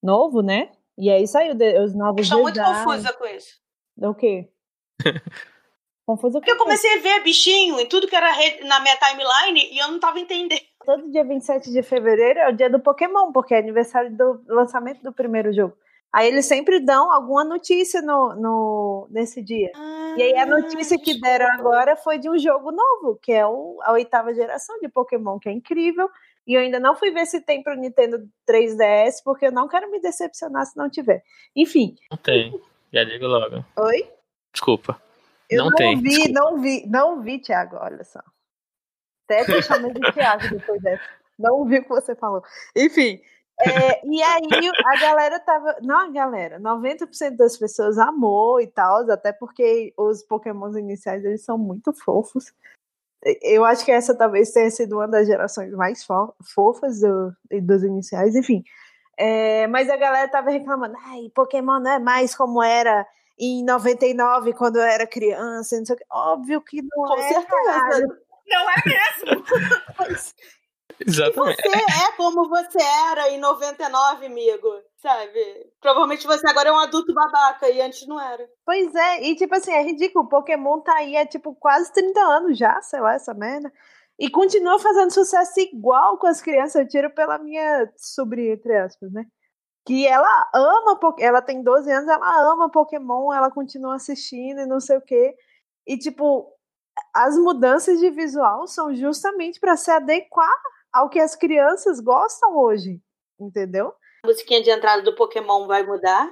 novo, 0.01 0.41
né? 0.41 0.71
E 0.97 1.09
aí 1.09 1.27
saiu 1.27 1.55
os 1.83 1.95
novos 1.95 2.21
Estou 2.21 2.41
muito 2.41 2.61
confusa 2.61 3.13
com 3.13 3.25
isso. 3.25 3.59
Do 3.95 4.15
quê? 4.15 4.49
confusa 6.05 6.39
com 6.39 6.39
Porque 6.39 6.51
eu 6.51 6.57
comecei 6.57 6.97
a 6.97 7.01
ver 7.01 7.23
bichinho 7.23 7.79
em 7.79 7.85
tudo 7.85 8.07
que 8.07 8.15
era 8.15 8.31
na 8.65 8.79
minha 8.79 8.97
timeline 8.97 9.69
e 9.73 9.77
eu 9.77 9.89
não 9.89 9.99
tava 9.99 10.19
entendendo. 10.19 10.61
Todo 10.85 11.11
dia 11.11 11.23
27 11.23 11.71
de 11.71 11.83
fevereiro 11.83 12.39
é 12.39 12.49
o 12.49 12.55
dia 12.55 12.69
do 12.69 12.79
Pokémon, 12.79 13.31
porque 13.31 13.53
é 13.53 13.59
aniversário 13.59 14.15
do 14.15 14.41
lançamento 14.47 15.03
do 15.03 15.13
primeiro 15.13 15.53
jogo. 15.53 15.77
Aí 16.11 16.27
eles 16.27 16.45
sempre 16.45 16.79
dão 16.79 17.11
alguma 17.11 17.43
notícia 17.43 18.01
no, 18.01 18.35
no, 18.35 19.07
nesse 19.11 19.43
dia. 19.43 19.71
Ah, 19.75 20.15
e 20.17 20.23
aí 20.23 20.37
a 20.37 20.45
notícia 20.45 20.97
que 20.97 21.19
deram 21.19 21.47
agora 21.53 21.95
foi 21.95 22.17
de 22.17 22.27
um 22.27 22.37
jogo 22.37 22.71
novo, 22.71 23.19
que 23.21 23.31
é 23.31 23.45
o, 23.45 23.77
a 23.83 23.91
oitava 23.91 24.33
geração 24.33 24.79
de 24.79 24.89
Pokémon, 24.89 25.37
que 25.37 25.49
é 25.49 25.51
incrível. 25.51 26.09
E 26.47 26.55
eu 26.55 26.61
ainda 26.61 26.79
não 26.79 26.95
fui 26.95 27.11
ver 27.11 27.27
se 27.27 27.41
tem 27.41 27.61
pro 27.61 27.75
Nintendo 27.75 28.27
3DS, 28.49 29.21
porque 29.23 29.45
eu 29.45 29.51
não 29.51 29.67
quero 29.67 29.89
me 29.91 30.01
decepcionar 30.01 30.65
se 30.65 30.75
não 30.75 30.89
tiver. 30.89 31.23
Enfim. 31.55 31.95
Não 32.09 32.17
tem. 32.17 32.59
Já 32.91 33.03
digo 33.03 33.27
logo. 33.27 33.63
Oi? 33.77 34.11
Desculpa. 34.51 34.99
Eu 35.47 35.59
não, 35.59 35.69
não 35.69 35.75
tem. 35.75 35.95
vi, 36.01 36.09
Desculpa. 36.09 36.39
não 36.39 36.61
vi, 36.61 36.87
não 36.87 37.21
vi, 37.21 37.39
Thiago, 37.39 37.77
olha 37.79 38.03
só. 38.03 38.19
Até 39.25 39.45
te 39.45 39.61
chamei 39.61 39.93
de 39.93 40.11
Thiago 40.11 40.49
depois 40.49 40.81
dessa. 40.81 41.03
Não 41.37 41.65
vi 41.65 41.77
o 41.77 41.83
que 41.83 41.89
você 41.89 42.15
falou. 42.15 42.43
Enfim, 42.75 43.21
é, 43.61 44.01
e 44.05 44.23
aí 44.23 44.71
a 44.85 44.99
galera 45.01 45.39
tava. 45.39 45.75
Não, 45.81 45.97
a 45.99 46.09
galera, 46.09 46.59
90% 46.59 47.35
das 47.35 47.57
pessoas 47.57 47.97
amou 47.97 48.61
e 48.61 48.67
tal, 48.67 49.09
até 49.11 49.33
porque 49.33 49.93
os 49.97 50.23
pokémons 50.23 50.77
iniciais 50.77 51.25
eles 51.25 51.43
são 51.43 51.57
muito 51.57 51.91
fofos. 51.93 52.53
Eu 53.41 53.65
acho 53.65 53.83
que 53.83 53.91
essa 53.91 54.15
talvez 54.15 54.51
tenha 54.51 54.71
sido 54.71 54.95
uma 54.95 55.07
das 55.07 55.27
gerações 55.27 55.73
mais 55.73 56.05
fo 56.05 56.33
fofas 56.41 57.01
do, 57.01 57.35
dos 57.61 57.83
iniciais, 57.83 58.33
enfim. 58.33 58.63
É, 59.17 59.67
mas 59.67 59.89
a 59.89 59.97
galera 59.97 60.29
tava 60.29 60.49
reclamando, 60.49 60.95
ai, 61.07 61.29
Pokémon 61.35 61.79
não 61.79 61.91
é 61.91 61.99
mais 61.99 62.33
como 62.33 62.63
era 62.63 63.05
em 63.37 63.63
99, 63.65 64.53
quando 64.53 64.77
eu 64.77 64.83
era 64.83 65.05
criança, 65.05 65.77
não 65.77 65.85
sei 65.85 65.95
o 65.95 65.97
que. 65.97 66.05
Óbvio 66.09 66.61
que 66.61 66.81
não 66.81 66.89
Com 66.89 67.17
é. 67.17 67.33
Certeza. 67.33 68.19
Não 68.47 68.69
é 68.69 68.75
mesmo. 68.85 69.45
Exatamente. 71.05 71.61
E 71.65 71.69
você 71.69 71.77
é 71.77 72.11
como 72.17 72.49
você 72.49 72.81
era 73.11 73.29
em 73.29 73.39
99, 73.39 74.25
amigo, 74.25 74.67
sabe? 74.97 75.71
Provavelmente 75.81 76.27
você 76.27 76.47
agora 76.47 76.69
é 76.69 76.71
um 76.71 76.79
adulto 76.79 77.13
babaca 77.13 77.69
e 77.69 77.81
antes 77.81 78.05
não 78.07 78.19
era. 78.19 78.47
Pois 78.65 78.93
é, 78.93 79.23
e 79.23 79.35
tipo 79.35 79.55
assim, 79.55 79.71
é 79.71 79.81
ridículo. 79.83 80.25
O 80.25 80.29
Pokémon 80.29 80.81
tá 80.81 80.95
aí 80.95 81.15
há 81.15 81.25
tipo 81.25 81.55
quase 81.55 81.91
30 81.93 82.19
anos 82.19 82.57
já, 82.57 82.81
sei 82.81 82.99
lá, 82.99 83.13
essa 83.13 83.33
merda. 83.33 83.71
E 84.19 84.29
continua 84.29 84.77
fazendo 84.79 85.13
sucesso 85.13 85.59
igual 85.61 86.17
com 86.17 86.27
as 86.27 86.41
crianças. 86.41 86.75
Eu 86.75 86.87
tiro 86.87 87.09
pela 87.11 87.37
minha 87.37 87.89
sobrinha, 87.95 88.53
entre 88.53 88.75
aspas, 88.77 89.11
né? 89.13 89.25
Que 89.85 90.05
ela 90.05 90.49
ama, 90.53 90.99
ela 91.19 91.41
tem 91.41 91.63
12 91.63 91.89
anos, 91.89 92.09
ela 92.09 92.51
ama 92.51 92.69
Pokémon, 92.69 93.33
ela 93.33 93.49
continua 93.49 93.95
assistindo 93.95 94.59
e 94.59 94.65
não 94.65 94.81
sei 94.81 94.97
o 94.97 95.01
quê. 95.01 95.33
E 95.87 95.97
tipo, 95.97 96.53
as 97.13 97.37
mudanças 97.37 97.99
de 97.99 98.09
visual 98.09 98.67
são 98.67 98.93
justamente 98.93 99.59
para 99.59 99.77
se 99.77 99.89
adequar 99.89 100.53
ao 100.93 101.09
que 101.09 101.19
as 101.19 101.35
crianças 101.35 101.99
gostam 101.99 102.57
hoje, 102.57 102.99
entendeu? 103.39 103.93
A 104.23 104.27
musiquinha 104.27 104.61
de 104.61 104.69
entrada 104.69 105.01
do 105.01 105.15
Pokémon 105.15 105.67
vai 105.67 105.83
mudar? 105.83 106.31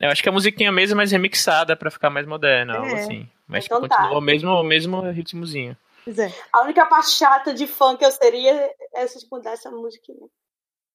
Eu 0.00 0.08
acho 0.08 0.22
que 0.22 0.28
a 0.28 0.32
musiquinha 0.32 0.72
mesmo 0.72 0.94
é 0.94 0.96
mais 0.96 1.12
remixada 1.12 1.76
para 1.76 1.90
ficar 1.90 2.10
mais 2.10 2.26
moderna, 2.26 2.74
é. 2.74 2.76
algo 2.78 2.94
assim. 2.94 3.28
Mas 3.46 3.66
então 3.66 3.80
continua 3.80 4.10
tá. 4.10 4.18
o 4.18 4.20
mesmo, 4.20 4.50
o 4.50 4.62
mesmo 4.62 5.00
ritmozinho. 5.10 5.76
É. 6.06 6.32
A 6.52 6.62
única 6.62 6.86
parte 6.86 7.10
chata 7.10 7.52
de 7.52 7.66
funk 7.66 8.02
eu 8.02 8.10
seria 8.10 8.74
é 8.94 9.06
se 9.06 9.26
mudar 9.30 9.52
essa 9.52 9.70
musiquinha. 9.70 10.26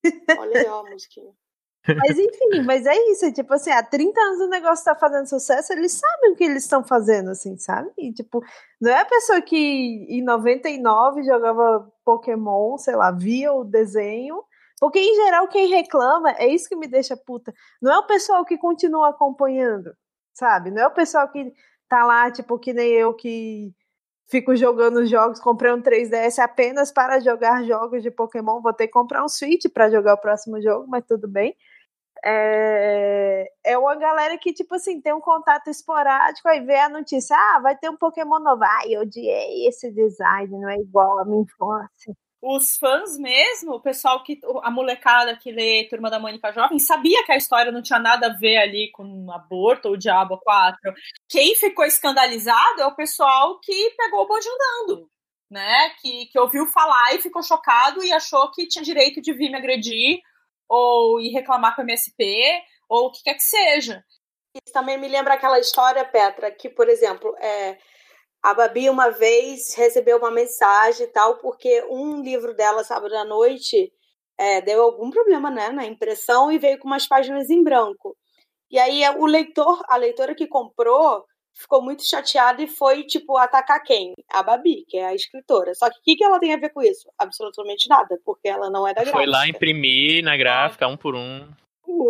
Olha 0.40 0.60
aí, 0.60 0.68
ó, 0.68 0.80
a 0.80 0.90
musiquinha. 0.90 1.32
Mas 1.88 2.18
enfim, 2.18 2.62
mas 2.66 2.86
é 2.86 2.96
isso, 3.12 3.32
tipo 3.32 3.54
assim, 3.54 3.72
há 3.72 3.84
30 3.84 4.20
anos 4.20 4.42
o 4.42 4.50
negócio 4.50 4.84
tá 4.86 4.96
fazendo 4.96 5.28
sucesso, 5.28 5.72
eles 5.74 5.94
sabem 5.94 6.32
o 6.32 6.36
que 6.36 6.44
eles 6.44 6.64
estão 6.64 6.84
fazendo, 6.84 7.30
assim, 7.30 7.58
sabe? 7.58 7.92
E, 7.98 8.12
tipo, 8.12 8.44
não 8.82 8.92
é 8.92 9.02
a 9.02 9.06
pessoa 9.06 9.42
que 9.42 9.56
em 10.10 10.24
99 10.24 11.24
jogava 11.24 11.88
Pokémon, 12.04 12.78
sei 12.78 12.96
lá, 12.96 13.12
via 13.12 13.54
o 13.54 13.64
desenho, 13.64 14.44
Porque, 14.80 15.00
em 15.00 15.16
geral, 15.16 15.48
quem 15.48 15.68
reclama, 15.70 16.32
é 16.38 16.48
isso 16.48 16.68
que 16.70 16.76
me 16.76 16.88
deixa 16.88 17.16
puta. 17.18 17.54
Não 17.82 17.92
é 17.94 17.98
o 18.00 18.08
pessoal 18.08 18.46
que 18.46 18.58
continua 18.58 19.10
acompanhando, 19.10 19.96
sabe? 20.34 20.72
Não 20.72 20.82
é 20.84 20.88
o 20.88 20.94
pessoal 20.94 21.30
que 21.32 21.54
tá 21.90 22.06
lá, 22.06 22.30
tipo, 22.32 22.60
que 22.60 22.74
nem 22.74 22.92
eu 22.92 23.14
que 23.14 23.74
fico 24.28 24.56
jogando 24.56 25.06
jogos, 25.06 25.40
comprei 25.40 25.72
um 25.72 25.82
3DS 25.82 26.40
apenas 26.40 26.92
para 26.92 27.20
jogar 27.20 27.64
jogos 27.64 28.04
de 28.04 28.12
Pokémon. 28.12 28.62
Vou 28.62 28.74
ter 28.74 28.88
que 28.88 28.94
comprar 28.94 29.24
um 29.24 29.30
Switch 29.30 29.66
para 29.74 29.90
jogar 29.90 30.16
o 30.16 30.22
próximo 30.22 30.62
jogo, 30.62 30.88
mas 30.88 31.06
tudo 31.06 31.28
bem. 31.28 31.56
É, 32.26 33.48
é 33.64 33.78
uma 33.78 33.96
galera 33.96 34.38
que, 34.38 34.54
tipo 34.54 34.76
assim, 34.76 35.00
tem 35.00 35.14
um 35.14 35.22
contato 35.22 35.70
esporádico, 35.70 36.48
aí 36.48 36.62
vê 36.62 36.80
a 36.80 36.90
notícia, 36.90 37.36
ah, 37.38 37.60
vai 37.62 37.78
ter 37.78 37.90
um 37.90 37.98
Pokémon 37.98 38.40
novo. 38.40 38.64
Ai, 38.64 38.96
eu 38.96 39.02
odiei 39.02 39.68
esse 39.68 39.92
design, 39.92 40.50
não 40.58 40.70
é 40.70 40.78
igual 40.78 41.20
à 41.20 41.26
minha 41.26 41.44
infância 41.44 42.16
os 42.48 42.78
fãs 42.78 43.18
mesmo, 43.18 43.74
o 43.74 43.82
pessoal 43.82 44.24
que. 44.24 44.40
A 44.62 44.70
molecada 44.70 45.36
que 45.36 45.52
lê 45.52 45.88
Turma 45.90 46.12
da 46.12 46.20
Mônica 46.20 46.54
Jovem, 46.54 46.78
sabia 46.78 47.26
que 47.26 47.32
a 47.32 47.38
história 47.38 47.72
não 47.72 47.82
tinha 47.82 47.98
nada 47.98 48.28
a 48.28 48.38
ver 48.38 48.58
ali 48.58 48.92
com 48.92 49.32
aborto 49.32 49.90
ou 49.90 49.98
Diabo 49.98 50.38
4. 50.38 50.94
Quem 51.28 51.56
ficou 51.56 51.86
escandalizado 51.86 52.82
é 52.82 52.86
o 52.86 52.96
pessoal 52.96 53.60
que 53.60 53.90
pegou 53.98 54.22
o 54.22 54.28
bonde 54.28 54.48
andando, 54.48 55.10
né? 55.50 55.90
Que, 56.02 56.28
que 56.28 56.40
ouviu 56.40 56.68
falar 56.68 57.16
e 57.16 57.22
ficou 57.22 57.42
chocado 57.42 58.04
e 58.04 58.14
achou 58.14 58.52
que 58.52 58.68
tinha 58.68 58.84
direito 58.84 59.20
de 59.22 59.34
vir 59.34 59.50
me 59.50 59.58
agredir 59.58 60.20
ou 60.68 61.20
ir 61.20 61.32
reclamar 61.32 61.76
com 61.76 61.82
o 61.82 61.86
MSP 61.86 62.62
ou 62.90 63.08
o 63.08 63.12
que 63.12 63.24
quer 63.24 63.34
que 63.36 63.44
seja. 63.44 64.04
Isso 64.54 64.74
também 64.74 64.98
me 64.98 65.08
lembra 65.08 65.34
aquela 65.34 65.60
história, 65.60 66.06
Petra, 66.06 66.52
que, 66.52 66.70
por 66.70 66.88
exemplo, 66.88 67.36
é 67.40 67.78
a 68.42 68.54
Babi 68.54 68.90
uma 68.92 69.10
vez 69.10 69.74
recebeu 69.74 70.18
uma 70.18 70.30
mensagem 70.30 71.08
e 71.08 71.10
tal, 71.10 71.38
porque 71.40 71.84
um 71.90 72.22
livro 72.22 72.54
dela, 72.54 72.84
sábado 72.84 73.16
à 73.16 73.26
noite, 73.26 73.92
é, 74.38 74.62
deu 74.62 74.84
algum 74.84 75.10
problema 75.10 75.50
né, 75.50 75.70
na 75.70 75.86
impressão 75.86 76.52
e 76.52 76.60
veio 76.60 76.78
com 76.78 76.88
umas 76.88 77.08
páginas 77.08 77.50
em 77.50 77.64
branco. 77.64 78.16
E 78.70 78.78
aí 78.78 79.04
o 79.18 79.26
leitor, 79.26 79.82
a 79.88 79.98
leitora 79.98 80.36
que 80.36 80.48
comprou, 80.48 81.26
ficou 81.56 81.82
muito 81.82 82.08
chateada 82.08 82.62
e 82.62 82.68
foi, 82.68 83.04
tipo, 83.04 83.38
atacar 83.38 83.82
quem? 83.82 84.14
A 84.30 84.44
Babi, 84.44 84.86
que 84.88 84.98
é 84.98 85.08
a 85.08 85.16
escritora. 85.16 85.74
Só 85.74 85.90
que 85.90 85.98
o 85.98 86.02
que, 86.04 86.16
que 86.16 86.24
ela 86.24 86.40
tem 86.40 86.54
a 86.54 86.58
ver 86.58 86.70
com 86.70 86.82
isso? 86.82 87.10
Absolutamente 87.18 87.88
nada, 87.88 88.20
porque 88.26 88.48
ela 88.48 88.70
não 88.70 88.88
é 88.88 88.94
da 88.94 89.02
gráfica. 89.02 89.18
Foi 89.18 89.26
lá 89.26 89.48
imprimir 89.48 90.24
na 90.24 90.36
gráfica, 90.36 90.88
um 90.88 90.98
por 90.98 91.16
um. 91.16 91.48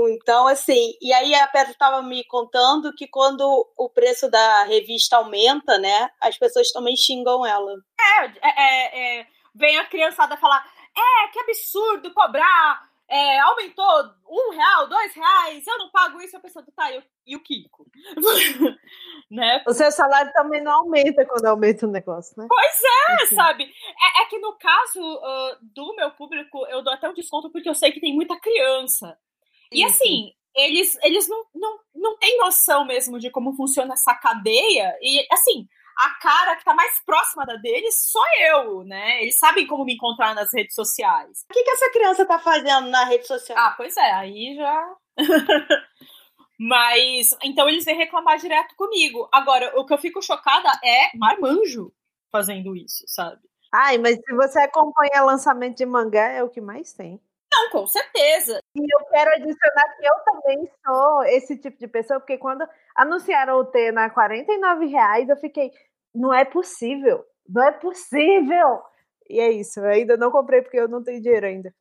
Então, 0.09 0.47
assim, 0.47 0.93
e 1.01 1.13
aí 1.13 1.35
a 1.35 1.47
Petra 1.47 1.71
estava 1.71 2.01
me 2.01 2.23
contando 2.25 2.93
que 2.95 3.07
quando 3.07 3.67
o 3.77 3.89
preço 3.89 4.29
da 4.29 4.63
revista 4.63 5.17
aumenta, 5.17 5.77
né, 5.77 6.09
as 6.21 6.37
pessoas 6.37 6.71
também 6.71 6.95
xingam 6.95 7.45
ela. 7.45 7.71
É, 7.99 8.25
é, 8.25 8.39
é, 8.41 9.19
é 9.19 9.27
vem 9.53 9.77
a 9.77 9.85
criançada 9.85 10.35
falar, 10.37 10.65
é, 10.97 11.27
que 11.31 11.39
absurdo 11.39 12.13
cobrar, 12.13 12.89
é, 13.09 13.39
aumentou 13.39 13.85
um 14.27 14.51
real, 14.51 14.87
dois 14.87 15.13
reais, 15.13 15.65
eu 15.67 15.77
não 15.77 15.91
pago 15.91 16.19
isso, 16.21 16.35
a 16.35 16.39
pessoa, 16.39 16.65
tá, 16.75 16.91
eu, 16.91 17.03
e 17.25 17.35
o 17.35 17.39
Kiko? 17.39 17.85
né? 19.29 19.63
O 19.67 19.73
seu 19.73 19.91
salário 19.91 20.31
também 20.33 20.63
não 20.63 20.71
aumenta 20.71 21.25
quando 21.25 21.45
aumenta 21.45 21.85
o 21.85 21.91
negócio, 21.91 22.33
né? 22.37 22.47
Pois 22.49 22.81
é, 23.21 23.35
sabe? 23.35 23.63
É, 23.63 24.21
é, 24.21 24.25
que 24.25 24.39
no 24.39 24.53
caso 24.57 25.01
uh, 25.01 25.57
do 25.61 25.95
meu 25.95 26.11
público, 26.11 26.65
eu 26.67 26.83
dou 26.83 26.93
até 26.93 27.07
um 27.09 27.13
desconto 27.13 27.51
porque 27.51 27.69
eu 27.69 27.75
sei 27.75 27.91
que 27.91 28.01
tem 28.01 28.13
muita 28.13 28.39
criança. 28.39 29.17
E 29.71 29.83
assim, 29.83 30.33
eles, 30.55 30.97
eles 31.03 31.27
não, 31.27 31.45
não, 31.53 31.79
não 31.93 32.17
têm 32.17 32.37
noção 32.39 32.85
mesmo 32.85 33.19
de 33.19 33.29
como 33.29 33.55
funciona 33.55 33.93
essa 33.93 34.15
cadeia. 34.15 34.97
E 35.01 35.25
assim, 35.31 35.67
a 35.97 36.09
cara 36.21 36.55
que 36.55 36.65
tá 36.65 36.73
mais 36.73 36.99
próxima 37.05 37.45
da 37.45 37.55
deles 37.55 38.09
sou 38.11 38.23
eu, 38.41 38.83
né? 38.83 39.21
Eles 39.21 39.37
sabem 39.37 39.65
como 39.65 39.85
me 39.85 39.93
encontrar 39.93 40.35
nas 40.35 40.53
redes 40.53 40.75
sociais. 40.75 41.45
O 41.49 41.53
que, 41.53 41.63
que 41.63 41.69
essa 41.69 41.91
criança 41.91 42.25
tá 42.25 42.39
fazendo 42.39 42.89
na 42.89 43.05
rede 43.05 43.25
social? 43.25 43.57
Ah, 43.57 43.73
pois 43.75 43.95
é, 43.97 44.11
aí 44.11 44.55
já. 44.55 44.95
Mas, 46.59 47.35
então 47.43 47.67
eles 47.67 47.83
vêm 47.83 47.97
reclamar 47.97 48.37
direto 48.37 48.75
comigo. 48.75 49.27
Agora, 49.31 49.73
o 49.77 49.85
que 49.85 49.93
eu 49.93 49.97
fico 49.97 50.21
chocada 50.21 50.69
é 50.83 51.15
marmanjo 51.17 51.91
fazendo 52.31 52.75
isso, 52.75 53.03
sabe? 53.07 53.41
Ai, 53.73 53.97
mas 53.97 54.15
se 54.15 54.33
você 54.33 54.59
acompanha 54.59 55.21
lançamento 55.21 55.75
de 55.77 55.85
mangá, 55.85 56.29
é 56.29 56.41
o 56.41 56.49
que 56.49 56.61
mais 56.61 56.93
tem. 56.93 57.19
Não, 57.55 57.69
com 57.69 57.87
certeza. 57.87 58.59
E 58.75 58.79
eu 58.79 59.05
quero 59.07 59.31
adicionar 59.31 59.95
que 59.97 60.05
eu 60.05 60.15
também 60.25 60.69
sou 60.85 61.23
esse 61.23 61.57
tipo 61.57 61.77
de 61.77 61.87
pessoa, 61.87 62.19
porque 62.19 62.37
quando 62.37 62.67
anunciaram 62.95 63.57
o 63.57 63.65
T 63.65 63.91
na 63.91 64.09
49 64.09 64.85
reais, 64.87 65.29
eu 65.29 65.37
fiquei, 65.37 65.71
não 66.13 66.33
é 66.33 66.43
possível, 66.43 67.23
não 67.47 67.63
é 67.63 67.71
possível. 67.71 68.81
E 69.29 69.39
é 69.39 69.51
isso, 69.51 69.79
eu 69.79 69.85
ainda 69.85 70.17
não 70.17 70.31
comprei 70.31 70.61
porque 70.61 70.79
eu 70.79 70.87
não 70.87 71.03
tenho 71.03 71.21
dinheiro 71.21 71.45
ainda. 71.45 71.73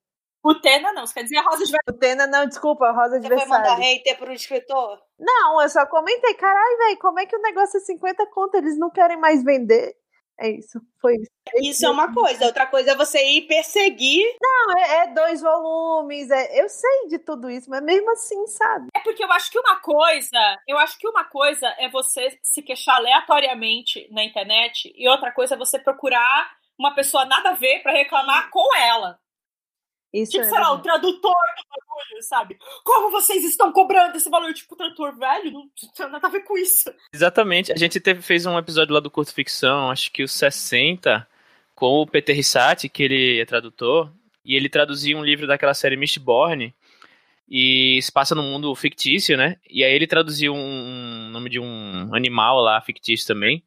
O 0.42 0.54
Tena 0.60 0.92
não, 0.92 1.06
você 1.06 1.14
quer 1.14 1.22
dizer 1.22 1.38
a 1.38 1.42
Rosa 1.42 1.64
de 1.64 1.72
O 1.88 1.92
Tena 1.94 2.26
não, 2.26 2.46
desculpa, 2.46 2.86
a 2.86 2.92
Rosa 2.92 3.18
de 3.18 3.26
Versalhes. 3.26 3.44
Você 3.44 3.48
vai 3.48 3.70
mandar 3.70 3.82
hater 3.82 4.18
pro 4.18 4.32
escritor? 4.32 5.00
Não, 5.18 5.60
eu 5.60 5.68
só 5.70 5.86
comentei, 5.86 6.34
caralho, 6.34 6.78
velho, 6.78 6.98
como 6.98 7.18
é 7.18 7.24
que 7.24 7.34
o 7.34 7.40
negócio 7.40 7.78
é 7.78 7.80
50 7.80 8.26
conto? 8.26 8.54
Eles 8.56 8.78
não 8.78 8.90
querem 8.90 9.16
mais 9.16 9.42
vender. 9.42 9.96
É 10.38 10.50
isso, 10.50 10.80
foi 11.00 11.14
isso. 11.14 11.30
Isso 11.56 11.86
é 11.86 11.90
uma 11.90 12.12
coisa, 12.12 12.46
outra 12.46 12.66
coisa 12.66 12.90
é 12.92 12.96
você 12.96 13.22
ir 13.24 13.42
perseguir. 13.42 14.24
Não, 14.40 14.78
é, 14.78 14.96
é, 14.96 15.06
dois 15.14 15.40
volumes, 15.40 16.30
é, 16.30 16.60
eu 16.60 16.68
sei 16.68 17.08
de 17.08 17.18
tudo 17.18 17.48
isso, 17.48 17.70
mas 17.70 17.82
mesmo 17.82 18.10
assim, 18.10 18.46
sabe? 18.48 18.88
É 18.94 19.00
porque 19.00 19.22
eu 19.22 19.30
acho 19.30 19.50
que 19.50 19.58
uma 19.58 19.76
coisa, 19.80 20.38
eu 20.66 20.76
acho 20.78 20.98
que 20.98 21.06
uma 21.06 21.24
coisa 21.24 21.68
é 21.78 21.88
você 21.88 22.36
se 22.42 22.62
queixar 22.62 22.96
aleatoriamente 22.96 24.08
na 24.10 24.24
internet 24.24 24.92
e 24.96 25.08
outra 25.08 25.30
coisa 25.30 25.54
é 25.54 25.58
você 25.58 25.78
procurar 25.78 26.50
uma 26.76 26.94
pessoa 26.94 27.24
nada 27.24 27.50
a 27.50 27.54
ver 27.54 27.82
para 27.82 27.92
reclamar 27.92 28.50
com 28.50 28.74
ela. 28.76 29.18
Isso 30.14 30.30
tipo, 30.30 30.44
é 30.44 30.48
sei 30.48 30.60
lá, 30.60 30.72
o 30.72 30.78
tradutor 30.78 31.32
do 31.32 31.64
bagulho, 31.68 32.22
sabe? 32.22 32.56
Como 32.84 33.10
vocês 33.10 33.42
estão 33.44 33.72
cobrando 33.72 34.16
esse 34.16 34.30
valor? 34.30 34.54
Tipo, 34.54 34.76
tradutor 34.76 35.18
velho, 35.18 35.50
não 35.50 35.68
tem 35.96 36.08
nada 36.08 36.28
a 36.28 36.30
ver 36.30 36.44
com 36.44 36.56
isso. 36.56 36.88
Exatamente. 37.12 37.72
A 37.72 37.76
gente 37.76 37.98
teve, 37.98 38.22
fez 38.22 38.46
um 38.46 38.56
episódio 38.56 38.94
lá 38.94 39.00
do 39.00 39.10
Curto 39.10 39.34
Ficção, 39.34 39.90
acho 39.90 40.12
que 40.12 40.22
o 40.22 40.28
60, 40.28 41.26
com 41.74 42.00
o 42.00 42.06
Peter 42.06 42.34
Rissati, 42.34 42.88
que 42.88 43.02
ele 43.02 43.40
é 43.40 43.44
tradutor, 43.44 44.08
e 44.44 44.54
ele 44.54 44.68
traduzia 44.68 45.18
um 45.18 45.24
livro 45.24 45.48
daquela 45.48 45.74
série 45.74 45.96
Mistborn, 45.96 46.72
e 47.48 48.00
se 48.00 48.12
passa 48.12 48.36
num 48.36 48.52
mundo 48.52 48.74
fictício, 48.76 49.36
né? 49.36 49.56
E 49.68 49.82
aí 49.82 49.92
ele 49.92 50.06
traduziu 50.06 50.54
um, 50.54 51.26
um 51.26 51.30
nome 51.30 51.50
de 51.50 51.58
um 51.58 52.14
animal 52.14 52.60
lá, 52.60 52.80
fictício 52.80 53.26
também, 53.26 53.64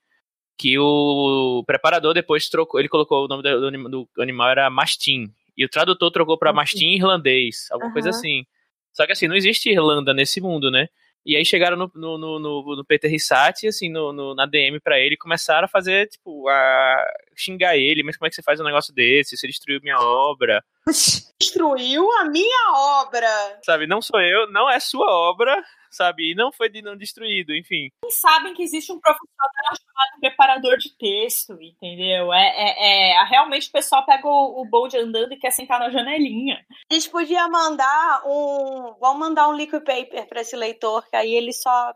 que 0.58 0.80
o 0.80 1.62
preparador 1.68 2.14
depois 2.14 2.48
trocou, 2.48 2.80
ele 2.80 2.90
colocou 2.90 3.26
o 3.26 3.28
nome 3.28 3.44
do, 3.44 3.70
do, 3.70 4.10
do 4.16 4.22
animal 4.22 4.50
era 4.50 4.70
Mastim, 4.70 5.32
e 5.58 5.66
o 5.66 5.70
tradutor 5.70 6.12
trocou 6.12 6.38
para 6.38 6.54
mastim 6.54 6.96
irlandês, 6.96 7.68
alguma 7.72 7.88
uhum. 7.88 7.94
coisa 7.94 8.10
assim. 8.10 8.46
Só 8.94 9.06
que 9.06 9.12
assim, 9.12 9.28
não 9.28 9.36
existe 9.36 9.70
Irlanda 9.70 10.14
nesse 10.14 10.40
mundo, 10.40 10.70
né? 10.70 10.88
E 11.26 11.36
aí 11.36 11.44
chegaram 11.44 11.76
no, 11.76 11.92
no, 11.94 12.18
no, 12.18 12.76
no 12.78 12.86
Peter 12.86 13.12
Rissati, 13.12 13.68
assim, 13.68 13.90
no, 13.90 14.14
no, 14.14 14.34
na 14.34 14.46
DM 14.46 14.80
para 14.80 14.98
ele, 14.98 15.16
e 15.16 15.18
começaram 15.18 15.66
a 15.66 15.68
fazer, 15.68 16.08
tipo, 16.08 16.48
a 16.48 17.06
xingar 17.36 17.76
ele, 17.76 18.02
mas 18.02 18.16
como 18.16 18.28
é 18.28 18.30
que 18.30 18.36
você 18.36 18.42
faz 18.42 18.62
um 18.62 18.64
negócio 18.64 18.94
desse? 18.94 19.36
Você 19.36 19.46
destruiu 19.46 19.82
minha 19.84 20.00
obra. 20.00 20.64
Destruiu 21.38 22.10
a 22.14 22.24
minha 22.26 22.74
obra! 23.02 23.60
Sabe, 23.62 23.86
não 23.86 24.02
sou 24.02 24.22
eu, 24.22 24.50
não 24.52 24.70
é 24.70 24.80
sua 24.80 25.06
obra, 25.06 25.62
sabe? 25.98 26.32
E 26.32 26.36
não 26.36 26.52
foi 26.52 26.70
de 26.70 26.82
não 26.82 26.96
destruído, 26.96 27.54
enfim. 27.54 27.90
Eles 28.04 28.20
sabem 28.20 28.54
que 28.54 28.64
existe 28.64 28.92
um 28.92 29.00
profissional 29.00 29.50
chamado 29.76 30.20
preparador 30.20 30.78
de 30.78 30.96
texto, 30.98 31.58
entendeu? 31.62 32.32
É, 32.32 32.48
é, 32.48 33.12
é 33.12 33.24
realmente 33.26 33.70
o 33.70 33.72
pessoal 33.72 34.06
pega 34.06 34.28
o, 34.28 34.62
o 34.62 34.66
bonde 34.70 34.98
andando 34.98 35.34
e 35.34 35.38
quer 35.38 35.52
sentar 35.52 35.80
na 35.80 35.90
janelinha. 35.90 36.64
Eles 36.90 37.08
podiam 37.08 37.50
mandar 37.50 38.22
um. 38.26 38.96
Vão 39.00 39.18
mandar 39.18 39.50
um 39.50 39.54
liquid 39.54 39.84
paper 39.84 40.28
para 40.28 40.42
esse 40.42 40.56
leitor, 40.56 41.08
que 41.10 41.16
aí 41.16 41.34
ele 41.34 41.52
só 41.52 41.94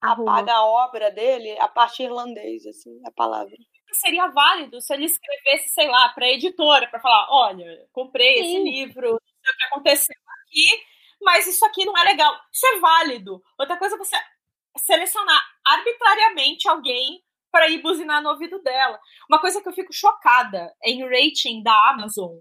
Arruma. 0.00 0.32
apaga 0.32 0.52
a 0.52 0.64
obra 0.64 1.10
dele, 1.10 1.58
a 1.58 1.68
parte 1.68 2.02
irlandês, 2.02 2.66
assim, 2.66 3.00
a 3.04 3.10
palavra 3.10 3.56
seria 3.92 4.28
válido 4.28 4.80
se 4.80 4.92
ele 4.92 5.06
escrevesse, 5.06 5.70
sei 5.70 5.88
lá, 5.88 6.10
para 6.10 6.26
a 6.26 6.30
editora, 6.30 6.86
para 6.88 7.00
falar: 7.00 7.26
olha, 7.30 7.86
comprei 7.92 8.36
Sim. 8.36 8.40
esse 8.40 8.64
livro, 8.64 9.12
não 9.12 9.18
sei 9.18 9.52
o 9.52 9.56
que 9.56 9.64
aconteceu 9.64 10.16
aqui, 10.44 10.84
mas 11.20 11.46
isso 11.46 11.64
aqui 11.64 11.84
não 11.84 11.96
é 11.96 12.04
legal. 12.04 12.34
Isso 12.52 12.66
é 12.66 12.78
válido. 12.78 13.42
Outra 13.58 13.76
coisa 13.76 13.94
é 13.94 13.98
você 13.98 14.16
selecionar 14.84 15.42
arbitrariamente 15.64 16.68
alguém 16.68 17.22
para 17.50 17.68
ir 17.68 17.82
buzinar 17.82 18.22
no 18.22 18.30
ouvido 18.30 18.62
dela. 18.62 18.98
Uma 19.28 19.40
coisa 19.40 19.60
que 19.60 19.68
eu 19.68 19.72
fico 19.72 19.92
chocada 19.92 20.72
em 20.82 21.02
rating 21.02 21.62
da 21.62 21.90
Amazon. 21.90 22.36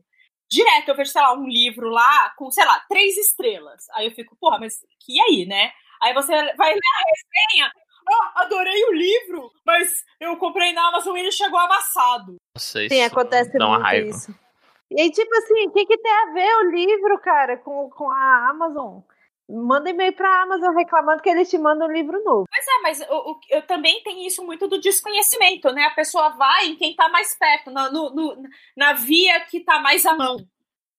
Direto, 0.49 0.89
eu 0.89 0.95
vejo, 0.95 1.11
sei 1.11 1.21
lá, 1.21 1.33
um 1.33 1.47
livro 1.47 1.89
lá 1.89 2.29
com, 2.37 2.49
sei 2.51 2.65
lá, 2.65 2.79
três 2.87 3.17
estrelas. 3.17 3.85
Aí 3.93 4.07
eu 4.07 4.11
fico, 4.11 4.35
porra, 4.39 4.59
mas 4.59 4.75
que 5.01 5.19
aí, 5.21 5.45
né? 5.45 5.71
Aí 6.01 6.13
você 6.13 6.31
vai 6.55 6.73
ler 6.73 6.79
a 6.79 7.51
resenha, 7.51 7.71
oh, 8.09 8.39
adorei 8.39 8.83
o 8.85 8.93
livro, 8.93 9.51
mas 9.65 10.03
eu 10.19 10.37
comprei 10.37 10.71
na 10.73 10.87
Amazon 10.87 11.17
e 11.17 11.21
ele 11.21 11.31
chegou 11.31 11.59
amassado. 11.59 12.37
Nossa, 12.55 12.83
isso 12.83 12.95
Sim, 12.95 13.01
acontece 13.03 13.57
muito 13.57 13.81
raiva. 13.81 14.09
isso. 14.09 14.46
E 14.89 15.01
aí, 15.01 15.11
tipo 15.11 15.33
assim, 15.35 15.67
o 15.67 15.71
que, 15.71 15.85
que 15.85 15.97
tem 15.97 16.11
a 16.11 16.33
ver 16.33 16.55
o 16.57 16.71
livro, 16.71 17.19
cara, 17.19 17.57
com, 17.57 17.89
com 17.89 18.09
a 18.09 18.49
Amazon? 18.49 19.01
Manda 19.49 19.89
e-mail 19.89 20.13
pra 20.13 20.43
Amazon 20.43 20.75
reclamando 20.75 21.21
que 21.21 21.29
eles 21.29 21.49
te 21.49 21.57
mandam 21.57 21.87
um 21.87 21.91
livro 21.91 22.21
novo. 22.23 22.45
Pois 22.49 22.67
é, 22.67 22.81
mas 22.81 23.01
eu, 23.01 23.39
eu, 23.49 23.61
também 23.65 24.01
tenho 24.03 24.27
isso 24.27 24.43
muito 24.43 24.67
do 24.67 24.79
desconhecimento, 24.79 25.71
né? 25.71 25.83
A 25.85 25.95
pessoa 25.95 26.29
vai 26.29 26.67
em 26.67 26.75
quem 26.75 26.95
tá 26.95 27.07
mais 27.09 27.33
perto, 27.37 27.71
no, 27.71 27.89
no, 27.91 28.09
no, 28.13 28.43
na 28.75 28.93
via 28.93 29.39
que 29.45 29.61
tá 29.61 29.79
mais 29.79 30.05
à 30.05 30.13
mão. 30.13 30.37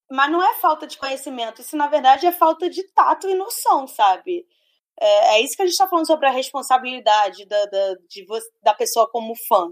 Mas 0.09 0.31
não 0.31 0.41
é 0.41 0.55
falta 0.55 0.87
de 0.87 0.97
conhecimento, 0.97 1.61
isso 1.61 1.77
na 1.77 1.87
verdade 1.87 2.25
é 2.25 2.31
falta 2.31 2.67
de 2.67 2.83
tato 2.93 3.29
e 3.29 3.35
noção, 3.35 3.85
sabe? 3.85 4.47
É, 4.99 5.35
é 5.35 5.41
isso 5.41 5.55
que 5.55 5.61
a 5.61 5.65
gente 5.65 5.73
está 5.73 5.87
falando 5.87 6.07
sobre 6.07 6.27
a 6.27 6.31
responsabilidade 6.31 7.45
da, 7.45 7.65
da, 7.65 7.95
de, 8.09 8.25
da 8.63 8.73
pessoa 8.73 9.07
como 9.11 9.35
fã. 9.47 9.71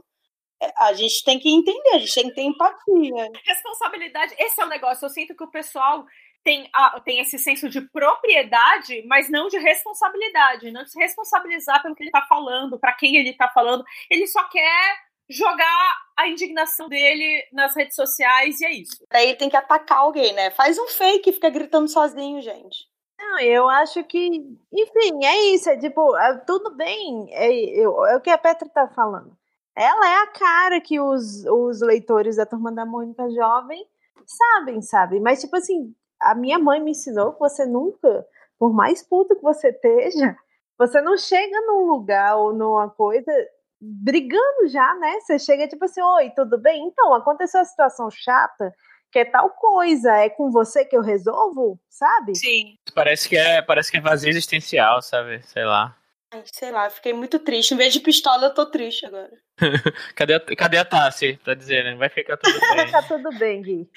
A 0.78 0.94
gente 0.94 1.24
tem 1.24 1.40
que 1.40 1.50
entender, 1.50 1.90
a 1.96 2.00
gente 2.00 2.14
tem 2.14 2.30
que 2.30 2.36
ter 2.36 2.42
empatia. 2.42 3.32
Responsabilidade, 3.46 4.36
esse 4.40 4.60
é 4.60 4.66
o 4.66 4.70
negócio. 4.70 5.06
Eu 5.06 5.10
sinto 5.10 5.36
que 5.36 5.44
o 5.44 5.52
pessoal 5.52 6.06
tem, 6.44 6.70
a, 6.74 7.00
tem 7.02 7.20
esse 7.20 7.38
senso 7.38 7.70
de 7.70 7.82
propriedade, 7.82 9.04
mas 9.06 9.30
não 9.30 9.48
de 9.50 9.58
responsabilidade, 9.58 10.72
não 10.72 10.84
de 10.84 10.92
se 10.92 11.00
responsabilizar 11.00 11.82
pelo 11.82 11.94
que 11.94 12.04
ele 12.04 12.10
está 12.10 12.26
falando, 12.26 12.80
para 12.80 12.94
quem 12.94 13.18
ele 13.18 13.32
está 13.32 13.50
falando. 13.50 13.84
Ele 14.10 14.26
só 14.26 14.44
quer 14.46 14.98
jogar 15.30 15.98
a 16.18 16.28
indignação 16.28 16.88
dele 16.88 17.46
nas 17.52 17.76
redes 17.76 17.96
sociais 17.96 18.62
e 18.62 18.66
é 18.66 18.72
isso. 18.72 19.06
Aí 19.12 19.36
tem 19.36 19.50
que 19.50 19.58
atacar 19.58 20.00
alguém, 20.00 20.34
né? 20.34 20.50
Faz 20.52 20.80
um 20.80 20.88
fake 20.88 21.30
e 21.30 21.34
fica 21.34 21.50
gritando 21.50 21.88
sozinho, 21.88 22.42
gente. 22.42 22.88
Não, 23.20 23.40
eu 23.40 23.68
acho 23.68 24.04
que, 24.06 24.26
enfim, 24.72 25.26
é 25.26 25.54
isso, 25.54 25.70
é 25.70 25.78
tipo, 25.78 26.16
é, 26.16 26.38
tudo 26.46 26.76
bem, 26.76 27.28
é, 27.32 27.82
é 27.82 27.88
o 28.16 28.22
que 28.22 28.30
a 28.30 28.38
Petra 28.38 28.70
tá 28.70 28.88
falando. 28.88 29.36
Ela 29.78 30.10
é 30.10 30.24
a 30.24 30.28
cara 30.28 30.82
que 30.82 31.00
os, 31.00 31.46
os 31.46 31.82
leitores 31.82 32.38
da 32.38 32.48
Turma 32.48 32.72
da 32.72 32.84
Mônica 32.84 33.30
Jovem 33.30 33.86
sabem, 34.26 34.82
sabe? 34.82 35.20
Mas, 35.20 35.40
tipo 35.40 35.56
assim, 35.56 35.94
a 36.20 36.34
minha 36.34 36.58
mãe 36.58 36.82
me 36.82 36.92
ensinou 36.92 37.34
que 37.34 37.40
você 37.40 37.64
nunca, 37.64 38.26
por 38.58 38.74
mais 38.74 39.04
puto 39.08 39.36
que 39.36 39.44
você 39.44 39.70
esteja, 39.70 40.36
você 40.80 41.00
não 41.00 41.16
chega 41.16 41.62
num 41.62 41.86
lugar 41.86 42.38
ou 42.38 42.54
numa 42.54 42.90
coisa 42.90 43.32
brigando 43.80 44.68
já, 44.68 44.96
né? 44.96 45.20
Você 45.20 45.38
chega 45.38 45.68
tipo 45.68 45.86
assim, 45.86 46.02
oi, 46.02 46.32
tudo 46.32 46.58
bem? 46.58 46.88
Então, 46.88 47.14
aconteceu 47.14 47.60
uma 47.60 47.66
situação 47.66 48.10
chata, 48.10 48.74
que 49.12 49.20
é 49.20 49.26
tal 49.26 49.52
coisa, 49.52 50.12
é 50.12 50.28
com 50.28 50.50
você 50.50 50.86
que 50.86 50.98
eu 50.98 51.02
resolvo, 51.02 51.80
sabe? 51.88 52.36
Sim. 52.36 52.80
Parece 52.96 53.30
que 53.30 53.38
é, 53.38 53.62
parece 53.62 53.92
que 53.92 53.98
é 53.98 54.02
vazio 54.02 54.30
existencial, 54.30 55.04
sabe? 55.04 55.40
Sei 55.44 55.64
lá. 55.64 55.96
Ai, 56.38 56.44
sei 56.46 56.72
lá, 56.72 56.90
fiquei 56.90 57.14
muito 57.14 57.40
triste. 57.40 57.74
Em 57.74 57.78
vez 57.78 57.94
de 57.94 58.00
pistola, 58.00 58.46
eu 58.46 58.54
tô 58.54 58.66
triste 58.66 59.06
agora. 59.06 59.32
cadê, 60.16 60.36
a, 60.36 60.40
cadê 60.56 60.78
a 60.78 60.86
Tassi? 60.86 61.38
Tá 61.44 61.54
dizendo, 61.54 61.98
vai 61.98 62.10
ficar 62.10 62.38
tudo 62.38 62.60
bem. 62.60 62.76
vai 62.76 62.86
ficar 62.86 63.08
tudo 63.08 63.40
bem, 63.40 63.62
Gui. 63.62 63.90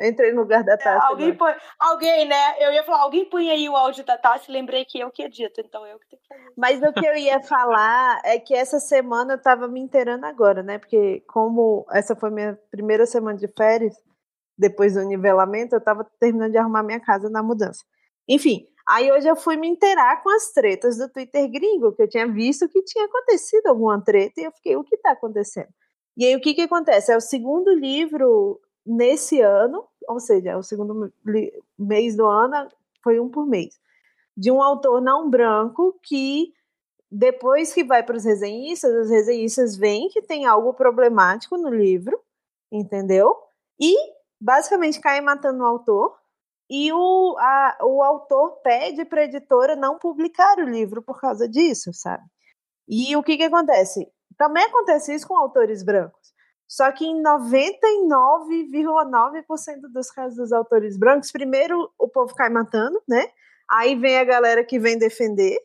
entrei 0.00 0.32
no 0.32 0.40
lugar 0.40 0.64
da 0.64 0.76
Tassi. 0.76 1.06
É, 1.06 1.08
alguém, 1.08 1.34
põe, 1.36 1.54
alguém, 1.78 2.26
né? 2.26 2.56
Eu 2.58 2.72
ia 2.72 2.82
falar, 2.82 3.02
alguém 3.02 3.24
põe 3.28 3.50
aí 3.50 3.68
o 3.68 3.76
áudio 3.76 4.04
da 4.04 4.18
Tassi, 4.18 4.50
lembrei 4.50 4.84
que 4.84 4.98
eu 4.98 5.10
que 5.10 5.22
edito, 5.22 5.60
então 5.60 5.86
eu 5.86 5.98
que 5.98 6.08
tenho 6.08 6.22
que 6.22 6.28
fazer. 6.28 6.52
Mas 6.56 6.82
o 6.82 6.92
que 6.92 7.06
eu 7.06 7.16
ia 7.16 7.40
falar 7.42 8.20
é 8.24 8.38
que 8.38 8.54
essa 8.54 8.80
semana 8.80 9.34
eu 9.34 9.42
tava 9.42 9.68
me 9.68 9.80
inteirando 9.80 10.26
agora, 10.26 10.62
né? 10.62 10.78
Porque 10.78 11.22
como 11.28 11.86
essa 11.92 12.16
foi 12.16 12.30
minha 12.30 12.58
primeira 12.70 13.06
semana 13.06 13.38
de 13.38 13.48
férias, 13.48 13.94
depois 14.58 14.94
do 14.94 15.02
nivelamento, 15.02 15.74
eu 15.74 15.80
tava 15.80 16.04
terminando 16.18 16.52
de 16.52 16.58
arrumar 16.58 16.82
minha 16.82 17.00
casa 17.00 17.30
na 17.30 17.42
mudança. 17.42 17.82
Enfim, 18.28 18.66
aí 18.86 19.10
hoje 19.12 19.28
eu 19.28 19.36
fui 19.36 19.56
me 19.56 19.68
inteirar 19.68 20.22
com 20.22 20.30
as 20.30 20.52
tretas 20.52 20.98
do 20.98 21.08
Twitter 21.08 21.50
gringo, 21.50 21.92
que 21.92 22.02
eu 22.02 22.08
tinha 22.08 22.26
visto 22.26 22.68
que 22.68 22.82
tinha 22.82 23.04
acontecido 23.06 23.66
alguma 23.66 24.02
treta, 24.02 24.40
e 24.40 24.44
eu 24.44 24.52
fiquei, 24.52 24.76
o 24.76 24.84
que 24.84 24.96
tá 24.96 25.12
acontecendo? 25.12 25.68
E 26.16 26.24
aí 26.24 26.36
o 26.36 26.40
que 26.40 26.54
que 26.54 26.62
acontece? 26.62 27.12
É 27.12 27.16
o 27.16 27.20
segundo 27.20 27.72
livro 27.72 28.60
nesse 28.84 29.40
ano, 29.40 29.86
ou 30.08 30.20
seja, 30.20 30.56
o 30.56 30.62
segundo 30.62 31.12
mês 31.78 32.16
do 32.16 32.26
ano 32.26 32.68
foi 33.02 33.20
um 33.20 33.28
por 33.28 33.46
mês, 33.46 33.78
de 34.36 34.50
um 34.50 34.62
autor 34.62 35.00
não 35.00 35.30
branco 35.30 35.98
que 36.02 36.52
depois 37.10 37.72
que 37.74 37.82
vai 37.82 38.02
para 38.02 38.16
os 38.16 38.24
resenhistas, 38.24 39.06
os 39.06 39.10
resenhistas 39.10 39.76
veem 39.76 40.08
que 40.08 40.22
tem 40.22 40.46
algo 40.46 40.72
problemático 40.74 41.56
no 41.56 41.68
livro, 41.68 42.20
entendeu? 42.70 43.36
E 43.80 43.96
basicamente 44.40 45.00
caem 45.00 45.20
matando 45.20 45.62
o 45.62 45.66
autor. 45.66 46.16
E 46.70 46.92
o, 46.92 47.36
a, 47.38 47.78
o 47.82 48.02
autor 48.02 48.60
pede 48.62 49.04
para 49.04 49.22
a 49.22 49.24
editora 49.24 49.74
não 49.74 49.98
publicar 49.98 50.58
o 50.58 50.68
livro 50.68 51.02
por 51.02 51.20
causa 51.20 51.48
disso, 51.48 51.92
sabe? 51.92 52.22
E 52.88 53.16
o 53.16 53.22
que, 53.22 53.36
que 53.36 53.44
acontece? 53.44 54.06
Também 54.38 54.64
acontece 54.64 55.14
isso 55.14 55.26
com 55.26 55.36
autores 55.36 55.82
brancos. 55.82 56.30
Só 56.68 56.92
que 56.92 57.04
em 57.04 57.20
99,9% 57.20 59.80
dos 59.92 60.10
casos 60.12 60.36
dos 60.36 60.52
autores 60.52 60.96
brancos, 60.96 61.32
primeiro 61.32 61.92
o 61.98 62.08
povo 62.08 62.32
cai 62.34 62.48
matando, 62.48 63.02
né? 63.08 63.26
Aí 63.68 63.96
vem 63.96 64.18
a 64.18 64.24
galera 64.24 64.64
que 64.64 64.78
vem 64.78 64.96
defender, 64.96 65.58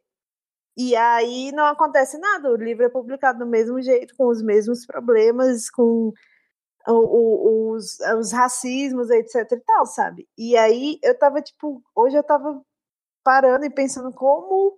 e 0.77 0.95
aí 0.95 1.51
não 1.53 1.65
acontece 1.65 2.17
nada. 2.17 2.51
O 2.51 2.55
livro 2.55 2.83
é 2.83 2.89
publicado 2.89 3.39
do 3.39 3.45
mesmo 3.45 3.81
jeito, 3.81 4.13
com 4.17 4.27
os 4.27 4.41
mesmos 4.41 4.85
problemas, 4.85 5.69
com 5.69 6.11
os, 6.88 7.99
os 8.17 8.31
racismos, 8.31 9.09
etc 9.09 9.51
e 9.51 9.59
tal, 9.61 9.86
sabe? 9.86 10.27
E 10.38 10.55
aí 10.55 10.99
eu 11.03 11.17
tava, 11.17 11.41
tipo, 11.41 11.81
hoje 11.95 12.17
eu 12.17 12.23
tava 12.23 12.61
parando 13.23 13.65
e 13.65 13.69
pensando 13.69 14.13
como 14.13 14.75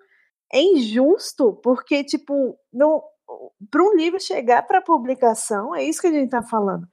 é 0.51 0.61
injusto, 0.61 1.53
porque, 1.61 2.03
tipo, 2.03 2.57
não 2.71 3.03
para 3.69 3.83
um 3.83 3.95
livro 3.95 4.19
chegar 4.19 4.65
para 4.65 4.81
publicação, 4.81 5.75
é 5.75 5.83
isso 5.83 6.01
que 6.01 6.07
a 6.07 6.11
gente 6.11 6.25
está 6.25 6.41
falando. 6.41 6.87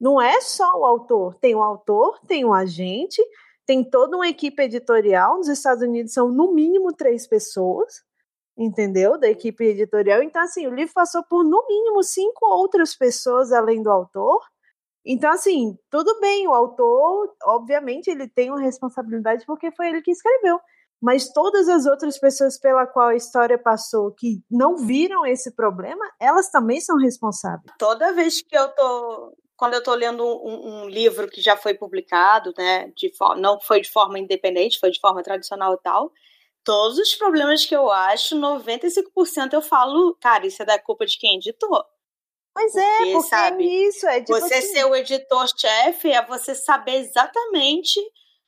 Não 0.00 0.20
é 0.20 0.40
só 0.40 0.78
o 0.78 0.84
autor, 0.84 1.36
tem 1.36 1.54
o 1.54 1.62
autor, 1.62 2.20
tem 2.26 2.44
o 2.44 2.52
agente, 2.52 3.22
tem 3.64 3.82
toda 3.88 4.16
uma 4.16 4.28
equipe 4.28 4.62
editorial. 4.62 5.38
Nos 5.38 5.48
Estados 5.48 5.82
Unidos 5.82 6.12
são 6.12 6.28
no 6.28 6.52
mínimo 6.52 6.92
três 6.92 7.26
pessoas, 7.26 8.02
entendeu? 8.56 9.18
Da 9.18 9.28
equipe 9.28 9.64
editorial. 9.64 10.22
Então, 10.22 10.42
assim, 10.42 10.66
o 10.66 10.74
livro 10.74 10.92
passou 10.94 11.22
por 11.24 11.44
no 11.44 11.66
mínimo 11.68 12.02
cinco 12.02 12.46
outras 12.46 12.94
pessoas 12.94 13.52
além 13.52 13.82
do 13.82 13.90
autor. 13.90 14.40
Então, 15.06 15.30
assim, 15.30 15.78
tudo 15.90 16.18
bem, 16.20 16.48
o 16.48 16.52
autor, 16.52 17.32
obviamente, 17.44 18.08
ele 18.08 18.28
tem 18.28 18.50
uma 18.50 18.60
responsabilidade 18.60 19.44
porque 19.46 19.70
foi 19.70 19.88
ele 19.88 20.02
que 20.02 20.10
escreveu 20.10 20.58
mas 21.00 21.30
todas 21.32 21.68
as 21.68 21.86
outras 21.86 22.18
pessoas 22.18 22.58
pela 22.58 22.86
qual 22.86 23.08
a 23.08 23.14
história 23.14 23.58
passou 23.58 24.12
que 24.12 24.40
não 24.50 24.76
viram 24.76 25.26
esse 25.26 25.54
problema, 25.54 26.04
elas 26.20 26.50
também 26.50 26.80
são 26.80 26.96
responsáveis. 26.96 27.70
Toda 27.78 28.12
vez 28.12 28.40
que 28.42 28.56
eu 28.56 28.68
tô 28.68 29.36
quando 29.56 29.72
eu 29.72 29.78
estou 29.78 29.94
lendo 29.94 30.22
um, 30.22 30.82
um, 30.82 30.88
livro 30.88 31.28
que 31.28 31.40
já 31.40 31.56
foi 31.56 31.72
publicado, 31.72 32.52
né, 32.58 32.92
de 32.94 33.10
não 33.38 33.58
foi 33.58 33.80
de 33.80 33.90
forma 33.90 34.18
independente, 34.18 34.78
foi 34.78 34.90
de 34.90 35.00
forma 35.00 35.22
tradicional 35.22 35.72
e 35.72 35.78
tal, 35.78 36.12
todos 36.62 36.98
os 36.98 37.14
problemas 37.14 37.64
que 37.64 37.74
eu 37.74 37.90
acho, 37.90 38.36
95% 38.36 39.54
eu 39.54 39.62
falo, 39.62 40.14
cara, 40.20 40.46
isso 40.46 40.62
é 40.62 40.66
da 40.66 40.78
culpa 40.78 41.06
de 41.06 41.18
quem 41.18 41.36
editou. 41.36 41.82
Pois 42.56 42.74
é, 42.74 42.96
porque, 42.96 43.10
é, 43.10 43.12
porque 43.12 43.28
sabe, 43.28 43.64
é 43.64 43.88
isso, 43.88 44.06
é 44.06 44.20
tipo 44.20 44.40
Você 44.40 44.54
assim... 44.54 44.68
ser 44.68 44.84
o 44.86 44.96
editor-chefe 44.96 46.10
é 46.10 46.24
você 46.24 46.54
saber 46.54 47.00
exatamente 47.00 48.00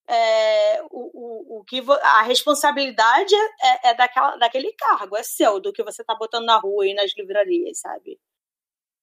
é, 0.08 0.82
o, 0.84 1.10
o, 1.12 1.58
o 1.58 1.64
que 1.64 1.82
a 2.00 2.22
responsabilidade 2.22 3.34
é, 3.34 3.90
é, 3.90 3.94
daquela, 3.94 4.34
daquele 4.38 4.72
cargo, 4.72 5.14
é 5.14 5.22
seu, 5.22 5.60
do 5.60 5.74
que 5.74 5.84
você 5.84 6.00
está 6.00 6.14
botando 6.14 6.46
na 6.46 6.56
rua 6.56 6.86
e 6.86 6.94
nas 6.94 7.12
livrarias, 7.14 7.80
sabe? 7.80 8.18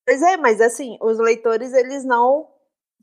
Pois 0.07 0.23
é, 0.23 0.37
mas 0.37 0.59
assim, 0.59 0.97
os 0.99 1.19
leitores 1.19 1.71
eles 1.73 2.03
não 2.03 2.49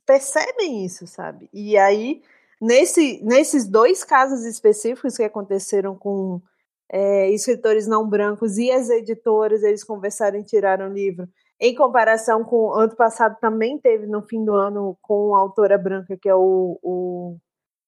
percebem 0.04 0.84
isso, 0.84 1.06
sabe? 1.06 1.48
E 1.52 1.78
aí, 1.78 2.20
nesse, 2.60 3.22
nesses 3.22 3.64
dois 3.68 4.02
casos 4.02 4.44
específicos 4.44 5.16
que 5.16 5.22
aconteceram 5.22 5.96
com 5.96 6.42
é, 6.90 7.30
escritores 7.30 7.86
não 7.86 8.08
brancos 8.08 8.58
e 8.58 8.72
as 8.72 8.90
editoras, 8.90 9.62
eles 9.62 9.84
conversaram 9.84 10.40
e 10.40 10.44
tiraram 10.44 10.90
o 10.90 10.92
livro. 10.92 11.28
Em 11.64 11.76
comparação 11.76 12.42
com 12.42 12.72
ano 12.72 12.96
passado, 12.96 13.38
também 13.40 13.78
teve 13.78 14.04
no 14.08 14.20
fim 14.20 14.44
do 14.44 14.52
ano 14.52 14.98
com 15.00 15.36
a 15.36 15.38
autora 15.38 15.78
branca, 15.78 16.18
que 16.20 16.28
é 16.28 16.34
o, 16.34 16.76
o 16.82 17.36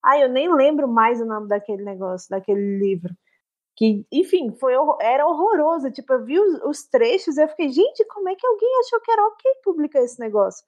Ai, 0.04 0.22
eu 0.22 0.28
nem 0.28 0.54
lembro 0.54 0.86
mais 0.86 1.20
o 1.20 1.24
nome 1.24 1.48
daquele 1.48 1.82
negócio, 1.82 2.28
daquele 2.30 2.78
livro. 2.78 3.12
Que, 3.74 4.06
enfim, 4.12 4.52
foi, 4.52 4.74
era 5.00 5.26
horroroso. 5.26 5.90
Tipo, 5.90 6.12
eu 6.12 6.24
vi 6.24 6.38
os, 6.38 6.62
os 6.62 6.82
trechos 6.84 7.36
e 7.36 7.42
eu 7.42 7.48
fiquei, 7.48 7.68
gente, 7.70 8.04
como 8.06 8.28
é 8.28 8.36
que 8.36 8.46
alguém 8.46 8.70
achou 8.78 9.00
que 9.00 9.10
era 9.10 9.26
ok 9.26 9.52
publicar 9.64 10.02
esse 10.02 10.20
negócio? 10.20 10.64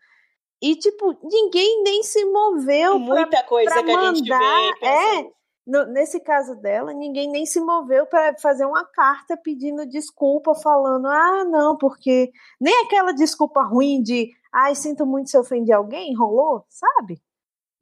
E, 0.61 0.75
tipo, 0.75 1.17
ninguém 1.23 1.85
nem 1.85 2.03
se 2.03 2.25
moveu. 2.25 2.99
Muita 2.99 3.29
pra, 3.29 3.43
coisa 3.45 3.71
pra 3.71 3.85
que 3.85 3.93
mandar. 3.93 4.11
a 4.11 4.15
gente 4.15 4.29
vê. 4.29 4.87
É, 4.87 5.31
no, 5.67 5.87
nesse 5.87 6.21
caso 6.21 6.55
dela, 6.57 6.93
ninguém 6.93 7.31
nem 7.31 7.45
se 7.45 7.61
moveu 7.61 8.07
para 8.07 8.37
fazer 8.39 8.65
uma 8.65 8.85
carta 8.85 9.37
pedindo 9.37 9.87
desculpa, 9.87 10.55
falando, 10.55 11.07
ah, 11.07 11.45
não, 11.45 11.77
porque. 11.77 12.31
Nem 12.61 12.85
aquela 12.85 13.13
desculpa 13.13 13.63
ruim 13.63 14.03
de, 14.03 14.31
ai, 14.53 14.75
sinto 14.75 15.05
muito 15.05 15.31
se 15.31 15.39
ofendi 15.39 15.73
alguém, 15.73 16.15
rolou, 16.15 16.65
sabe? 16.69 17.21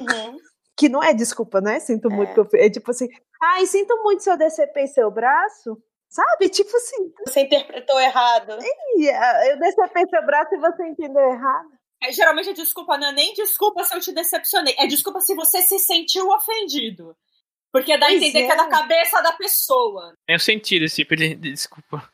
Uhum 0.00 0.38
que 0.76 0.88
não 0.88 1.02
é 1.02 1.14
desculpa, 1.14 1.60
né? 1.60 1.78
Sinto 1.80 2.10
muito 2.10 2.40
é. 2.40 2.44
eu 2.44 2.48
É 2.54 2.70
tipo 2.70 2.90
assim, 2.90 3.08
ai, 3.40 3.66
sinto 3.66 3.96
muito 4.02 4.22
se 4.22 4.30
eu 4.30 4.36
decepei 4.36 4.86
seu 4.86 5.10
braço. 5.10 5.80
Sabe? 6.08 6.48
Tipo 6.48 6.76
assim. 6.76 7.12
Você 7.26 7.40
interpretou 7.40 8.00
errado. 8.00 8.52
É, 8.52 9.52
eu 9.52 9.58
decepei 9.58 10.04
seu 10.08 10.24
braço 10.24 10.54
e 10.54 10.58
você 10.58 10.86
entendeu 10.86 11.22
errado. 11.22 11.70
É, 12.00 12.12
geralmente 12.12 12.50
a 12.50 12.52
desculpa 12.52 12.96
não 12.96 13.08
é 13.08 13.12
nem 13.12 13.34
desculpa 13.34 13.82
se 13.82 13.96
eu 13.96 14.00
te 14.00 14.12
decepcionei. 14.12 14.74
É 14.78 14.86
desculpa 14.86 15.20
se 15.20 15.34
você 15.34 15.62
se 15.62 15.78
sentiu 15.80 16.28
ofendido. 16.28 17.16
Porque 17.74 17.98
dá 17.98 18.06
a 18.06 18.14
entender 18.14 18.42
é. 18.42 18.46
que 18.46 18.52
é 18.52 18.56
da 18.56 18.68
cabeça 18.68 19.20
da 19.20 19.32
pessoa. 19.32 20.14
Eu 20.28 20.38
senti 20.38 20.76
esse 20.76 20.94
tipo 20.94 21.16
de, 21.16 21.34
de 21.34 21.50
desculpa. 21.50 22.08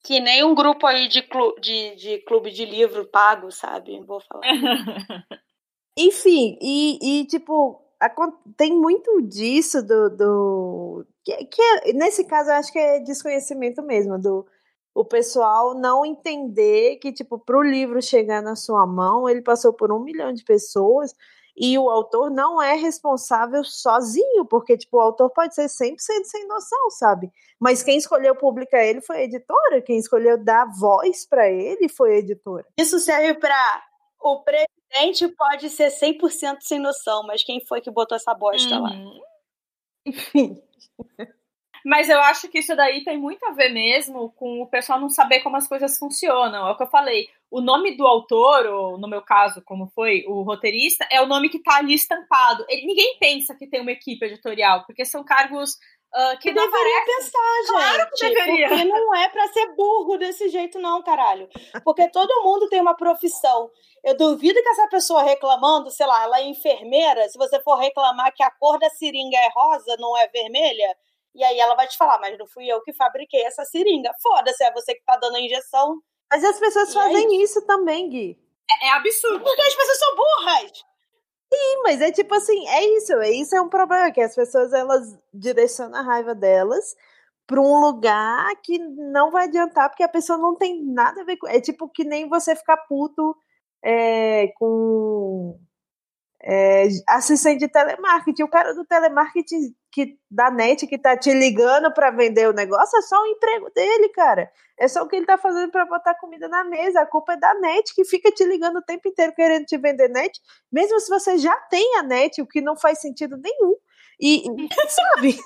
Que 0.00 0.20
nem 0.20 0.44
um 0.44 0.54
grupo 0.54 0.86
aí 0.86 1.08
de, 1.08 1.22
clu 1.22 1.56
de, 1.60 1.96
de 1.96 2.18
clube 2.18 2.52
de 2.52 2.64
livro 2.64 3.04
pago, 3.08 3.50
sabe? 3.50 4.00
Vou 4.04 4.20
falar. 4.20 4.44
Enfim, 5.98 6.56
e, 6.62 7.00
e 7.02 7.26
tipo, 7.26 7.82
tem 8.56 8.72
muito 8.72 9.22
disso 9.22 9.84
do. 9.84 10.08
do 10.10 11.06
que, 11.24 11.46
que 11.46 11.92
nesse 11.94 12.24
caso 12.24 12.50
eu 12.50 12.54
acho 12.54 12.72
que 12.72 12.78
é 12.78 13.00
desconhecimento 13.00 13.82
mesmo, 13.82 14.20
do 14.20 14.46
o 14.94 15.04
pessoal 15.04 15.74
não 15.74 16.06
entender 16.06 16.96
que, 16.98 17.12
tipo, 17.12 17.40
para 17.40 17.58
o 17.58 17.62
livro 17.62 18.00
chegar 18.00 18.40
na 18.40 18.54
sua 18.54 18.86
mão, 18.86 19.28
ele 19.28 19.42
passou 19.42 19.72
por 19.72 19.90
um 19.90 19.98
milhão 19.98 20.32
de 20.32 20.44
pessoas 20.44 21.12
e 21.56 21.78
o 21.78 21.90
autor 21.90 22.30
não 22.30 22.60
é 22.60 22.74
responsável 22.74 23.62
sozinho, 23.62 24.44
porque, 24.46 24.76
tipo, 24.76 24.96
o 24.96 25.00
autor 25.00 25.30
pode 25.30 25.54
ser 25.54 25.66
100% 25.66 25.98
sem 26.24 26.46
noção, 26.48 26.90
sabe? 26.90 27.30
Mas 27.60 27.82
quem 27.82 27.98
escolheu 27.98 28.34
publicar 28.34 28.84
ele 28.84 29.00
foi 29.00 29.18
a 29.18 29.24
editora, 29.24 29.82
quem 29.82 29.98
escolheu 29.98 30.42
dar 30.42 30.66
voz 30.78 31.26
para 31.26 31.48
ele 31.50 31.88
foi 31.88 32.14
a 32.14 32.18
editora. 32.18 32.66
Isso 32.78 32.98
serve 32.98 33.34
para 33.34 33.84
o 34.20 34.42
presidente 34.42 35.28
pode 35.36 35.68
ser 35.68 35.90
100% 35.90 36.58
sem 36.60 36.78
noção, 36.78 37.24
mas 37.26 37.42
quem 37.42 37.64
foi 37.66 37.80
que 37.80 37.90
botou 37.90 38.16
essa 38.16 38.32
bosta 38.34 38.76
uhum. 38.76 38.82
lá? 38.82 38.90
Enfim. 40.06 40.62
Mas 41.84 42.08
eu 42.08 42.20
acho 42.20 42.48
que 42.48 42.58
isso 42.58 42.74
daí 42.76 43.04
tem 43.04 43.18
muito 43.18 43.44
a 43.46 43.52
ver 43.52 43.70
mesmo 43.70 44.30
com 44.36 44.62
o 44.62 44.66
pessoal 44.66 45.00
não 45.00 45.10
saber 45.10 45.40
como 45.40 45.56
as 45.56 45.68
coisas 45.68 45.98
funcionam. 45.98 46.66
É 46.66 46.70
o 46.70 46.76
que 46.76 46.82
eu 46.82 46.90
falei. 46.90 47.28
O 47.50 47.60
nome 47.60 47.96
do 47.96 48.06
autor, 48.06 48.66
ou 48.66 48.98
no 48.98 49.08
meu 49.08 49.22
caso, 49.22 49.62
como 49.64 49.90
foi, 49.94 50.24
o 50.26 50.42
roteirista, 50.42 51.06
é 51.10 51.20
o 51.20 51.26
nome 51.26 51.48
que 51.48 51.58
está 51.58 51.76
ali 51.76 51.94
estampado. 51.94 52.64
Ele, 52.68 52.86
ninguém 52.86 53.16
pensa 53.18 53.54
que 53.54 53.66
tem 53.66 53.80
uma 53.80 53.92
equipe 53.92 54.24
editorial, 54.24 54.84
porque 54.86 55.04
são 55.04 55.24
cargos 55.24 55.76
Uh, 56.14 56.36
que, 56.36 56.50
que 56.50 56.52
deveria 56.52 57.04
pensar, 57.06 57.56
gente. 57.62 57.70
Claro 57.70 58.10
que 58.14 58.28
deveria. 58.28 58.68
Porque 58.68 58.84
não 58.84 59.14
é 59.14 59.28
para 59.30 59.48
ser 59.48 59.74
burro 59.74 60.18
desse 60.18 60.50
jeito, 60.50 60.78
não, 60.78 61.02
caralho. 61.02 61.48
Porque 61.82 62.06
todo 62.10 62.42
mundo 62.44 62.68
tem 62.68 62.82
uma 62.82 62.94
profissão. 62.94 63.70
Eu 64.04 64.14
duvido 64.14 64.62
que 64.62 64.68
essa 64.68 64.88
pessoa 64.88 65.22
reclamando, 65.22 65.90
sei 65.90 66.06
lá, 66.06 66.24
ela 66.24 66.40
é 66.40 66.46
enfermeira, 66.46 67.26
se 67.30 67.38
você 67.38 67.58
for 67.62 67.76
reclamar 67.76 68.30
que 68.34 68.42
a 68.42 68.50
cor 68.50 68.78
da 68.78 68.90
seringa 68.90 69.38
é 69.38 69.48
rosa, 69.54 69.96
não 69.98 70.14
é 70.18 70.28
vermelha, 70.28 70.94
e 71.34 71.42
aí 71.42 71.58
ela 71.58 71.74
vai 71.74 71.86
te 71.86 71.96
falar, 71.96 72.18
mas 72.18 72.38
não 72.38 72.46
fui 72.46 72.66
eu 72.66 72.82
que 72.82 72.92
fabriquei 72.92 73.42
essa 73.44 73.64
seringa. 73.64 74.12
Foda-se, 74.22 74.62
é 74.64 74.72
você 74.72 74.94
que 74.94 75.04
tá 75.04 75.16
dando 75.16 75.36
a 75.36 75.40
injeção. 75.40 76.00
Mas 76.30 76.44
as 76.44 76.58
pessoas 76.58 76.90
e 76.90 76.94
fazem 76.94 77.26
aí... 77.26 77.42
isso 77.42 77.64
também, 77.66 78.08
Gui. 78.08 78.38
É, 78.70 78.86
é 78.86 78.90
absurdo. 78.92 79.42
Porque 79.42 79.62
as 79.62 79.74
pessoas 79.74 79.98
são 79.98 80.16
burras. 80.16 80.72
Sim, 81.52 81.82
mas 81.82 82.00
é 82.00 82.10
tipo 82.10 82.34
assim, 82.34 82.66
é 82.68 82.84
isso, 82.96 83.12
é 83.14 83.30
isso 83.30 83.54
é 83.54 83.60
um 83.60 83.68
problema 83.68 84.10
que 84.10 84.22
as 84.22 84.34
pessoas 84.34 84.72
elas 84.72 85.18
direcionam 85.34 85.98
a 85.98 86.02
raiva 86.02 86.34
delas 86.34 86.96
para 87.46 87.60
um 87.60 87.78
lugar 87.78 88.48
que 88.62 88.78
não 88.78 89.30
vai 89.30 89.44
adiantar 89.44 89.90
porque 89.90 90.02
a 90.02 90.08
pessoa 90.08 90.38
não 90.38 90.56
tem 90.56 90.82
nada 90.82 91.20
a 91.20 91.24
ver 91.24 91.36
com, 91.36 91.46
é 91.46 91.60
tipo 91.60 91.90
que 91.90 92.04
nem 92.04 92.26
você 92.26 92.56
ficar 92.56 92.78
puto 92.88 93.36
é, 93.84 94.48
com 94.56 95.60
é, 96.42 96.88
assistente 97.08 97.60
de 97.60 97.68
telemarketing. 97.68 98.42
O 98.44 98.48
cara 98.48 98.72
do 98.72 98.86
telemarketing 98.86 99.74
que, 99.92 100.18
da 100.30 100.50
net 100.50 100.86
que 100.86 100.98
tá 100.98 101.16
te 101.16 101.32
ligando 101.32 101.92
para 101.92 102.10
vender 102.10 102.48
o 102.48 102.52
negócio 102.52 102.98
é 102.98 103.02
só 103.02 103.20
o 103.22 103.26
emprego 103.26 103.70
dele, 103.70 104.08
cara. 104.08 104.50
É 104.78 104.88
só 104.88 105.02
o 105.02 105.08
que 105.08 105.14
ele 105.14 105.26
tá 105.26 105.36
fazendo 105.36 105.70
para 105.70 105.84
botar 105.84 106.14
comida 106.14 106.48
na 106.48 106.64
mesa. 106.64 107.02
A 107.02 107.06
culpa 107.06 107.34
é 107.34 107.36
da 107.36 107.54
net 107.54 107.94
que 107.94 108.04
fica 108.04 108.32
te 108.32 108.44
ligando 108.44 108.78
o 108.78 108.82
tempo 108.82 109.06
inteiro 109.06 109.34
querendo 109.34 109.66
te 109.66 109.76
vender 109.76 110.08
net, 110.08 110.40
mesmo 110.72 110.98
se 110.98 111.10
você 111.10 111.36
já 111.36 111.54
tem 111.70 111.98
a 111.98 112.02
net, 112.02 112.40
o 112.40 112.46
que 112.46 112.62
não 112.62 112.74
faz 112.74 113.00
sentido 113.00 113.36
nenhum. 113.36 113.76
E, 114.18 114.44
sabe? 114.88 115.38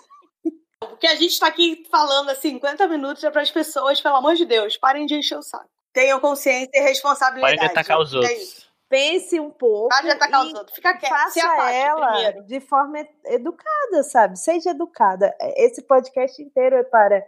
O 0.81 0.97
que 0.97 1.07
a 1.07 1.17
gente 1.17 1.39
tá 1.39 1.49
aqui 1.49 1.85
falando 1.91 2.31
há 2.31 2.35
50 2.35 2.87
minutos 2.87 3.25
é 3.25 3.31
para 3.31 3.43
as 3.43 3.51
pessoas, 3.51 4.01
pelo 4.01 4.17
amor 4.17 4.37
de 4.37 4.45
Deus, 4.45 4.77
parem 4.77 5.07
de 5.07 5.17
encher 5.17 5.39
o 5.39 5.43
saco. 5.43 5.69
Tenham 5.93 6.21
consciência 6.21 6.71
e 6.73 6.81
responsabilidade. 6.81 7.57
Parem 7.57 7.59
de 7.59 7.73
atacar 7.73 7.99
os 7.99 8.15
outros. 8.15 8.63
É 8.63 8.66
pense 8.89 9.39
um 9.41 9.51
pouco 9.51 9.95
atacar 9.95 10.45
os 10.45 10.55
outros. 10.55 10.75
Fica 10.75 10.97
quieto. 10.97 11.11
Faça 11.11 11.41
ela 11.73 12.13
primeiro. 12.13 12.45
de 12.45 12.61
forma 12.61 12.99
educada, 13.27 14.03
sabe? 14.03 14.39
Seja 14.39 14.71
educada. 14.71 15.35
Esse 15.57 15.83
podcast 15.83 16.41
inteiro 16.43 16.77
é 16.77 16.85
para 16.85 17.25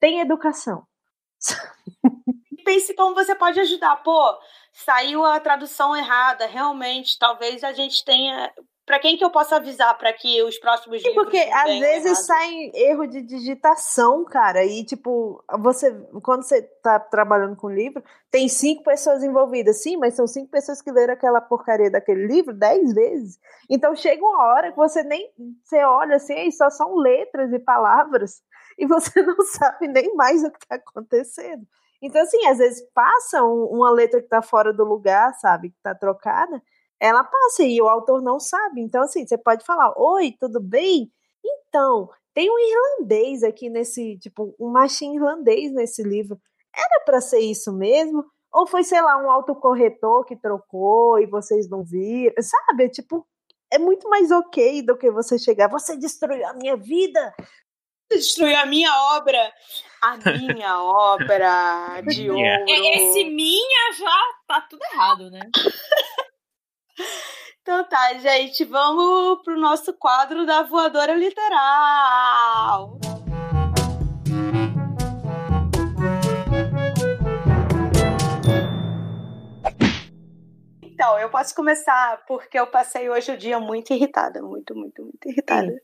tem 0.00 0.20
educação. 0.20 0.86
Pense 2.64 2.94
como 2.94 3.14
você 3.14 3.34
pode 3.34 3.58
ajudar. 3.60 3.96
Pô, 4.02 4.38
saiu 4.72 5.24
a 5.24 5.40
tradução 5.40 5.96
errada. 5.96 6.46
Realmente, 6.46 7.18
talvez 7.18 7.64
a 7.64 7.72
gente 7.72 8.04
tenha 8.04 8.52
para 8.88 8.98
quem 8.98 9.18
que 9.18 9.24
eu 9.24 9.30
posso 9.30 9.54
avisar 9.54 9.96
para 9.98 10.10
que 10.14 10.42
os 10.42 10.58
próximos 10.58 11.02
Sim, 11.02 11.12
porque 11.12 11.36
às 11.36 11.78
vezes 11.78 12.24
sai 12.24 12.70
erro 12.72 13.06
de 13.06 13.20
digitação, 13.20 14.24
cara, 14.24 14.64
e 14.64 14.82
tipo, 14.82 15.44
você 15.58 15.92
quando 16.22 16.42
você 16.42 16.62
tá 16.82 16.98
trabalhando 16.98 17.54
com 17.54 17.68
livro, 17.68 18.02
tem 18.30 18.48
cinco 18.48 18.82
pessoas 18.82 19.22
envolvidas, 19.22 19.82
sim, 19.82 19.98
mas 19.98 20.14
são 20.14 20.26
cinco 20.26 20.50
pessoas 20.50 20.80
que 20.80 20.90
leram 20.90 21.12
aquela 21.12 21.38
porcaria 21.38 21.90
daquele 21.90 22.26
livro 22.26 22.54
dez 22.54 22.94
vezes. 22.94 23.38
Então 23.68 23.94
chega 23.94 24.24
uma 24.24 24.42
hora 24.46 24.70
que 24.70 24.78
você 24.78 25.02
nem 25.02 25.30
você 25.62 25.84
olha 25.84 26.16
assim, 26.16 26.48
e 26.48 26.52
só 26.52 26.70
são 26.70 26.96
letras 26.96 27.52
e 27.52 27.58
palavras 27.58 28.42
e 28.78 28.86
você 28.86 29.20
não 29.20 29.42
sabe 29.42 29.86
nem 29.86 30.14
mais 30.14 30.42
o 30.42 30.50
que 30.50 30.64
está 30.64 30.76
acontecendo. 30.76 31.62
Então 32.00 32.22
assim, 32.22 32.46
às 32.46 32.56
vezes 32.56 32.80
passa 32.94 33.44
uma 33.44 33.90
letra 33.90 34.22
que 34.22 34.28
tá 34.28 34.40
fora 34.40 34.72
do 34.72 34.82
lugar, 34.82 35.34
sabe, 35.34 35.68
que 35.68 35.76
tá 35.82 35.94
trocada 35.94 36.62
ela 37.00 37.24
passa 37.24 37.62
e 37.62 37.80
o 37.80 37.88
autor 37.88 38.22
não 38.22 38.40
sabe. 38.40 38.80
Então, 38.80 39.02
assim, 39.02 39.26
você 39.26 39.38
pode 39.38 39.64
falar: 39.64 39.92
Oi, 39.96 40.34
tudo 40.38 40.60
bem? 40.60 41.10
Então, 41.44 42.08
tem 42.34 42.50
um 42.50 42.58
irlandês 42.58 43.42
aqui 43.42 43.68
nesse, 43.68 44.18
tipo, 44.18 44.54
um 44.60 44.70
machinho 44.70 45.14
irlandês 45.14 45.72
nesse 45.72 46.02
livro. 46.02 46.38
Era 46.74 47.04
para 47.04 47.20
ser 47.20 47.40
isso 47.40 47.72
mesmo? 47.72 48.24
Ou 48.52 48.66
foi, 48.66 48.82
sei 48.82 49.00
lá, 49.00 49.16
um 49.18 49.30
autocorretor 49.30 50.24
que 50.24 50.36
trocou 50.36 51.18
e 51.18 51.26
vocês 51.26 51.68
não 51.68 51.84
viram? 51.84 52.34
Sabe? 52.40 52.88
Tipo, 52.88 53.26
é 53.70 53.78
muito 53.78 54.08
mais 54.08 54.30
ok 54.30 54.82
do 54.82 54.96
que 54.96 55.10
você 55.10 55.38
chegar. 55.38 55.68
Você 55.68 55.96
destruiu 55.96 56.46
a 56.46 56.54
minha 56.54 56.76
vida. 56.76 57.34
Você 58.10 58.18
destruiu 58.18 58.56
a 58.56 58.66
minha 58.66 58.90
obra. 59.16 59.52
A 60.00 60.16
minha 60.54 60.82
obra 60.82 62.02
de 62.06 62.30
ouro. 62.30 62.64
Esse 62.66 63.24
minha 63.24 63.92
já 63.92 64.20
tá 64.46 64.60
tudo 64.62 64.82
errado, 64.92 65.30
né? 65.30 65.40
Então 67.62 67.84
tá, 67.84 68.14
gente, 68.14 68.64
vamos 68.64 69.42
pro 69.44 69.60
nosso 69.60 69.92
quadro 69.92 70.46
da 70.46 70.62
voadora 70.62 71.14
literal. 71.14 72.98
Então, 80.82 81.16
eu 81.18 81.30
posso 81.30 81.54
começar 81.54 82.24
porque 82.26 82.58
eu 82.58 82.66
passei 82.66 83.08
hoje 83.08 83.30
o 83.30 83.36
dia 83.36 83.60
muito 83.60 83.92
irritada, 83.92 84.42
muito, 84.42 84.74
muito, 84.74 85.02
muito 85.02 85.28
irritada. 85.28 85.70
Sim. 85.70 85.78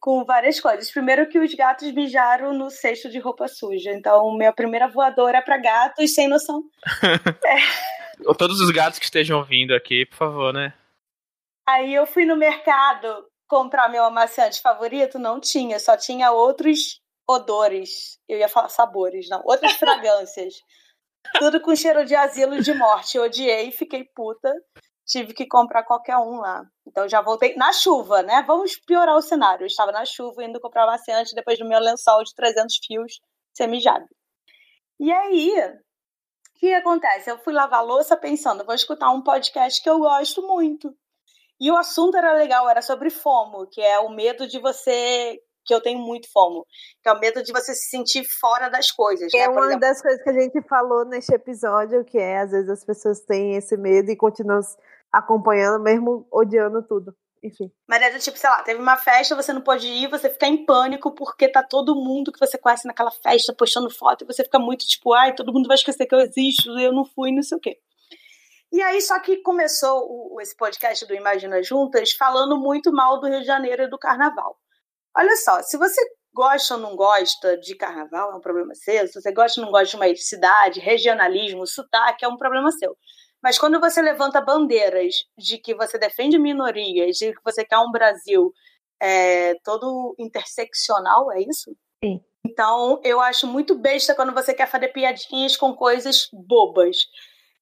Com 0.00 0.24
várias 0.24 0.58
coisas. 0.58 0.90
Primeiro 0.90 1.28
que 1.28 1.38
os 1.38 1.54
gatos 1.54 1.92
mijaram 1.92 2.52
no 2.52 2.68
cesto 2.68 3.08
de 3.08 3.18
roupa 3.18 3.46
suja. 3.46 3.92
Então, 3.92 4.36
minha 4.36 4.52
primeira 4.52 4.88
voadora 4.88 5.38
é 5.38 5.42
para 5.42 5.58
gatos 5.58 6.12
sem 6.12 6.26
noção. 6.26 6.64
é. 7.44 8.07
Todos 8.38 8.60
os 8.60 8.70
gatos 8.70 8.98
que 8.98 9.04
estejam 9.04 9.42
vindo 9.44 9.74
aqui, 9.74 10.06
por 10.06 10.16
favor, 10.16 10.52
né? 10.52 10.74
Aí 11.68 11.94
eu 11.94 12.06
fui 12.06 12.24
no 12.24 12.36
mercado 12.36 13.26
comprar 13.46 13.88
meu 13.88 14.04
amaciante 14.04 14.60
favorito, 14.60 15.18
não 15.18 15.40
tinha, 15.40 15.78
só 15.78 15.96
tinha 15.96 16.30
outros 16.32 17.00
odores. 17.28 18.18
Eu 18.28 18.38
ia 18.38 18.48
falar 18.48 18.68
sabores, 18.68 19.28
não, 19.28 19.42
outras 19.44 19.72
fragrâncias. 19.76 20.54
Tudo 21.38 21.60
com 21.60 21.74
cheiro 21.76 22.04
de 22.04 22.14
asilo 22.14 22.62
de 22.62 22.72
morte. 22.74 23.16
Eu 23.16 23.24
odiei, 23.24 23.70
fiquei 23.70 24.04
puta. 24.14 24.52
Tive 25.06 25.32
que 25.32 25.46
comprar 25.46 25.84
qualquer 25.84 26.16
um 26.16 26.38
lá. 26.38 26.62
Então 26.86 27.08
já 27.08 27.20
voltei 27.20 27.54
na 27.56 27.72
chuva, 27.72 28.22
né? 28.22 28.42
Vamos 28.46 28.78
piorar 28.86 29.16
o 29.16 29.22
cenário. 29.22 29.64
Eu 29.64 29.66
estava 29.66 29.90
na 29.92 30.04
chuva 30.04 30.44
indo 30.44 30.60
comprar 30.60 30.84
amaciante 30.84 31.34
depois 31.34 31.58
do 31.58 31.66
meu 31.66 31.80
lençol 31.80 32.22
de 32.24 32.34
300 32.34 32.76
fios 32.86 33.20
semijado. 33.54 34.06
E 35.00 35.10
aí, 35.12 35.54
que 36.58 36.74
acontece? 36.74 37.30
Eu 37.30 37.38
fui 37.38 37.52
lavar 37.52 37.84
louça 37.84 38.16
pensando, 38.16 38.64
vou 38.64 38.74
escutar 38.74 39.10
um 39.10 39.22
podcast 39.22 39.80
que 39.82 39.88
eu 39.88 39.98
gosto 39.98 40.42
muito. 40.42 40.92
E 41.60 41.70
o 41.70 41.76
assunto 41.76 42.16
era 42.16 42.32
legal, 42.34 42.68
era 42.68 42.82
sobre 42.82 43.10
FOMO, 43.10 43.66
que 43.70 43.80
é 43.80 43.98
o 44.00 44.10
medo 44.10 44.46
de 44.46 44.60
você 44.60 45.40
que 45.64 45.74
eu 45.74 45.82
tenho 45.82 45.98
muito 45.98 46.30
FOMO, 46.32 46.64
que 47.02 47.08
é 47.08 47.12
o 47.12 47.20
medo 47.20 47.42
de 47.42 47.52
você 47.52 47.74
se 47.74 47.90
sentir 47.90 48.24
fora 48.40 48.68
das 48.68 48.90
coisas. 48.90 49.32
É 49.34 49.38
né? 49.38 49.48
uma 49.48 49.66
exemplo, 49.66 49.80
das 49.80 50.00
coisas 50.00 50.22
que 50.22 50.30
a 50.30 50.32
gente 50.32 50.62
falou 50.62 51.04
neste 51.04 51.32
episódio, 51.34 52.04
que 52.04 52.18
é 52.18 52.40
às 52.40 52.50
vezes 52.50 52.70
as 52.70 52.84
pessoas 52.84 53.20
têm 53.20 53.54
esse 53.54 53.76
medo 53.76 54.10
e 54.10 54.16
continuam 54.16 54.60
acompanhando, 55.12 55.82
mesmo 55.82 56.26
odiando 56.32 56.82
tudo 56.82 57.14
enfim. 57.42 57.70
Mas 57.86 58.02
é 58.02 58.10
do 58.10 58.18
tipo, 58.18 58.38
sei 58.38 58.48
lá, 58.50 58.62
teve 58.62 58.80
uma 58.80 58.96
festa, 58.96 59.36
você 59.36 59.52
não 59.52 59.60
pode 59.60 59.86
ir, 59.86 60.08
você 60.08 60.30
fica 60.30 60.46
em 60.46 60.64
pânico 60.64 61.14
porque 61.14 61.48
tá 61.48 61.62
todo 61.62 61.94
mundo 61.94 62.32
que 62.32 62.38
você 62.38 62.58
conhece 62.58 62.86
naquela 62.86 63.10
festa 63.10 63.54
postando 63.54 63.90
foto 63.90 64.24
e 64.24 64.26
você 64.26 64.44
fica 64.44 64.58
muito 64.58 64.86
tipo, 64.86 65.12
ai, 65.12 65.34
todo 65.34 65.52
mundo 65.52 65.66
vai 65.66 65.76
esquecer 65.76 66.06
que 66.06 66.14
eu 66.14 66.20
existo, 66.20 66.78
eu 66.78 66.92
não 66.92 67.04
fui, 67.04 67.32
não 67.32 67.42
sei 67.42 67.58
o 67.58 67.60
quê. 67.60 67.78
E 68.70 68.82
aí, 68.82 69.00
só 69.00 69.18
que 69.20 69.38
começou 69.38 70.34
o, 70.34 70.40
esse 70.40 70.54
podcast 70.54 71.06
do 71.06 71.14
Imagina 71.14 71.62
Juntas 71.62 72.12
falando 72.12 72.58
muito 72.58 72.92
mal 72.92 73.18
do 73.18 73.26
Rio 73.26 73.40
de 73.40 73.46
Janeiro 73.46 73.84
e 73.84 73.88
do 73.88 73.98
carnaval. 73.98 74.58
Olha 75.16 75.34
só, 75.36 75.62
se 75.62 75.78
você 75.78 76.00
gosta 76.34 76.74
ou 76.74 76.80
não 76.80 76.94
gosta 76.94 77.56
de 77.56 77.74
carnaval, 77.74 78.32
é 78.32 78.36
um 78.36 78.40
problema 78.40 78.74
seu. 78.74 79.08
Se 79.08 79.20
você 79.20 79.32
gosta 79.32 79.60
ou 79.60 79.64
não 79.64 79.72
gosta 79.72 79.88
de 79.88 79.96
uma 79.96 80.16
cidade, 80.16 80.80
regionalismo, 80.80 81.66
sotaque, 81.66 82.24
é 82.24 82.28
um 82.28 82.36
problema 82.36 82.70
seu. 82.72 82.96
Mas 83.42 83.58
quando 83.58 83.78
você 83.80 84.02
levanta 84.02 84.40
bandeiras 84.40 85.14
de 85.36 85.58
que 85.58 85.74
você 85.74 85.98
defende 85.98 86.38
minorias, 86.38 87.16
de 87.16 87.32
que 87.32 87.42
você 87.44 87.64
quer 87.64 87.78
um 87.78 87.90
Brasil 87.90 88.52
é, 89.00 89.54
todo 89.64 90.14
interseccional, 90.18 91.30
é 91.32 91.40
isso? 91.42 91.76
Sim. 92.04 92.20
Então, 92.44 93.00
eu 93.04 93.20
acho 93.20 93.46
muito 93.46 93.74
besta 93.76 94.14
quando 94.14 94.32
você 94.32 94.52
quer 94.54 94.66
fazer 94.66 94.88
piadinhas 94.88 95.56
com 95.56 95.74
coisas 95.74 96.28
bobas. 96.32 96.96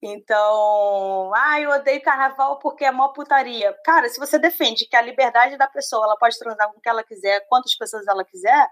Então, 0.01 1.31
ah, 1.35 1.59
eu 1.59 1.71
odeio 1.71 2.01
carnaval 2.01 2.59
porque 2.59 2.85
é 2.85 2.91
mó 2.91 3.09
putaria. 3.09 3.75
Cara, 3.83 4.07
se 4.09 4.19
você 4.19 4.37
defende 4.37 4.87
que 4.87 4.95
a 4.95 5.01
liberdade 5.01 5.57
da 5.57 5.67
pessoa, 5.67 6.05
ela 6.05 6.17
pode 6.17 6.37
transar 6.37 6.71
com 6.71 6.77
o 6.77 6.81
que 6.81 6.89
ela 6.89 7.03
quiser, 7.03 7.45
quantas 7.47 7.75
pessoas 7.75 8.07
ela 8.07 8.23
quiser, 8.23 8.67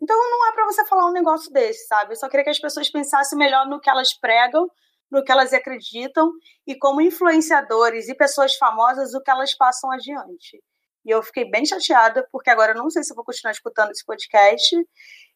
então 0.00 0.16
não 0.16 0.48
é 0.48 0.52
para 0.52 0.66
você 0.66 0.84
falar 0.84 1.06
um 1.06 1.12
negócio 1.12 1.50
desse, 1.52 1.86
sabe? 1.86 2.12
Eu 2.12 2.16
só 2.16 2.28
queria 2.28 2.44
que 2.44 2.50
as 2.50 2.58
pessoas 2.58 2.90
pensassem 2.90 3.38
melhor 3.38 3.66
no 3.66 3.80
que 3.80 3.88
elas 3.88 4.12
pregam, 4.12 4.70
no 5.10 5.24
que 5.24 5.32
elas 5.32 5.52
acreditam 5.52 6.30
e 6.66 6.76
como 6.76 7.00
influenciadores 7.00 8.08
e 8.08 8.14
pessoas 8.14 8.56
famosas 8.56 9.14
o 9.14 9.22
que 9.22 9.30
elas 9.30 9.54
passam 9.54 9.90
adiante. 9.90 10.62
E 11.04 11.10
eu 11.10 11.22
fiquei 11.22 11.48
bem 11.48 11.64
chateada 11.64 12.26
porque 12.32 12.50
agora 12.50 12.72
eu 12.72 12.76
não 12.76 12.90
sei 12.90 13.02
se 13.02 13.14
vou 13.14 13.24
continuar 13.24 13.52
escutando 13.52 13.90
esse 13.90 14.04
podcast 14.04 14.76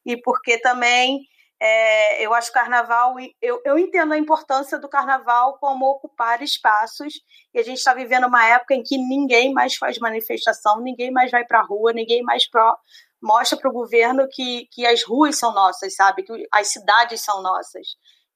e 0.05 0.21
porque 0.21 0.59
também 0.59 1.21
é, 1.63 2.25
eu 2.25 2.33
acho 2.33 2.51
carnaval, 2.53 3.15
eu, 3.41 3.61
eu 3.67 3.79
entendo 3.79 4.15
a 4.15 4.19
importância 4.19 4.79
do 4.79 4.89
carnaval 4.89 5.59
como 5.59 5.91
ocupar 5.91 6.43
espaços, 6.43 7.13
e 7.53 7.61
a 7.61 7.63
gente 7.63 7.77
está 7.77 7.93
vivendo 7.93 8.27
uma 8.27 8.47
época 8.47 8.75
em 8.75 8.83
que 8.83 8.97
ninguém 8.97 9.53
mais 9.53 9.77
faz 9.77 9.99
manifestação, 9.99 10.81
ninguém 10.81 11.11
mais 11.11 11.31
vai 11.31 11.45
para 11.45 11.61
a 11.61 11.63
rua, 11.63 11.93
ninguém 11.93 12.23
mais 12.23 12.49
pro, 12.49 12.79
mostra 13.23 13.59
para 13.59 13.69
o 13.69 13.75
governo 13.75 14.27
que, 14.33 14.67
que 14.73 14.87
as 14.87 15.03
ruas 15.03 15.39
são 15.39 15.53
nossas, 15.53 15.95
sabe? 15.95 16.23
Que 16.23 16.49
as 16.51 16.69
cidades 16.69 17.21
são 17.21 17.43
nossas. 17.43 17.89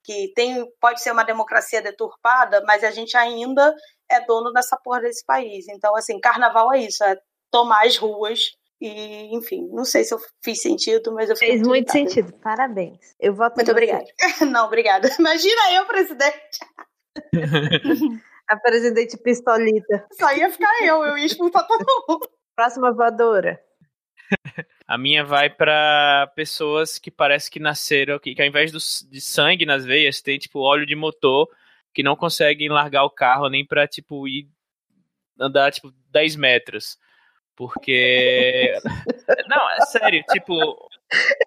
Que 0.05 0.32
tem, 0.34 0.64
pode 0.80 1.02
ser 1.02 1.12
uma 1.12 1.24
democracia 1.24 1.80
deturpada, 1.80 2.62
mas 2.66 2.84
a 2.84 2.90
gente 2.90 3.16
ainda 3.16 3.74
é 4.11 4.20
dono 4.26 4.52
dessa 4.52 4.76
porra 4.76 5.00
desse 5.00 5.24
país. 5.24 5.66
Então, 5.68 5.96
assim, 5.96 6.20
carnaval 6.20 6.72
é 6.74 6.80
isso, 6.80 7.02
é 7.02 7.16
tomar 7.50 7.86
as 7.86 7.96
ruas 7.96 8.40
e, 8.80 9.34
enfim, 9.34 9.66
não 9.72 9.84
sei 9.84 10.05
se 10.05 10.12
eu 10.12 10.18
fiz 10.42 10.61
sentido, 10.61 11.14
mas 11.14 11.30
eu 11.30 11.36
Fez 11.36 11.62
muito 11.62 11.90
sentido, 11.90 12.32
parabéns. 12.34 12.98
Eu 13.18 13.34
voto 13.34 13.57
Muito 13.57 13.70
obrigada. 13.70 14.05
Não, 14.52 14.66
obrigada. 14.66 15.09
Imagina 15.18 15.72
eu, 15.72 15.86
presidente. 15.86 16.59
A 18.46 18.59
presidente 18.59 19.16
pistolita. 19.16 20.07
Só 20.12 20.30
ia 20.34 20.50
ficar 20.50 20.70
eu, 20.84 21.02
eu 21.02 21.16
ia 21.16 21.24
expulsar 21.24 21.66
todo 21.66 21.86
mundo. 22.07 22.28
Próxima 22.55 22.92
voadora. 22.92 23.59
A 24.87 24.99
minha 24.99 25.24
vai 25.24 25.49
para 25.49 26.30
pessoas 26.37 26.99
que 26.99 27.11
parece 27.11 27.51
que 27.51 27.59
nasceram, 27.59 28.18
que, 28.18 28.35
que 28.35 28.43
ao 28.43 28.49
invés 28.49 28.70
do, 28.70 28.78
de 29.11 29.20
sangue 29.20 29.64
nas 29.64 29.85
veias, 29.85 30.20
tem 30.20 30.39
tipo 30.39 30.61
óleo 30.61 30.85
de 30.85 30.95
motor, 30.95 31.49
que 31.93 32.03
não 32.03 32.16
conseguem 32.16 32.68
largar 32.68 33.05
o 33.05 33.11
carro 33.11 33.49
nem 33.49 33.64
pra, 33.64 33.87
tipo, 33.89 34.28
ir 34.28 34.49
andar, 35.41 35.72
tipo, 35.72 35.93
10 36.11 36.37
metros. 36.37 36.99
Porque. 37.57 38.74
não, 39.49 39.70
é 39.70 39.80
sério, 39.87 40.22
tipo. 40.30 40.89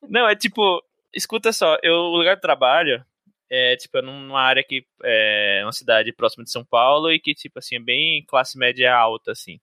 Não, 0.03 0.27
é 0.27 0.35
tipo. 0.35 0.83
Escuta 1.13 1.51
só, 1.51 1.77
eu, 1.83 1.93
o 1.93 2.17
lugar 2.17 2.35
de 2.35 2.41
trabalho 2.41 3.03
é, 3.49 3.75
tipo, 3.77 3.97
é 3.97 4.01
numa 4.01 4.41
área 4.41 4.63
que 4.63 4.85
é 5.03 5.61
uma 5.63 5.71
cidade 5.71 6.11
próxima 6.13 6.43
de 6.43 6.51
São 6.51 6.65
Paulo 6.65 7.11
e 7.11 7.19
que, 7.19 7.33
tipo, 7.33 7.59
assim, 7.59 7.75
é 7.75 7.79
bem 7.79 8.23
classe 8.25 8.57
média 8.57 8.93
alta, 8.95 9.31
assim. 9.31 9.59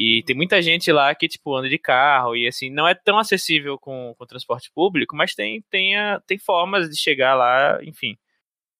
E 0.00 0.22
tem 0.22 0.36
muita 0.36 0.62
gente 0.62 0.92
lá 0.92 1.12
que, 1.12 1.26
tipo, 1.26 1.56
anda 1.56 1.68
de 1.68 1.76
carro 1.76 2.36
e, 2.36 2.46
assim, 2.46 2.70
não 2.70 2.86
é 2.86 2.94
tão 2.94 3.18
acessível 3.18 3.76
com, 3.76 4.14
com 4.16 4.26
transporte 4.26 4.70
público, 4.72 5.16
mas 5.16 5.34
tem, 5.34 5.60
tem, 5.68 5.96
a, 5.96 6.20
tem 6.20 6.38
formas 6.38 6.88
de 6.88 6.96
chegar 6.96 7.34
lá, 7.34 7.80
enfim. 7.82 8.16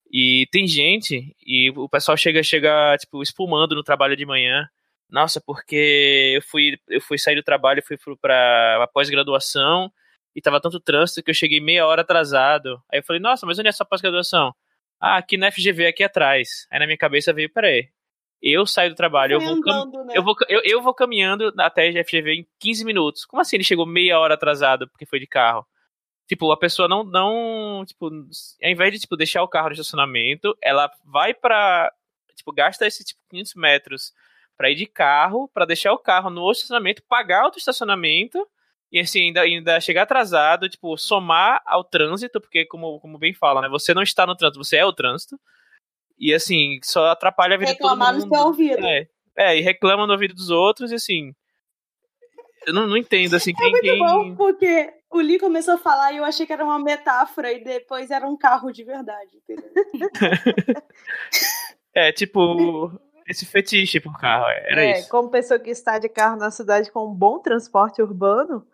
E 0.09 0.47
tem 0.49 0.65
gente, 0.65 1.35
e 1.45 1.71
o 1.71 1.89
pessoal 1.89 2.15
chega, 2.17 2.41
chega, 2.41 2.95
tipo, 2.97 3.21
espumando 3.21 3.75
no 3.75 3.83
trabalho 3.83 4.15
de 4.15 4.25
manhã, 4.25 4.65
nossa, 5.09 5.41
porque 5.41 6.33
eu 6.35 6.41
fui, 6.41 6.77
eu 6.87 7.01
fui 7.01 7.17
sair 7.17 7.35
do 7.35 7.43
trabalho, 7.43 7.83
fui 7.85 7.97
para 8.21 8.87
pós-graduação 8.93 9.91
e 10.33 10.41
tava 10.41 10.61
tanto 10.61 10.79
trânsito 10.79 11.21
que 11.23 11.31
eu 11.31 11.35
cheguei 11.35 11.59
meia 11.59 11.85
hora 11.85 12.01
atrasado. 12.01 12.81
Aí 12.91 12.99
eu 12.99 13.03
falei, 13.03 13.21
nossa, 13.21 13.45
mas 13.45 13.59
onde 13.59 13.67
é 13.67 13.71
essa 13.71 13.85
pós-graduação? 13.85 14.53
Ah, 14.99 15.17
aqui 15.17 15.35
na 15.37 15.51
FGV, 15.51 15.87
aqui 15.87 16.03
atrás. 16.03 16.65
Aí 16.71 16.79
na 16.79 16.85
minha 16.85 16.97
cabeça 16.97 17.33
veio, 17.33 17.51
peraí, 17.51 17.89
eu 18.41 18.65
saio 18.65 18.91
do 18.91 18.95
trabalho, 18.95 19.33
eu 19.33 19.39
vou, 19.39 19.49
andando, 19.49 20.03
né? 20.05 20.13
eu, 20.15 20.23
vou, 20.23 20.35
eu, 20.47 20.61
eu 20.63 20.81
vou 20.81 20.93
caminhando 20.93 21.53
até 21.57 21.87
a 21.89 22.03
FGV 22.03 22.33
em 22.33 22.47
15 22.59 22.85
minutos. 22.85 23.25
Como 23.25 23.41
assim 23.41 23.57
ele 23.57 23.63
chegou 23.63 23.85
meia 23.85 24.19
hora 24.19 24.35
atrasado 24.35 24.87
porque 24.87 25.05
foi 25.05 25.19
de 25.19 25.27
carro? 25.27 25.65
Tipo, 26.27 26.51
a 26.51 26.57
pessoa 26.57 26.87
não, 26.87 27.03
não, 27.03 27.83
tipo, 27.85 28.05
ao 28.07 28.69
invés 28.69 28.93
de, 28.93 28.99
tipo, 28.99 29.17
deixar 29.17 29.41
o 29.41 29.47
carro 29.47 29.67
no 29.67 29.73
estacionamento, 29.73 30.55
ela 30.61 30.89
vai 31.03 31.33
pra, 31.33 31.91
tipo, 32.35 32.51
gasta 32.53 32.85
esse, 32.85 33.03
tipo, 33.03 33.19
500 33.29 33.55
metros 33.55 34.13
para 34.55 34.69
ir 34.69 34.75
de 34.75 34.85
carro, 34.85 35.49
para 35.51 35.65
deixar 35.65 35.91
o 35.91 35.97
carro 35.97 36.29
no 36.29 36.51
estacionamento, 36.51 37.01
pagar 37.09 37.45
outro 37.45 37.57
estacionamento 37.57 38.47
e 38.91 38.99
assim 38.99 39.25
ainda, 39.25 39.41
ainda 39.41 39.81
chegar 39.81 40.03
atrasado, 40.03 40.69
tipo, 40.69 40.95
somar 40.97 41.61
ao 41.65 41.83
trânsito, 41.83 42.39
porque 42.39 42.65
como, 42.65 42.99
como 42.99 43.17
bem 43.17 43.33
fala, 43.33 43.61
né, 43.61 43.69
você 43.69 43.93
não 43.93 44.03
está 44.03 44.27
no 44.27 44.35
trânsito, 44.35 44.63
você 44.63 44.77
é 44.77 44.85
o 44.85 44.93
trânsito. 44.93 45.39
E 46.19 46.33
assim, 46.33 46.79
só 46.83 47.05
atrapalha 47.07 47.55
a 47.55 47.57
vida 47.57 47.71
Reclamar 47.71 48.13
de 48.13 48.19
todo 48.19 48.29
mundo. 48.29 48.31
no 48.31 48.37
seu 48.37 48.47
ouvido. 48.47 48.85
É, 48.85 49.07
é, 49.37 49.57
e 49.57 49.61
reclama 49.61 50.05
no 50.05 50.13
ouvido 50.13 50.33
dos 50.33 50.49
outros 50.49 50.91
e 50.91 50.95
assim, 50.95 51.33
eu 52.67 52.73
não, 52.73 52.87
não 52.87 52.97
entendo 52.97 53.35
assim 53.35 53.51
É 53.51 53.53
quem, 53.55 53.71
muito 53.71 53.83
quem... 53.83 53.99
bom, 53.99 54.35
porque 54.35 54.93
o 55.09 55.19
Lee 55.19 55.39
começou 55.39 55.75
a 55.75 55.77
falar 55.77 56.11
e 56.11 56.17
eu 56.17 56.25
achei 56.25 56.45
que 56.45 56.53
era 56.53 56.63
uma 56.63 56.77
metáfora 56.77 57.51
e 57.51 57.63
depois 57.63 58.11
era 58.11 58.27
um 58.27 58.37
carro 58.37 58.71
de 58.71 58.83
verdade, 58.83 59.29
entendeu? 59.37 59.71
é, 61.95 62.11
tipo, 62.11 62.91
esse 63.27 63.45
fetiche 63.45 63.99
por 63.99 64.19
carro, 64.19 64.45
era 64.47 64.83
é, 64.83 64.99
isso. 64.99 65.09
Como 65.09 65.29
pessoa 65.29 65.59
que 65.59 65.69
está 65.69 65.97
de 65.97 66.09
carro 66.09 66.37
na 66.37 66.51
cidade 66.51 66.91
com 66.91 67.07
um 67.07 67.13
bom 67.13 67.39
transporte 67.39 68.01
urbano, 68.01 68.67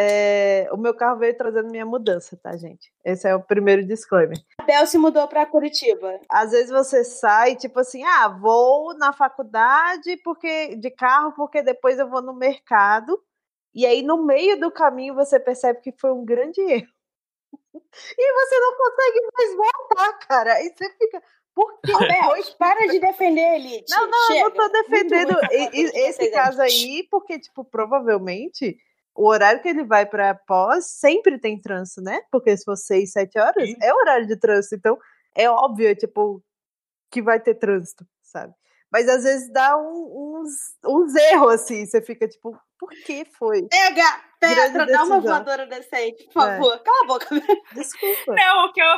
é, 0.00 0.68
o 0.70 0.76
meu 0.76 0.94
carro 0.94 1.18
veio 1.18 1.36
trazendo 1.36 1.68
minha 1.72 1.84
mudança, 1.84 2.38
tá, 2.40 2.56
gente? 2.56 2.92
Esse 3.04 3.26
é 3.28 3.34
o 3.34 3.42
primeiro 3.42 3.84
disclaimer. 3.84 4.38
A 4.58 4.62
Bel 4.62 4.86
se 4.86 4.96
mudou 4.96 5.26
para 5.26 5.44
Curitiba. 5.44 6.20
Às 6.30 6.52
vezes 6.52 6.70
você 6.70 7.02
sai, 7.02 7.56
tipo 7.56 7.80
assim, 7.80 8.04
ah, 8.04 8.28
vou 8.28 8.94
na 8.96 9.12
faculdade 9.12 10.16
porque 10.22 10.76
de 10.76 10.88
carro, 10.92 11.32
porque 11.32 11.62
depois 11.62 11.98
eu 11.98 12.08
vou 12.08 12.22
no 12.22 12.32
mercado. 12.32 13.20
E 13.74 13.84
aí, 13.84 14.02
no 14.02 14.24
meio 14.24 14.58
do 14.60 14.70
caminho, 14.70 15.16
você 15.16 15.40
percebe 15.40 15.80
que 15.80 15.92
foi 15.92 16.12
um 16.12 16.24
grande 16.24 16.60
erro. 16.60 16.86
E 18.16 18.32
você 18.34 18.60
não 18.60 18.76
consegue 18.76 19.20
mais 19.36 19.56
voltar, 19.56 20.12
cara. 20.28 20.52
Aí 20.54 20.72
você 20.76 20.90
fica, 20.96 21.22
por 21.54 21.80
que? 21.80 21.92
Para 22.56 22.86
de 22.86 23.00
defender 23.00 23.56
Elite. 23.56 23.90
Não, 23.90 24.06
não, 24.08 24.26
Chega. 24.26 24.40
eu 24.40 24.50
não 24.50 24.56
tô 24.56 24.68
defendendo 24.68 25.32
Muito 25.32 25.52
e- 25.52 25.70
e- 25.82 26.08
esse 26.08 26.30
caso 26.30 26.60
aí, 26.62 27.06
porque, 27.10 27.38
tipo, 27.38 27.64
provavelmente 27.64 28.78
o 29.20 29.28
horário 29.28 29.60
que 29.60 29.68
ele 29.68 29.84
vai 29.84 30.06
pra 30.06 30.34
pós 30.34 30.86
sempre 30.92 31.38
tem 31.38 31.60
trânsito, 31.60 32.00
né? 32.00 32.20
Porque 32.30 32.56
se 32.56 32.64
for 32.64 32.76
seis, 32.76 33.12
sete 33.12 33.38
horas, 33.38 33.68
Sim. 33.68 33.76
é 33.82 33.92
horário 33.92 34.26
de 34.26 34.36
trânsito. 34.38 34.76
Então, 34.76 34.98
é 35.34 35.48
óbvio, 35.50 35.94
tipo, 35.96 36.42
que 37.10 37.20
vai 37.20 37.40
ter 37.40 37.54
trânsito, 37.56 38.06
sabe? 38.22 38.52
Mas 38.90 39.08
às 39.08 39.22
vezes 39.24 39.52
dá 39.52 39.76
um- 39.76 40.40
uns, 40.40 40.50
uns 40.86 41.14
erros, 41.14 41.52
assim. 41.54 41.84
Você 41.84 42.00
fica, 42.00 42.26
tipo, 42.28 42.58
por 42.78 42.88
que 43.04 43.24
foi? 43.24 43.66
Pega, 43.68 44.02
Petra, 44.40 44.86
dá 44.86 45.04
uma 45.04 45.20
voadora 45.20 45.66
decente, 45.66 46.24
por 46.32 46.42
É. 46.48 46.52
favor. 46.56 46.78
Cala 46.82 47.02
a 47.02 47.06
boca. 47.06 47.26
Desculpa. 47.74 48.34
Não, 48.34 48.66
o 48.66 48.72
que 48.72 48.80
eu, 48.80 48.96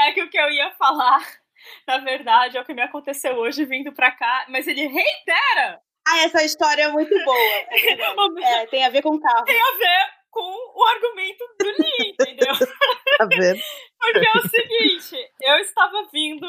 é 0.00 0.12
que 0.12 0.22
o 0.22 0.30
que 0.30 0.38
eu 0.38 0.48
ia 0.50 0.70
falar, 0.78 1.18
na 1.88 1.98
verdade, 1.98 2.56
é 2.56 2.60
o 2.60 2.64
que 2.64 2.72
me 2.72 2.82
aconteceu 2.82 3.34
hoje 3.34 3.64
vindo 3.66 3.92
pra 3.92 4.10
cá, 4.12 4.46
mas 4.48 4.66
ele 4.66 4.86
reitera 4.86 5.80
Ah, 6.06 6.18
essa 6.20 6.44
história 6.44 6.82
é 6.84 6.88
muito 6.88 7.14
boa. 7.24 7.38
É. 7.38 7.66
É, 8.62 8.66
tem 8.66 8.84
a 8.84 8.90
ver 8.90 9.02
com 9.02 9.18
carro. 9.18 9.44
tem 9.44 9.60
a 9.60 9.76
ver 9.76 10.16
com 10.30 10.40
o 10.40 10.84
argumento 10.84 11.44
do 11.58 11.68
Lee, 11.82 12.10
entendeu? 12.10 12.54
Tá 13.18 13.24
vendo? 13.24 13.58
Porque 13.98 14.26
é 14.26 14.38
o 14.38 14.48
seguinte, 14.48 15.30
eu 15.42 15.56
estava 15.56 16.06
vindo 16.12 16.46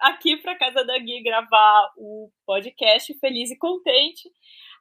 aqui 0.00 0.36
pra 0.38 0.58
casa 0.58 0.84
da 0.84 0.98
Gui 0.98 1.22
gravar 1.22 1.92
o 1.96 2.28
podcast 2.44 3.14
feliz 3.20 3.50
e 3.50 3.56
contente. 3.58 4.28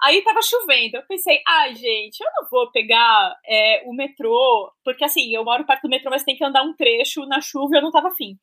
Aí 0.02 0.24
tava 0.24 0.42
chovendo. 0.42 0.98
Eu 0.98 1.04
pensei, 1.08 1.40
ai, 1.48 1.76
gente, 1.76 2.20
eu 2.22 2.32
não 2.42 2.50
vou 2.50 2.72
pegar 2.72 3.36
é, 3.46 3.84
o 3.86 3.94
metrô, 3.94 4.72
porque 4.84 5.04
assim, 5.06 5.36
eu 5.36 5.44
moro 5.44 5.66
perto 5.66 5.84
do 5.84 5.90
metrô, 5.90 6.10
mas 6.10 6.24
tem 6.24 6.36
que 6.36 6.44
andar 6.44 6.64
um 6.64 6.74
trecho 6.74 7.26
na 7.28 7.42
chuva 7.42 7.76
e 7.76 7.78
eu 7.78 7.84
não 7.84 7.92
tava 7.92 8.08
afim. 8.08 8.36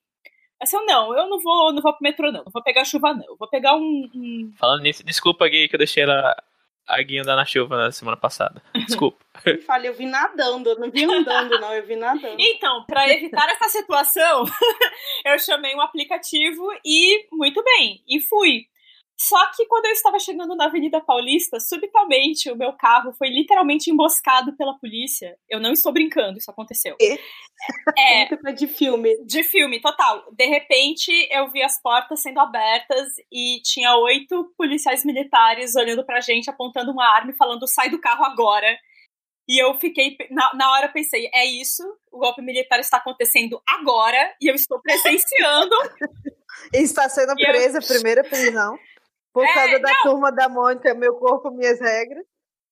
Eu 0.73 0.87
não, 0.87 1.17
eu 1.17 1.29
não 1.29 1.39
vou, 1.39 1.73
não 1.73 1.83
vou 1.83 1.93
pro 1.93 2.03
metrô, 2.03 2.33
não. 2.33 2.43
Não 2.45 2.53
vou 2.53 2.63
pegar 2.63 2.85
chuva, 2.85 3.13
não. 3.13 3.25
Eu 3.27 3.37
vou 3.37 3.49
pegar 3.49 3.75
um- 3.77 4.11
um 4.15 4.53
Falando 4.59 4.83
nisso, 4.83 5.05
desculpa, 5.05 5.47
Gui, 5.49 5.69
que 5.69 5.75
eu 5.75 5.79
deixei 5.79 6.03
ela, 6.05 6.35
a 6.89 7.03
Gui 7.03 7.19
andar 7.19 7.37
na 7.37 7.45
chuva 7.45 7.77
na 7.77 7.93
semana 7.93 8.17
passada. 8.17 8.63
Desculpa. 8.87 9.19
Eu 9.45 9.61
falei, 9.63 9.91
eu 9.91 9.95
vi 9.95 10.07
nadando. 10.07 10.71
Eu 10.71 10.79
não 10.79 10.91
vi 10.91 11.05
andando, 11.05 11.61
não. 11.61 11.75
Eu 11.75 11.85
vi 11.87 11.95
nadando. 11.97 12.37
Então, 12.39 12.85
para 12.87 13.09
evitar 13.13 13.49
essa 13.51 13.69
situação, 13.69 14.45
eu 15.27 15.39
chamei 15.39 15.75
um 15.75 15.81
aplicativo 15.81 16.67
e 16.85 17.27
muito 17.33 17.63
bem, 17.63 18.03
e 18.09 18.21
fui. 18.21 18.67
Só 19.19 19.51
que 19.53 19.65
quando 19.67 19.87
eu 19.87 19.93
estava 19.93 20.19
chegando 20.19 20.55
na 20.55 20.67
Avenida 20.67 21.01
Paulista, 21.01 21.59
subitamente 21.59 22.51
o 22.51 22.57
meu 22.57 22.75
carro 22.75 23.15
foi 23.15 23.29
literalmente 23.29 23.91
emboscado 23.91 24.55
pela 24.57 24.79
polícia. 24.79 25.37
Eu 25.49 25.59
não 25.59 25.73
estou 25.73 25.91
brincando, 25.91 26.37
isso 26.37 26.51
aconteceu. 26.51 26.97
É. 27.99 28.27
De 28.53 28.67
filme. 28.67 29.17
De 29.25 29.43
filme, 29.43 29.81
total. 29.81 30.23
De 30.33 30.47
repente, 30.47 31.11
eu 31.31 31.51
vi 31.51 31.63
as 31.63 31.81
portas 31.81 32.21
sendo 32.21 32.41
abertas 32.41 33.09
e 33.33 33.61
tinha 33.63 33.97
oito 33.97 34.53
policiais 34.57 35.05
militares 35.05 35.75
olhando 35.75 36.05
pra 36.05 36.21
gente, 36.21 36.51
apontando 36.51 36.93
uma 36.93 37.07
arma 37.07 37.31
e 37.31 37.37
falando: 37.37 37.67
sai 37.67 37.89
do 37.89 38.01
carro 38.01 38.25
agora. 38.25 38.77
E 39.49 39.63
eu 39.63 39.75
fiquei, 39.79 40.17
na, 40.31 40.55
na 40.55 40.73
hora 40.73 40.89
pensei, 40.89 41.31
é 41.33 41.47
isso, 41.47 41.83
o 42.11 42.19
golpe 42.19 42.43
militar 42.43 42.81
está 42.81 42.97
acontecendo 42.97 43.63
agora 43.69 44.35
e 44.43 44.51
eu 44.51 44.55
estou 44.57 44.81
presenciando. 44.83 45.75
está 46.75 47.09
sendo 47.09 47.35
presa, 47.35 47.79
eu... 47.79 47.87
primeira 47.87 48.25
prisão. 48.25 48.77
Por 49.37 49.45
é, 49.45 49.53
causa 49.53 49.79
da 49.81 49.93
não. 49.93 50.03
turma 50.03 50.33
da 50.33 50.49
Mônica, 50.49 50.95
meu 50.95 51.15
corpo, 51.17 51.51
minhas 51.51 51.79
regras. 51.79 52.25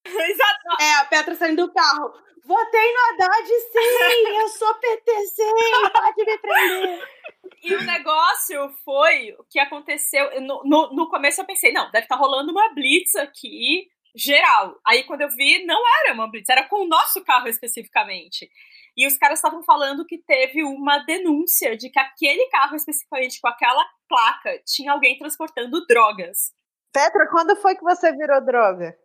Exato. 0.03 0.83
É, 0.83 0.95
a 0.95 1.05
Petra 1.05 1.35
saindo 1.35 1.67
do 1.67 1.75
carro. 1.75 2.11
Votei 2.43 2.91
no 2.91 3.23
Haddad, 3.23 3.47
sim! 3.47 4.41
Eu 4.41 4.49
sou 4.49 4.75
PT, 4.77 5.27
sim! 5.27 5.53
Pode 5.93 6.25
me 6.25 6.39
prender! 6.39 7.09
E 7.62 7.75
o 7.75 7.83
negócio 7.83 8.71
foi 8.83 9.37
o 9.39 9.45
que 9.45 9.59
aconteceu. 9.59 10.41
No, 10.41 10.62
no, 10.65 10.95
no 10.95 11.11
começo 11.11 11.43
eu 11.43 11.45
pensei, 11.45 11.71
não, 11.71 11.91
deve 11.91 12.07
estar 12.07 12.17
tá 12.17 12.21
rolando 12.21 12.51
uma 12.51 12.73
blitz 12.73 13.15
aqui, 13.17 13.87
geral. 14.15 14.81
Aí 14.87 15.05
quando 15.05 15.21
eu 15.21 15.29
vi, 15.29 15.67
não 15.67 15.83
era 16.01 16.15
uma 16.15 16.31
blitz, 16.31 16.49
era 16.49 16.67
com 16.67 16.83
o 16.83 16.89
nosso 16.89 17.23
carro 17.23 17.47
especificamente. 17.47 18.51
E 18.97 19.07
os 19.07 19.16
caras 19.16 19.38
estavam 19.38 19.62
falando 19.62 20.07
que 20.07 20.18
teve 20.18 20.62
uma 20.62 20.99
denúncia 20.99 21.76
de 21.76 21.90
que 21.90 21.99
aquele 21.99 22.49
carro, 22.49 22.76
especificamente 22.76 23.40
com 23.40 23.49
aquela 23.49 23.84
placa, 24.09 24.62
tinha 24.66 24.92
alguém 24.92 25.18
transportando 25.18 25.84
drogas. 25.86 26.53
Petra, 26.92 27.28
quando 27.28 27.57
foi 27.57 27.74
que 27.74 27.82
você 27.82 28.12
virou 28.12 28.45
droga? 28.45 28.97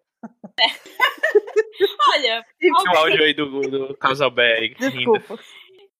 É. 0.59 0.67
Olha. 2.13 2.45
Tinha 2.59 2.73
o 2.73 2.97
áudio 2.97 3.23
aí 3.23 3.33
do, 3.33 3.61
do 3.61 3.97
Casalberg 3.97 4.75
Desculpa. 4.75 5.39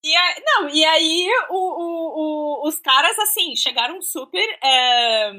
E 0.04 0.16
aí, 0.16 0.44
não, 0.46 0.70
e 0.70 0.86
aí 0.86 1.28
o, 1.50 1.56
o, 1.56 2.64
o, 2.64 2.68
os 2.68 2.80
caras, 2.80 3.18
assim, 3.20 3.56
chegaram 3.56 4.02
super 4.02 4.48
é, 4.64 5.32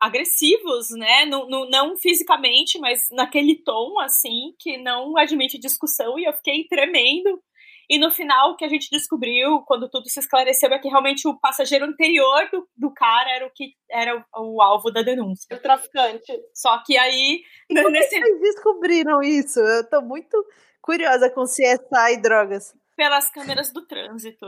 agressivos, 0.00 0.90
né? 0.90 1.26
No, 1.26 1.46
no, 1.46 1.68
não 1.68 1.96
fisicamente, 1.96 2.78
mas 2.78 3.08
naquele 3.10 3.56
tom, 3.56 4.00
assim, 4.00 4.54
que 4.58 4.78
não 4.78 5.16
admite 5.18 5.58
discussão, 5.58 6.18
e 6.18 6.24
eu 6.24 6.32
fiquei 6.32 6.66
tremendo. 6.66 7.42
E 7.88 7.98
no 7.98 8.10
final, 8.10 8.50
o 8.50 8.56
que 8.56 8.64
a 8.64 8.68
gente 8.68 8.90
descobriu, 8.90 9.62
quando 9.66 9.88
tudo 9.88 10.08
se 10.08 10.18
esclareceu, 10.18 10.72
é 10.72 10.78
que 10.78 10.88
realmente 10.88 11.28
o 11.28 11.38
passageiro 11.38 11.84
anterior 11.84 12.48
do, 12.50 12.68
do 12.76 12.92
cara 12.92 13.30
era 13.30 13.46
o 13.46 13.50
que 13.50 13.74
era 13.88 14.24
o, 14.34 14.56
o 14.56 14.62
alvo 14.62 14.90
da 14.90 15.02
denúncia. 15.02 15.56
O 15.56 15.60
traficante. 15.60 16.32
Só 16.52 16.82
que 16.84 16.96
aí. 16.98 17.42
E 17.70 17.74
como 17.76 17.90
nesse... 17.90 18.18
vocês 18.18 18.40
descobriram 18.40 19.22
isso? 19.22 19.60
Eu 19.60 19.88
tô 19.88 20.02
muito 20.02 20.36
curiosa 20.82 21.30
com 21.30 21.44
CSI 21.44 22.14
e 22.14 22.22
drogas. 22.22 22.74
Pelas 22.96 23.30
câmeras 23.30 23.72
do 23.72 23.86
trânsito. 23.86 24.46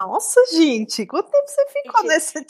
Nossa, 0.00 0.40
gente, 0.52 1.06
quanto 1.06 1.30
tempo 1.30 1.46
você 1.46 1.66
ficou 1.68 2.02
nesse, 2.04 2.46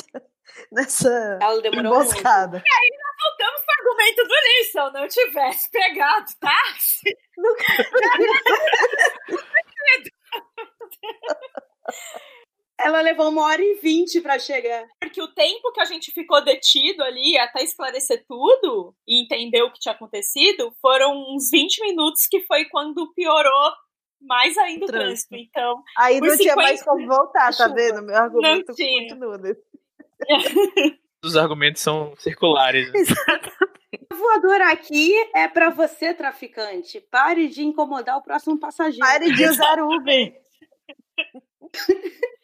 nessa 0.71 1.39
Ela 1.43 1.61
demorou 1.61 1.95
emboscada? 1.95 2.53
Muito. 2.53 2.65
E 2.65 2.75
aí 2.75 2.91
nós 2.97 3.17
voltamos 3.29 3.61
pro 3.65 3.75
argumento 3.81 4.23
do 4.23 4.35
Lee, 4.35 4.65
se 4.65 4.79
eu 4.79 4.93
não 4.93 5.09
tivesse 5.09 5.71
pegado 5.71 6.27
táxi. 6.39 7.17
Nunca... 7.37 7.65
Ela 12.91 13.01
levou 13.03 13.29
uma 13.29 13.45
hora 13.45 13.63
e 13.63 13.77
vinte 13.77 14.21
para 14.21 14.39
chegar. 14.39 14.87
Porque 15.01 15.23
o 15.23 15.29
tempo 15.29 15.73
que 15.73 15.81
a 15.81 15.85
gente 15.85 16.11
ficou 16.13 16.43
detido 16.45 17.03
ali 17.03 17.39
até 17.39 17.63
esclarecer 17.63 18.25
tudo 18.27 18.95
e 19.07 19.23
entender 19.23 19.63
o 19.63 19.73
que 19.73 19.79
tinha 19.79 19.95
acontecido 19.95 20.73
foram 20.83 21.13
uns 21.35 21.51
20 21.51 21.81
minutos, 21.83 22.27
que 22.29 22.41
foi 22.41 22.65
quando 22.67 23.13
piorou 23.15 23.73
mais 24.21 24.57
ainda 24.59 24.85
o 24.85 24.89
trânsito. 24.89 25.31
trânsito. 25.31 25.37
Então, 25.37 25.83
aí 25.97 26.21
não 26.21 26.37
tinha 26.37 26.57
mais 26.57 26.83
como 26.83 27.07
voltar, 27.07 27.57
tá 27.57 27.69
vendo? 27.69 28.03
Meu 28.03 28.17
argumento 28.17 28.69
não 28.69 28.75
tinha. 28.75 29.09
continua. 29.09 29.41
Os 31.25 31.37
argumentos 31.37 31.83
são 31.83 32.15
circulares. 32.19 32.93
Né? 32.93 32.99
Exatamente. 32.99 33.71
A 34.11 34.15
voadora 34.15 34.71
aqui 34.71 35.13
é 35.35 35.47
para 35.49 35.71
você, 35.71 36.15
traficante. 36.15 37.01
Pare 37.01 37.49
de 37.49 37.63
incomodar 37.63 38.17
o 38.17 38.23
próximo 38.23 38.59
passageiro. 38.59 39.07
Pare 39.07 39.33
de 39.33 39.45
usar 39.45 39.81
Uber. 39.83 40.41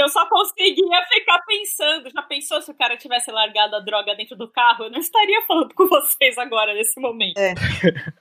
Eu 0.00 0.08
só 0.08 0.26
conseguia 0.28 1.04
ficar 1.12 1.40
pensando. 1.42 2.10
Já 2.10 2.22
pensou 2.22 2.60
se 2.62 2.70
o 2.70 2.74
cara 2.74 2.96
tivesse 2.96 3.30
largado 3.30 3.76
a 3.76 3.80
droga 3.80 4.14
dentro 4.14 4.36
do 4.36 4.50
carro? 4.50 4.84
Eu 4.84 4.90
não 4.90 4.98
estaria 4.98 5.42
falando 5.46 5.74
com 5.74 5.86
vocês 5.88 6.38
agora, 6.38 6.74
nesse 6.74 6.98
momento. 7.00 7.38
É. 7.38 7.54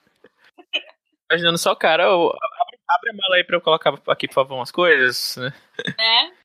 Imaginando 1.31 1.57
só 1.57 1.73
o 1.73 1.75
cara, 1.75 2.05
abre, 2.05 2.79
abre, 2.89 3.09
a 3.11 3.13
mala 3.13 3.35
aí 3.35 3.43
pra 3.43 3.57
eu 3.57 3.61
colocar 3.61 3.93
aqui, 4.07 4.27
por 4.27 4.33
favor, 4.33 4.55
umas 4.55 4.71
coisas, 4.71 5.37
né? 5.37 5.53
É. 5.99 6.39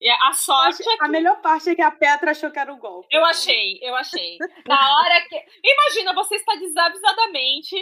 E 0.00 0.10
a 0.10 0.32
sorte 0.32 0.82
é 0.82 0.96
que... 0.96 1.04
A 1.04 1.08
melhor 1.08 1.40
parte 1.42 1.70
é 1.70 1.74
que 1.74 1.82
a 1.82 1.90
Petra 1.90 2.30
achou 2.32 2.50
que 2.50 2.58
era 2.58 2.72
o 2.72 2.78
golpe. 2.78 3.06
Eu 3.12 3.24
achei, 3.24 3.78
eu 3.82 3.94
achei. 3.94 4.38
Na 4.66 4.96
hora 4.96 5.28
que. 5.28 5.36
Imagina, 5.62 6.14
você 6.14 6.36
está 6.36 6.54
desavisadamente 6.56 7.76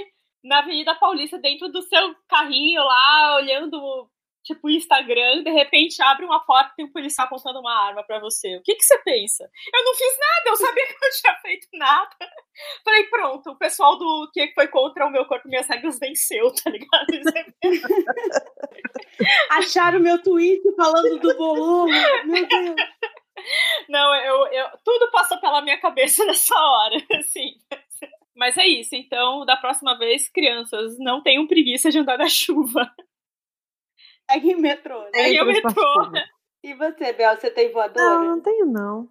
na 0.45 0.59
Avenida 0.59 0.95
Paulista, 0.97 1.39
dentro 1.39 1.69
do 1.69 1.81
seu 1.83 2.15
carrinho 2.29 2.83
lá, 2.83 3.37
olhando 3.37 4.11
tipo, 4.45 4.71
Instagram, 4.71 5.43
de 5.43 5.51
repente 5.51 6.03
abre 6.03 6.25
uma 6.25 6.45
foto 6.45 6.71
e 6.71 6.77
tem 6.77 6.85
um 6.87 6.93
policial 6.93 7.27
apontando 7.27 7.61
uma 7.61 7.87
arma 7.87 8.03
para 8.05 8.19
você. 8.21 8.57
O 8.57 8.63
que, 8.63 8.75
que 8.75 8.85
você 8.85 8.99
pensa? 8.99 9.51
Eu 9.75 9.85
não 9.85 9.95
fiz 9.95 10.19
nada, 10.19 10.43
eu 10.47 10.57
sabia 10.57 10.87
que 10.87 10.93
eu 10.93 10.99
não 11.01 11.11
tinha 11.11 11.35
feito 11.43 11.69
nada. 11.75 12.17
Falei, 12.85 13.05
pronto, 13.05 13.51
o 13.51 13.59
pessoal 13.59 13.99
do 13.99 14.31
que 14.33 14.53
foi 14.55 14.69
contra 14.69 15.07
o 15.07 15.11
meu 15.11 15.25
corpo 15.27 15.47
e 15.49 15.51
minhas 15.51 15.69
regras 15.69 15.99
venceu, 15.99 16.53
tá 16.55 16.71
ligado? 16.71 17.07
Acharam 19.51 20.01
meu 20.01 20.23
tweet 20.23 20.63
falando 20.77 21.19
do 21.19 21.37
volume, 21.37 21.99
meu 22.25 22.47
Deus. 22.47 22.77
Não, 23.89 24.15
eu, 24.15 24.47
eu, 24.49 24.67
tudo 24.85 25.11
passou 25.11 25.41
pela 25.41 25.63
minha 25.63 25.79
cabeça 25.79 26.25
nessa 26.27 26.55
hora, 26.55 26.97
assim. 27.19 27.55
Mas 28.35 28.57
é 28.57 28.67
isso, 28.67 28.95
então, 28.95 29.45
da 29.45 29.57
próxima 29.57 29.99
vez, 29.99 30.29
crianças, 30.29 30.99
não 30.99 31.23
tenham 31.23 31.47
preguiça 31.47 31.91
de 31.91 31.99
andar 31.99 32.19
na 32.19 32.29
chuva. 32.29 32.91
Segue 34.31 34.55
o 34.55 34.61
metrô. 34.61 35.01
Né? 35.05 35.11
Segue 35.15 35.41
o 35.41 35.47
metrô. 35.47 36.13
E 36.63 36.75
você, 36.75 37.13
Bel, 37.13 37.37
você 37.37 37.51
tem 37.51 37.73
voadora? 37.73 38.05
Não, 38.05 38.25
não 38.25 38.41
tenho, 38.41 38.67
não. 38.67 39.09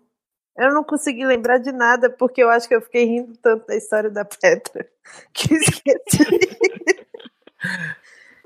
Eu 0.58 0.74
não 0.74 0.84
consegui 0.84 1.26
lembrar 1.26 1.58
de 1.58 1.72
nada, 1.72 2.10
porque 2.10 2.44
eu 2.44 2.50
acho 2.50 2.68
que 2.68 2.76
eu 2.76 2.82
fiquei 2.82 3.06
rindo 3.06 3.38
tanto 3.38 3.66
da 3.66 3.76
história 3.76 4.10
da 4.10 4.26
Petra 4.26 4.88
que 5.34 5.54
esqueci. 5.54 6.26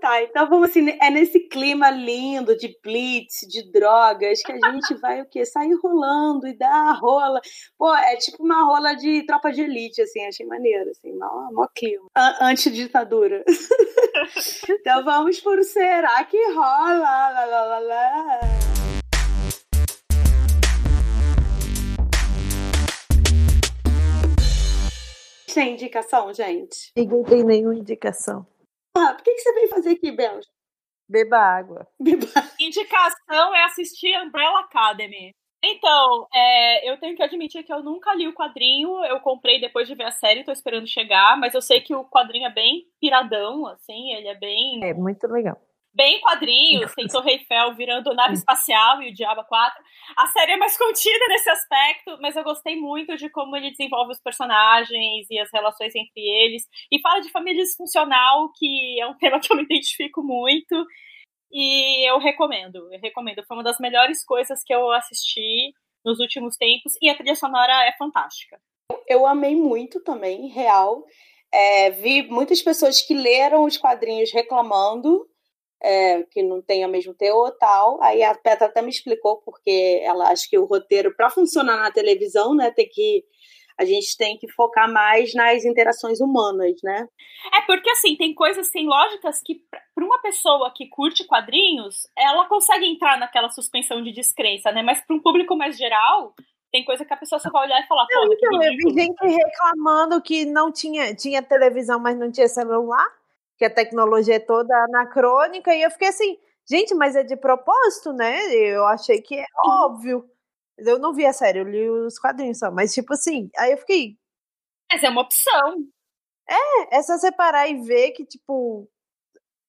Tá, 0.04 0.22
então 0.22 0.50
vamos 0.50 0.68
assim, 0.68 0.98
é 1.02 1.10
nesse 1.10 1.40
clima 1.40 1.90
lindo 1.90 2.58
de 2.58 2.78
blitz, 2.84 3.48
de 3.48 3.72
drogas, 3.72 4.44
que 4.44 4.52
a 4.52 4.72
gente 4.72 4.94
vai 4.96 5.22
o 5.22 5.26
quê? 5.26 5.46
Sair 5.46 5.74
rolando 5.82 6.46
e 6.46 6.58
dar 6.58 6.90
a 6.90 6.92
rola. 6.92 7.40
Pô, 7.78 7.96
é 7.96 8.18
tipo 8.18 8.44
uma 8.44 8.66
rola 8.66 8.96
de 8.96 9.26
tropa 9.26 9.50
de 9.50 9.62
elite, 9.62 10.02
assim, 10.02 10.26
achei 10.26 10.46
maneiro, 10.46 10.90
assim, 10.90 11.18
mó, 11.18 11.50
mó 11.54 11.70
clima. 11.74 12.06
Anti-ditadura. 12.42 13.46
então 14.70 15.06
vamos 15.06 15.40
por 15.40 15.64
Será 15.64 16.22
que 16.26 16.52
rola? 16.52 17.00
Lá, 17.00 17.30
lá, 17.30 17.64
lá, 17.64 17.80
lá. 17.80 18.40
Tem 25.54 25.76
indicação, 25.76 26.34
gente? 26.34 26.92
Ninguém 26.94 27.24
tem 27.24 27.44
nenhuma 27.46 27.76
indicação. 27.76 28.46
Ah, 28.96 29.14
por 29.14 29.24
que, 29.24 29.34
que 29.34 29.42
você 29.42 29.54
veio 29.54 29.70
fazer 29.70 29.90
aqui, 29.92 30.12
Belja? 30.12 30.48
Beba 31.10 31.38
água. 31.38 31.88
Beba. 32.00 32.28
Indicação 32.60 33.56
é 33.56 33.64
assistir 33.64 34.16
Umbrella 34.22 34.62
Academy. 34.62 35.32
Então, 35.66 36.28
é, 36.34 36.92
eu 36.92 37.00
tenho 37.00 37.16
que 37.16 37.24
admitir 37.24 37.64
que 37.64 37.74
eu 37.74 37.82
nunca 37.82 38.14
li 38.14 38.28
o 38.28 38.34
quadrinho. 38.34 39.04
Eu 39.06 39.20
comprei 39.22 39.60
depois 39.62 39.88
de 39.88 39.96
ver 39.96 40.06
a 40.06 40.12
série, 40.12 40.44
tô 40.44 40.52
esperando 40.52 40.88
chegar, 40.88 41.38
mas 41.40 41.54
eu 41.54 41.62
sei 41.62 41.80
que 41.80 41.96
o 41.96 42.06
quadrinho 42.06 42.48
é 42.48 42.54
bem 42.54 42.86
piradão, 43.00 43.66
assim, 43.68 44.14
ele 44.14 44.28
é 44.28 44.36
bem. 44.36 44.84
É 44.84 44.94
muito 44.94 45.26
legal 45.28 45.60
bem 45.94 46.20
quadrinhos, 46.22 46.94
tem 46.94 47.08
Torre 47.08 47.34
Eiffel 47.34 47.76
virando 47.76 48.14
nave 48.14 48.34
espacial 48.34 49.02
e 49.02 49.10
o 49.10 49.14
Diabo 49.14 49.44
4. 49.46 49.84
A 50.18 50.28
série 50.28 50.54
é 50.54 50.58
mais 50.58 50.76
contida 50.78 51.26
nesse 51.30 51.50
aspecto, 51.50 52.18
mas 52.22 52.36
eu 52.36 52.44
gostei 52.44 52.76
muito 52.76 53.16
de 53.16 53.30
como 53.30 53.56
ele 53.56 53.72
desenvolve 53.72 54.14
os 54.14 54.22
personagens 54.22 55.28
e 55.30 55.40
as 55.40 55.50
relações 55.54 55.94
entre 55.96 56.22
eles. 56.22 56.64
E 56.92 57.00
fala 57.00 57.20
de 57.20 57.32
família 57.32 57.64
disfuncional, 57.64 58.52
que 58.58 59.00
é 59.00 59.08
um 59.08 59.16
tema 59.18 59.40
que 59.40 59.52
eu 59.52 59.58
me 59.58 59.64
identifico 59.64 60.24
muito. 60.24 60.86
E 61.52 62.10
eu 62.10 62.18
recomendo, 62.18 62.92
eu 62.92 63.00
recomendo. 63.00 63.44
Foi 63.46 63.56
uma 63.56 63.64
das 63.64 63.80
melhores 63.80 64.26
coisas 64.26 64.64
que 64.64 64.74
eu 64.74 64.92
assisti 64.92 65.72
nos 66.04 66.20
últimos 66.20 66.58
tempos. 66.58 66.94
E 67.00 67.10
a 67.10 67.16
trilha 67.16 67.36
sonora 67.36 67.86
é 67.86 67.94
fantástica. 67.94 68.60
Eu 69.08 69.28
amei 69.28 69.56
muito 69.56 70.04
também, 70.04 70.48
real. 70.48 71.06
É, 71.54 71.92
vi 71.92 72.24
muitas 72.24 72.64
pessoas 72.64 73.02
que 73.02 73.14
leram 73.14 73.64
os 73.64 73.78
quadrinhos 73.78 74.32
reclamando 74.34 75.28
é, 75.84 76.24
que 76.24 76.42
não 76.42 76.62
tenha 76.62 76.88
mesmo 76.88 77.14
teor 77.14 77.52
tal. 77.60 78.02
Aí 78.02 78.24
a 78.24 78.34
Petra 78.34 78.68
até 78.68 78.82
me 78.82 78.90
explicou 78.90 79.42
porque 79.44 80.02
ela 80.04 80.30
acha 80.30 80.48
que 80.50 80.58
o 80.58 80.66
roteiro, 80.66 81.14
para 81.16 81.30
funcionar 81.30 81.78
na 81.78 81.92
televisão, 81.92 82.56
né, 82.56 82.72
tem 82.72 82.88
que 82.90 83.24
a 83.76 83.86
gente 83.86 84.16
tem 84.16 84.38
que 84.38 84.48
focar 84.52 84.92
mais 84.92 85.34
nas 85.34 85.66
interações 85.66 86.22
humanas, 86.22 86.76
né? 86.84 87.08
É 87.54 87.62
porque 87.62 87.90
assim, 87.90 88.16
tem 88.16 88.34
coisas, 88.34 88.70
tem 88.70 88.88
lógicas 88.88 89.42
que 89.44 89.62
para 89.96 90.06
uma 90.06 90.22
pessoa 90.22 90.72
que 90.76 90.88
curte 90.88 91.26
quadrinhos, 91.26 92.08
ela 92.16 92.48
consegue 92.48 92.86
entrar 92.86 93.18
naquela 93.18 93.50
suspensão 93.50 94.02
de 94.04 94.12
descrença, 94.12 94.72
né? 94.72 94.84
Mas 94.84 95.02
para 95.02 95.16
um 95.16 95.20
público 95.20 95.56
mais 95.56 95.76
geral, 95.76 96.36
tem 96.72 96.86
coisa 96.86 97.04
que 97.04 97.14
a 97.14 97.18
pessoa 97.18 97.40
só 97.40 97.50
vai 97.50 97.66
olhar 97.66 97.84
e 97.84 97.88
falar, 97.88 98.06
pô, 98.08 98.26
não, 98.26 98.34
então, 98.34 98.64
eu 98.64 98.72
vi 98.78 99.02
gente 99.02 99.26
reclamando 99.26 100.22
que 100.22 100.46
não 100.46 100.72
tinha, 100.72 101.16
tinha 101.16 101.42
televisão, 101.42 102.00
mas 102.00 102.18
não 102.18 102.32
tinha 102.32 102.48
celular, 102.48 103.08
que 103.64 103.68
a 103.68 103.74
tecnologia 103.74 104.36
é 104.36 104.40
toda 104.40 104.76
anacrônica, 104.84 105.74
e 105.74 105.84
eu 105.84 105.90
fiquei 105.90 106.10
assim, 106.10 106.38
gente, 106.70 106.94
mas 106.94 107.16
é 107.16 107.24
de 107.24 107.38
propósito, 107.38 108.12
né? 108.12 108.54
Eu 108.54 108.86
achei 108.86 109.22
que 109.22 109.40
é 109.40 109.46
óbvio. 109.66 110.30
Eu 110.78 111.00
não 111.00 111.14
vi 111.14 111.26
a 111.26 111.32
série, 111.32 111.60
eu 111.60 111.64
li 111.64 111.90
os 111.90 112.20
quadrinhos 112.20 112.60
só. 112.60 112.70
Mas, 112.70 112.94
tipo 112.94 113.14
assim, 113.14 113.50
aí 113.58 113.72
eu 113.72 113.78
fiquei. 113.78 114.18
Mas 114.92 115.02
é 115.02 115.10
uma 115.10 115.22
opção. 115.22 115.78
É, 116.50 116.98
é 116.98 117.02
só 117.04 117.18
separar 117.18 117.70
e 117.70 117.82
ver 117.84 118.12
que, 118.12 118.26
tipo, 118.26 118.90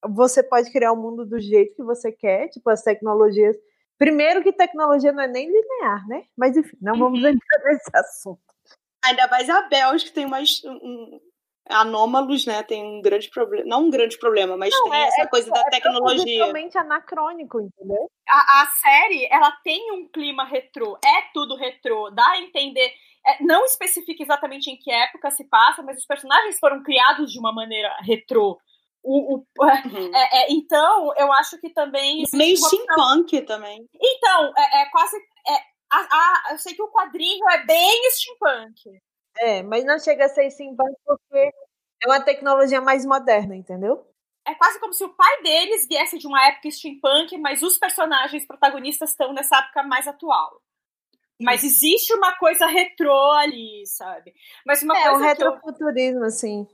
você 0.09 0.43
pode 0.43 0.73
criar 0.73 0.91
o 0.91 0.97
mundo 0.97 1.25
do 1.25 1.39
jeito 1.39 1.77
que 1.77 1.85
você 1.85 2.11
quer, 2.11 2.49
tipo, 2.49 2.69
as 2.71 2.83
tecnologias. 2.83 3.57
Primeiro 3.97 4.43
que 4.43 4.53
tecnologia 4.53 5.13
não 5.13 5.23
é 5.23 5.29
nem 5.29 5.47
linear, 5.47 6.05
né? 6.09 6.25
Mas 6.37 6.57
enfim, 6.57 6.77
não 6.81 6.99
vamos 6.99 7.23
uhum. 7.23 7.29
entrar 7.29 7.65
nesse 7.65 7.91
assunto. 7.95 8.43
Ainda 9.05 9.29
mais 9.29 9.49
a 9.49 9.63
Bélgica 9.69 10.13
tem 10.13 10.27
mais 10.27 10.61
um, 10.65 11.21
anômalos, 11.69 12.45
né? 12.47 12.63
Tem 12.63 12.85
um 12.85 13.01
grande 13.01 13.31
problema. 13.31 13.65
Não 13.67 13.85
um 13.85 13.91
grande 13.91 14.19
problema, 14.19 14.57
mas 14.57 14.71
não, 14.73 14.91
tem 14.91 15.01
é, 15.01 15.07
essa 15.07 15.23
é, 15.23 15.27
coisa 15.27 15.49
é, 15.49 15.53
da 15.53 15.65
tecnologia. 15.65 16.35
É 16.35 16.39
totalmente 16.39 16.79
anacrônico, 16.79 17.61
entendeu? 17.61 18.11
A, 18.29 18.63
a, 18.63 18.67
série, 18.67 19.27
ela 19.31 19.51
tem 19.63 19.93
um 19.93 20.09
clima 20.09 20.45
retrô. 20.45 20.99
É 21.05 21.23
tudo 21.33 21.57
retrô. 21.57 22.11
Dá 22.11 22.27
a 22.33 22.41
entender. 22.41 22.93
É, 23.27 23.43
não 23.43 23.65
especifica 23.65 24.23
exatamente 24.23 24.71
em 24.71 24.77
que 24.77 24.93
época 24.93 25.31
se 25.31 25.45
passa, 25.49 25.83
mas 25.83 25.99
os 25.99 26.07
personagens 26.07 26.59
foram 26.59 26.83
criados 26.83 27.33
de 27.33 27.39
uma 27.39 27.53
maneira 27.53 27.97
retrô. 28.01 28.59
O, 29.03 29.37
o 29.37 29.45
uhum. 29.61 30.17
é, 30.17 30.45
é, 30.45 30.53
então, 30.53 31.13
eu 31.17 31.33
acho 31.33 31.59
que 31.59 31.71
também. 31.71 32.25
Meio 32.35 32.57
steampunk 32.57 33.41
também. 33.43 33.87
Então, 34.01 34.53
é, 34.57 34.87
quase. 34.91 35.17
A, 35.91 35.99
a, 35.99 36.53
eu 36.53 36.59
sei 36.59 36.75
que 36.75 36.83
o 36.83 36.91
quadrinho 36.91 37.49
é 37.51 37.65
bem 37.65 38.11
steampunk. 38.11 39.01
É, 39.39 39.63
mas 39.63 39.85
não 39.85 39.99
chega 39.99 40.27
a 40.27 40.29
ser 40.29 40.51
steampunk 40.51 40.95
porque 41.05 41.53
é 42.03 42.07
uma 42.07 42.21
tecnologia 42.21 42.81
mais 42.81 43.05
moderna, 43.05 43.57
entendeu? 43.57 44.07
É 44.47 44.55
quase 44.55 44.79
como 44.79 44.93
se 44.93 45.03
o 45.05 45.15
pai 45.15 45.43
deles 45.43 45.87
viesse 45.89 46.19
de 46.19 46.27
uma 46.27 46.47
época 46.47 46.71
steampunk, 46.71 47.37
mas 47.39 47.63
os 47.63 47.79
personagens 47.79 48.47
protagonistas 48.47 49.11
estão 49.11 49.33
nessa 49.33 49.59
época 49.59 49.83
mais 49.83 50.07
atual. 50.07 50.61
Mas 51.41 51.65
existe 51.65 52.15
uma 52.15 52.37
coisa 52.37 52.67
retrô 52.67 53.33
ali, 53.33 53.85
sabe? 53.87 54.33
Mas 54.65 54.83
uma 54.83 54.97
é, 54.97 55.03
coisa 55.03 55.19
um 55.19 55.27
retrofuturismo, 55.27 56.21
eu... 56.21 56.27
assim. 56.27 56.69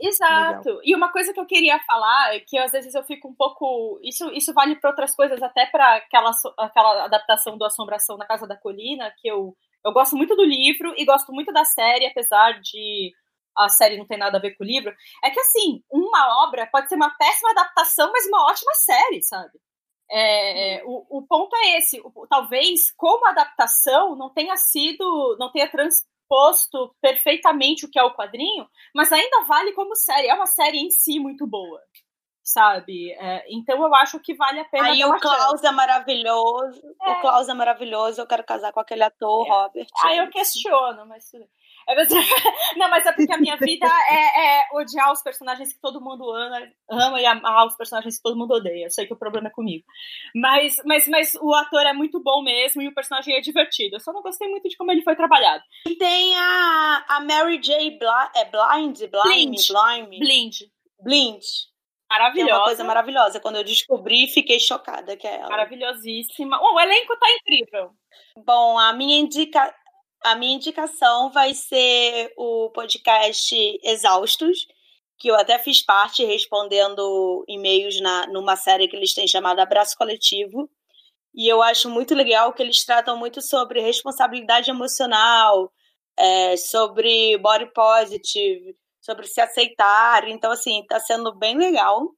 Exato. 0.00 0.68
Legal. 0.68 0.80
E 0.84 0.94
uma 0.94 1.10
coisa 1.10 1.32
que 1.32 1.40
eu 1.40 1.46
queria 1.46 1.78
falar, 1.80 2.34
é 2.34 2.40
que 2.40 2.58
às 2.58 2.70
vezes 2.70 2.94
eu 2.94 3.02
fico 3.04 3.28
um 3.28 3.34
pouco. 3.34 3.98
Isso, 4.02 4.30
isso 4.32 4.52
vale 4.52 4.76
para 4.76 4.90
outras 4.90 5.14
coisas, 5.14 5.42
até 5.42 5.66
para 5.66 5.96
aquela, 5.96 6.30
aquela 6.58 7.04
adaptação 7.04 7.56
do 7.56 7.64
Assombração 7.64 8.16
na 8.16 8.26
Casa 8.26 8.46
da 8.46 8.56
Colina, 8.56 9.12
que 9.18 9.28
eu 9.28 9.56
eu 9.88 9.92
gosto 9.92 10.16
muito 10.16 10.36
do 10.36 10.44
livro 10.44 10.94
e 10.96 11.04
gosto 11.04 11.32
muito 11.32 11.52
da 11.52 11.64
série, 11.64 12.06
apesar 12.06 12.60
de 12.60 13.12
a 13.56 13.68
série 13.68 13.96
não 13.96 14.06
ter 14.06 14.16
nada 14.16 14.38
a 14.38 14.40
ver 14.40 14.56
com 14.56 14.64
o 14.64 14.66
livro. 14.66 14.94
É 15.22 15.30
que, 15.30 15.40
assim, 15.40 15.82
uma 15.90 16.44
obra 16.44 16.66
pode 16.66 16.88
ser 16.88 16.94
uma 16.94 17.10
péssima 17.10 17.50
adaptação, 17.50 18.10
mas 18.12 18.26
uma 18.26 18.44
ótima 18.44 18.72
série, 18.74 19.22
sabe? 19.22 19.58
É, 20.10 20.82
hum. 20.86 21.06
o, 21.10 21.18
o 21.18 21.26
ponto 21.26 21.54
é 21.56 21.78
esse. 21.78 22.00
O, 22.00 22.26
talvez, 22.28 22.92
como 22.96 23.26
adaptação, 23.26 24.14
não 24.16 24.32
tenha 24.32 24.56
sido, 24.56 25.36
não 25.38 25.50
tenha 25.50 25.68
transposto 25.68 26.94
perfeitamente 27.00 27.84
o 27.84 27.90
que 27.90 27.98
é 27.98 28.02
o 28.04 28.14
quadrinho, 28.14 28.68
mas 28.94 29.12
ainda 29.12 29.44
vale 29.44 29.72
como 29.72 29.94
série. 29.96 30.28
É 30.28 30.34
uma 30.34 30.46
série 30.46 30.78
em 30.78 30.90
si 30.90 31.18
muito 31.18 31.46
boa 31.46 31.80
sabe? 32.48 33.12
É, 33.12 33.44
então 33.50 33.82
eu 33.82 33.94
acho 33.94 34.18
que 34.20 34.34
vale 34.34 34.60
a 34.60 34.64
pena. 34.64 34.88
Aí 34.88 35.04
o 35.04 35.18
Klaus 35.18 35.62
é 35.62 35.70
maravilhoso. 35.70 36.80
É. 37.02 37.10
O 37.10 37.20
Klaus 37.20 37.48
é 37.48 37.54
maravilhoso, 37.54 38.20
eu 38.20 38.26
quero 38.26 38.42
casar 38.42 38.72
com 38.72 38.80
aquele 38.80 39.02
ator, 39.02 39.46
é. 39.46 39.50
Robert. 39.50 39.86
Aí 40.04 40.18
eu 40.18 40.30
questiono, 40.30 41.06
mas. 41.06 41.30
É, 41.34 41.94
não, 42.76 42.88
mas 42.88 43.04
é 43.04 43.12
porque 43.12 43.32
a 43.32 43.38
minha 43.38 43.56
vida 43.56 43.86
é, 44.10 44.60
é, 44.60 44.68
odiar 44.72 45.12
os 45.12 45.22
personagens 45.22 45.72
que 45.72 45.80
todo 45.80 46.00
mundo 46.00 46.30
ama, 46.30 46.68
ama 46.90 47.20
e 47.20 47.26
amar 47.26 47.66
os 47.66 47.76
personagens 47.76 48.16
que 48.16 48.22
todo 48.22 48.36
mundo 48.36 48.54
odeia. 48.54 48.86
Eu 48.86 48.90
sei 48.90 49.06
que 49.06 49.12
o 49.12 49.18
problema 49.18 49.48
é 49.48 49.52
comigo. 49.52 49.84
Mas, 50.34 50.76
mas, 50.86 51.06
mas 51.08 51.34
o 51.34 51.54
ator 51.54 51.82
é 51.82 51.92
muito 51.92 52.22
bom 52.22 52.42
mesmo 52.42 52.80
e 52.80 52.88
o 52.88 52.94
personagem 52.94 53.34
é 53.34 53.40
divertido. 53.40 53.96
Eu 53.96 54.00
só 54.00 54.12
não 54.12 54.22
gostei 54.22 54.48
muito 54.48 54.68
de 54.68 54.76
como 54.76 54.90
ele 54.90 55.02
foi 55.02 55.16
trabalhado. 55.16 55.62
E 55.86 55.96
tem 55.96 56.34
a, 56.36 57.04
a 57.08 57.20
Mary 57.20 57.58
J. 57.58 57.98
Bla, 57.98 58.32
é 58.34 58.44
Blind? 58.44 58.98
Blind? 59.10 59.68
Blind. 59.68 60.18
Blind. 60.18 60.54
Blind. 61.02 61.42
Maravilhosa. 62.10 62.50
é 62.50 62.56
uma 62.56 62.64
coisa 62.64 62.84
maravilhosa. 62.84 63.40
Quando 63.40 63.56
eu 63.56 63.64
descobri, 63.64 64.26
fiquei 64.28 64.58
chocada 64.58 65.16
que 65.16 65.26
é 65.26 65.36
ela. 65.36 65.50
Maravilhosíssima. 65.50 66.58
Oh, 66.60 66.74
o 66.74 66.80
elenco 66.80 67.16
tá 67.18 67.26
incrível. 67.32 67.90
Bom, 68.44 68.78
a 68.78 68.92
minha, 68.92 69.18
indica... 69.18 69.74
a 70.24 70.34
minha 70.34 70.54
indicação 70.54 71.30
vai 71.30 71.52
ser 71.52 72.32
o 72.36 72.70
podcast 72.70 73.54
Exaustos, 73.82 74.66
que 75.18 75.28
eu 75.28 75.34
até 75.34 75.58
fiz 75.58 75.84
parte 75.84 76.24
respondendo 76.24 77.44
e-mails 77.46 78.00
na, 78.00 78.26
numa 78.28 78.56
série 78.56 78.88
que 78.88 78.96
eles 78.96 79.12
têm 79.12 79.28
chamada 79.28 79.62
Abraço 79.62 79.96
Coletivo. 79.96 80.70
E 81.34 81.46
eu 81.46 81.62
acho 81.62 81.90
muito 81.90 82.14
legal 82.14 82.52
que 82.52 82.62
eles 82.62 82.84
tratam 82.84 83.16
muito 83.16 83.42
sobre 83.42 83.80
responsabilidade 83.80 84.70
emocional, 84.70 85.70
é, 86.16 86.56
sobre 86.56 87.36
body 87.38 87.66
positive, 87.72 88.74
sobre 89.08 89.26
se 89.26 89.40
aceitar. 89.40 90.28
Então, 90.28 90.50
assim, 90.50 90.84
tá 90.86 91.00
sendo 91.00 91.34
bem 91.34 91.56
legal. 91.56 92.10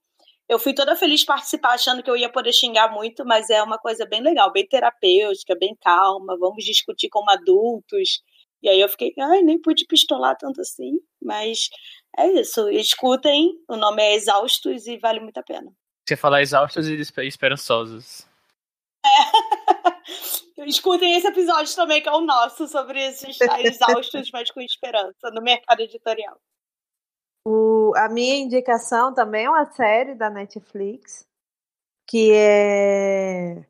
Eu 0.49 0.59
fui 0.59 0.73
toda 0.73 0.97
feliz 0.97 1.23
participar, 1.23 1.75
achando 1.75 2.03
que 2.03 2.09
eu 2.09 2.17
ia 2.17 2.29
poder 2.29 2.51
xingar 2.51 2.91
muito, 2.91 3.23
mas 3.25 3.49
é 3.49 3.63
uma 3.63 3.77
coisa 3.77 4.05
bem 4.05 4.21
legal, 4.21 4.51
bem 4.51 4.67
terapêutica, 4.67 5.55
bem 5.57 5.75
calma. 5.81 6.37
Vamos 6.37 6.65
discutir 6.65 7.07
como 7.09 7.31
adultos. 7.31 8.21
E 8.61 8.67
aí 8.67 8.81
eu 8.81 8.89
fiquei, 8.89 9.13
ai, 9.17 9.41
nem 9.41 9.59
pude 9.61 9.85
pistolar 9.85 10.35
tanto 10.37 10.59
assim, 10.59 10.91
mas 11.23 11.69
é 12.17 12.27
isso. 12.27 12.69
Escutem, 12.69 13.53
o 13.69 13.77
nome 13.77 14.03
é 14.03 14.15
Exaustos 14.15 14.87
e 14.87 14.97
vale 14.97 15.21
muito 15.21 15.37
a 15.37 15.43
pena. 15.43 15.71
Você 16.05 16.17
falar 16.17 16.41
exaustos 16.41 16.87
e 16.89 16.99
esperançosos. 17.25 18.27
É. 19.05 20.67
Escutem 20.67 21.15
esse 21.15 21.27
episódio 21.27 21.73
também, 21.75 22.01
que 22.01 22.09
é 22.09 22.11
o 22.11 22.21
nosso, 22.21 22.67
sobre 22.67 23.01
esses 23.01 23.37
exaustos, 23.59 24.29
mas 24.31 24.51
com 24.51 24.61
esperança, 24.61 25.31
no 25.33 25.41
mercado 25.41 25.81
editorial. 25.81 26.39
O, 27.45 27.93
a 27.95 28.07
minha 28.07 28.35
indicação 28.35 29.13
também 29.13 29.45
é 29.45 29.49
uma 29.49 29.65
série 29.71 30.13
da 30.13 30.29
Netflix, 30.29 31.27
que 32.07 32.31
é 32.33 33.65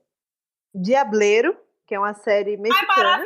Diableiro, 0.73 1.57
que 1.87 1.95
é 1.95 1.99
uma 1.99 2.13
série 2.13 2.57
mexicana. 2.57 3.23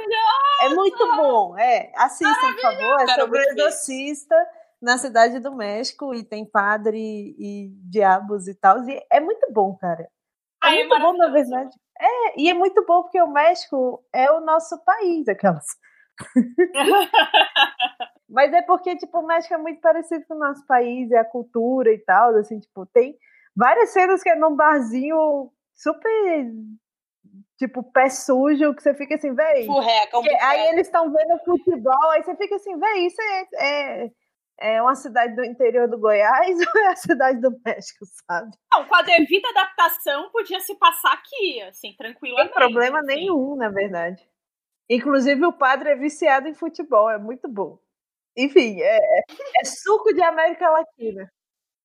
é 0.62 0.70
muito 0.70 1.16
bom, 1.16 1.58
é. 1.58 1.92
Assistam, 1.96 2.54
por 2.54 2.62
favor. 2.62 3.02
É 3.02 3.08
sobre 3.16 3.40
o 3.40 3.42
exorcista 3.42 4.36
na 4.82 4.98
cidade 4.98 5.40
do 5.40 5.56
México 5.56 6.14
e 6.14 6.24
tem 6.24 6.46
padre 6.46 7.36
e 7.40 7.70
diabos 7.90 8.48
e 8.48 8.54
tal. 8.54 8.88
E 8.88 9.04
é 9.12 9.20
muito 9.20 9.52
bom, 9.52 9.76
cara. 9.76 10.04
É 10.04 10.08
Ai, 10.62 10.78
muito 10.80 10.96
é 10.96 11.00
bom, 11.00 11.14
na 11.14 11.30
verdade. 11.30 11.76
É, 12.00 12.42
e 12.42 12.50
é 12.50 12.54
muito 12.54 12.86
bom 12.86 13.04
porque 13.04 13.22
o 13.22 13.32
México 13.32 14.04
é 14.14 14.32
o 14.32 14.42
nosso 14.42 14.84
país, 14.84 15.28
aquelas. 15.28 15.66
Mas 18.28 18.52
é 18.54 18.62
porque, 18.62 18.96
tipo, 18.98 19.20
o 19.20 19.26
México 19.26 19.54
é 19.54 19.58
muito 19.58 19.80
parecido 19.80 20.26
com 20.28 20.34
o 20.34 20.40
nosso 20.40 20.66
país, 20.66 21.10
e 21.10 21.16
a 21.16 21.24
cultura 21.24 21.94
e 21.94 22.00
tal, 22.00 22.36
assim, 22.36 22.60
tipo, 22.60 22.86
tem 22.88 23.18
várias 23.56 23.92
cenas 23.92 24.22
que 24.22 24.30
é 24.30 24.36
num 24.36 24.56
barzinho 24.56 25.52
super, 25.74 26.52
tipo, 27.58 27.84
pé 27.84 28.10
sujo, 28.10 28.74
que 28.74 28.82
você 28.82 28.94
fica 28.94 29.16
assim, 29.16 29.34
véi... 29.34 29.66
Furreca, 29.66 30.20
um 30.20 30.24
aí 30.42 30.68
eles 30.70 30.88
estão 30.88 31.12
vendo 31.12 31.40
futebol, 31.46 32.10
aí 32.12 32.24
você 32.24 32.36
fica 32.36 32.56
assim, 32.56 32.78
véi, 32.78 33.06
isso 33.06 33.22
é, 33.22 33.48
é, 33.54 34.12
é 34.60 34.82
uma 34.82 34.96
cidade 34.96 35.36
do 35.36 35.46
interior 35.46 35.88
do 35.88 36.00
Goiás 36.00 36.58
ou 36.76 36.82
é 36.82 36.88
a 36.88 36.96
cidade 36.96 37.40
do 37.40 37.56
México, 37.64 38.06
sabe? 38.28 38.52
Não, 38.74 38.86
com 38.86 38.96
a 38.96 39.02
devida 39.02 39.48
adaptação, 39.50 40.30
podia 40.32 40.60
se 40.60 40.76
passar 40.76 41.14
aqui, 41.14 41.62
assim, 41.62 41.94
tranquilamente. 41.98 42.52
Sem 42.52 42.54
problema 42.54 43.00
assim. 43.00 43.08
nenhum, 43.08 43.56
na 43.56 43.70
verdade. 43.70 44.28
Inclusive, 44.90 45.46
o 45.46 45.54
padre 45.54 45.90
é 45.90 45.96
viciado 45.96 46.48
em 46.48 46.54
futebol, 46.54 47.10
é 47.10 47.18
muito 47.18 47.48
bom. 47.48 47.80
Enfim, 48.38 48.82
é, 48.82 48.98
é, 48.98 49.24
é 49.62 49.66
suco 49.66 50.14
de 50.14 50.22
América 50.22 50.70
Latina. 50.70 51.32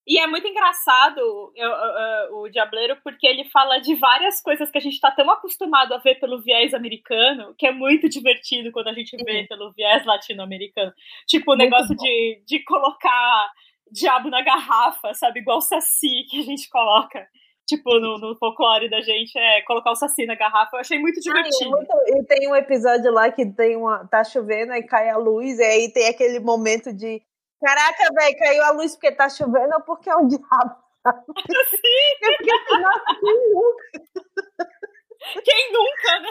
E 0.07 0.18
é 0.18 0.26
muito 0.26 0.46
engraçado 0.46 1.53
eu, 1.55 1.68
eu, 1.70 2.36
o 2.38 2.48
Diableiro, 2.48 2.96
porque 3.05 3.26
ele 3.26 3.44
fala 3.51 3.78
de 3.78 3.94
várias 3.94 4.40
coisas 4.40 4.70
que 4.70 4.78
a 4.78 4.80
gente 4.80 4.94
está 4.94 5.11
tão 5.11 5.30
acostumado 5.30 5.92
a 5.94 5.98
ver 5.98 6.16
pelo 6.18 6.42
viés 6.42 6.74
americano, 6.74 7.55
que 7.57 7.66
é 7.66 7.70
muito 7.70 8.09
divertido 8.09 8.72
quando 8.72 8.88
a 8.88 8.92
gente 8.92 9.16
vê 9.22 9.46
pelo 9.46 9.72
viés 9.72 10.05
latino-americano. 10.05 10.92
Tipo, 11.26 11.53
o 11.53 11.57
negócio 11.57 11.94
de, 11.94 12.42
de 12.44 12.64
colocar 12.64 13.53
diabo 13.92 14.30
na 14.30 14.42
garrafa, 14.42 15.14
sabe? 15.14 15.40
Igual 15.40 15.59
o 15.59 15.62
saci 15.62 16.24
que 16.28 16.40
a 16.40 16.42
gente 16.42 16.68
coloca. 16.68 17.28
Tipo, 17.71 17.99
no, 18.01 18.18
no, 18.18 18.37
folclore 18.37 18.91
da 18.91 19.01
gente, 19.01 19.39
é 19.39 19.62
colocar 19.62 19.93
o 19.93 19.97
saci 19.97 20.27
na 20.27 20.35
garrafa. 20.35 20.77
Eu 20.77 20.81
achei 20.81 20.99
muito 20.99 21.21
divertido. 21.21 21.77
Ah, 21.77 21.99
e 22.09 22.25
tem 22.25 22.49
um 22.49 22.57
episódio 22.57 23.12
lá 23.12 23.31
que 23.31 23.47
tem 23.47 23.77
uma, 23.77 24.07
tá 24.09 24.25
chovendo, 24.25 24.73
aí 24.73 24.83
cai 24.83 25.09
a 25.09 25.16
luz, 25.16 25.59
e 25.59 25.62
aí 25.62 25.93
tem 25.93 26.09
aquele 26.09 26.41
momento 26.41 26.93
de 26.93 27.23
caraca, 27.61 28.09
velho, 28.12 28.39
caiu 28.39 28.62
a 28.64 28.71
luz 28.71 28.93
porque 28.93 29.12
tá 29.12 29.29
chovendo 29.29 29.75
ou 29.75 29.83
porque 29.83 30.11
é 30.11 30.16
um 30.16 30.27
diabo? 30.29 30.75
Sim. 31.71 32.01
Eu 32.23 32.33
fiquei 32.37 32.55
assim, 32.55 32.83
nossa, 32.83 33.21
quem 33.21 33.53
nunca? 33.53 34.71
Quem 35.45 35.73
nunca, 35.73 36.21
né? 36.21 36.31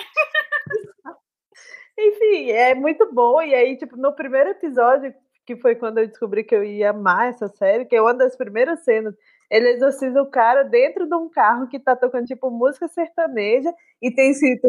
Enfim, 1.99 2.51
é 2.51 2.73
muito 2.73 3.13
bom. 3.13 3.39
E 3.39 3.53
aí, 3.53 3.77
tipo, 3.77 3.95
no 3.95 4.15
primeiro 4.15 4.49
episódio, 4.49 5.13
que 5.49 5.55
foi 5.55 5.73
quando 5.73 5.97
eu 5.97 6.07
descobri 6.07 6.43
que 6.43 6.53
eu 6.53 6.63
ia 6.63 6.91
amar 6.91 7.29
essa 7.29 7.47
série, 7.47 7.83
que 7.83 7.95
é 7.95 8.01
uma 8.01 8.13
das 8.13 8.35
primeiras 8.35 8.83
cenas, 8.83 9.15
ele 9.49 9.69
exorciza 9.69 10.21
o 10.21 10.29
cara 10.29 10.61
dentro 10.61 11.07
de 11.07 11.15
um 11.15 11.27
carro 11.27 11.67
que 11.67 11.79
tá 11.79 11.95
tocando, 11.95 12.27
tipo, 12.27 12.51
música 12.51 12.87
sertaneja 12.87 13.73
e 13.99 14.11
tem 14.13 14.29
escrito 14.29 14.67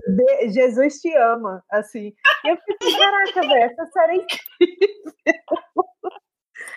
Jesus 0.49 0.99
te 1.03 1.14
ama, 1.14 1.62
assim. 1.70 2.14
E 2.47 2.49
eu 2.49 2.57
fiquei, 2.57 2.97
caraca, 2.97 3.41
velho, 3.43 3.62
essa 3.64 3.87
série 3.93 4.12
é 4.12 4.16
incrível. 4.16 5.14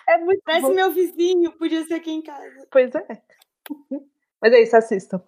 É 0.06 0.18
muito 0.18 0.42
Parece 0.44 0.66
bom. 0.66 0.74
meu 0.74 0.92
vizinho, 0.92 1.52
podia 1.52 1.82
ser 1.84 1.94
aqui 1.94 2.10
em 2.10 2.20
casa. 2.20 2.66
Pois 2.70 2.94
é. 2.94 3.22
Mas 4.40 4.52
é 4.52 4.60
isso, 4.60 4.76
assistam. 4.76 5.22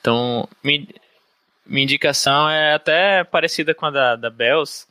Então, 0.00 0.46
minha, 0.62 0.86
minha 1.64 1.84
indicação 1.84 2.48
é 2.50 2.74
até 2.74 3.24
parecida 3.24 3.74
com 3.74 3.86
a 3.86 3.90
da, 3.90 4.16
da 4.16 4.28
Bells, 4.28 4.86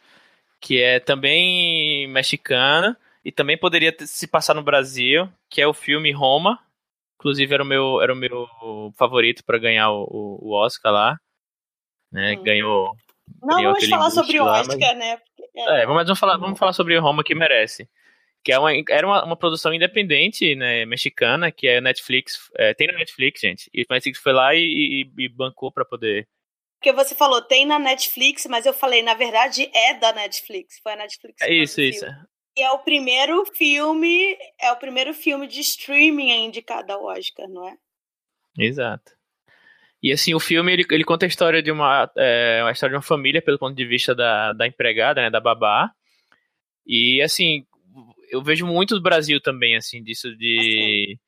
que 0.60 0.82
é 0.82 1.00
também 1.00 2.08
mexicana 2.08 2.98
e 3.24 3.32
também 3.32 3.58
poderia 3.58 3.96
se 4.00 4.28
passar 4.28 4.54
no 4.54 4.64
Brasil, 4.64 5.30
que 5.50 5.62
é 5.62 5.68
o 5.68 5.74
filme 5.74 6.12
Roma. 6.12 6.60
Inclusive 7.20 7.54
era 7.54 7.64
o 7.64 7.66
meu, 7.66 8.02
era 8.02 8.14
o 8.14 8.16
meu 8.16 8.48
favorito 8.98 9.44
para 9.46 9.60
ganhar 9.60 9.92
o, 9.92 10.08
o, 10.42 10.54
Oscar 10.54 10.92
lá. 10.92 11.18
Né? 12.12 12.36
Hum. 12.36 12.44
Ganhou. 12.44 12.96
Não 13.42 13.58
ganhou 13.58 13.74
vamos 13.74 13.90
falar 13.90 14.10
sobre 14.10 14.40
o 14.40 14.44
Oscar, 14.44 14.78
mas... 14.80 14.98
né? 14.98 15.18
É, 15.56 15.82
é 15.82 15.86
vamos, 15.86 16.20
falar, 16.20 16.38
vamos 16.38 16.58
falar 16.58 16.74
sobre 16.74 16.98
Roma 16.98 17.24
que 17.24 17.36
merece 17.36 17.88
que 18.44 18.52
é 18.52 18.60
uma, 18.60 18.72
era 18.90 19.06
uma, 19.06 19.24
uma, 19.24 19.36
produção 19.36 19.74
independente, 19.74 20.56
né, 20.56 20.86
mexicana, 20.86 21.52
que 21.52 21.68
é 21.68 21.80
Netflix, 21.80 22.50
é, 22.58 22.74
tem 22.74 22.88
na 22.88 22.94
Netflix, 22.94 23.40
gente, 23.40 23.70
e 23.74 23.86
a 23.88 23.94
Netflix 23.94 24.20
foi 24.20 24.34
lá 24.34 24.56
e, 24.56 25.06
e, 25.18 25.24
e 25.24 25.30
bancou 25.30 25.72
para 25.72 25.86
poder... 25.86 26.28
Porque 26.80 26.92
você 26.92 27.14
falou, 27.14 27.44
tem 27.44 27.66
na 27.66 27.78
Netflix, 27.78 28.48
mas 28.48 28.66
eu 28.66 28.74
falei, 28.74 29.04
na 29.04 29.14
verdade, 29.14 29.70
é 29.72 29.94
da 29.94 30.12
Netflix, 30.14 30.80
foi 30.82 30.94
a 30.94 30.96
Netflix. 30.96 31.40
É 31.42 31.54
isso, 31.54 31.80
isso. 31.80 32.06
E 32.58 32.62
é 32.62 32.72
o 32.72 32.80
primeiro 32.80 33.46
filme, 33.46 34.38
é 34.60 34.72
o 34.72 34.78
primeiro 34.78 35.14
filme 35.14 35.48
de 35.48 35.62
streaming 35.62 36.46
indicado 36.46 36.92
ao 36.92 37.06
Oscar, 37.06 37.48
não 37.48 37.68
é? 37.68 37.78
Exato. 38.58 39.14
E 40.04 40.12
assim, 40.12 40.34
o 40.34 40.40
filme 40.40 40.74
ele, 40.74 40.86
ele 40.90 41.04
conta 41.04 41.26
a 41.26 41.30
história 41.30 41.62
de 41.62 41.72
uma, 41.72 42.12
é, 42.18 42.64
história 42.72 42.92
de 42.92 42.98
uma 42.98 43.02
família 43.02 43.42
pelo 43.42 43.60
ponto 43.60 43.76
de 43.76 43.86
vista 43.86 44.16
da, 44.16 44.52
da 44.52 44.68
empregada, 44.68 45.22
né, 45.22 45.30
da 45.30 45.40
babá. 45.40 45.92
E 46.86 47.22
assim, 47.22 47.66
eu 48.32 48.42
vejo 48.42 48.66
muito 48.66 48.96
do 48.96 49.02
Brasil 49.02 49.40
também, 49.40 49.76
assim, 49.76 50.04
disso 50.04 50.36
de. 50.36 51.20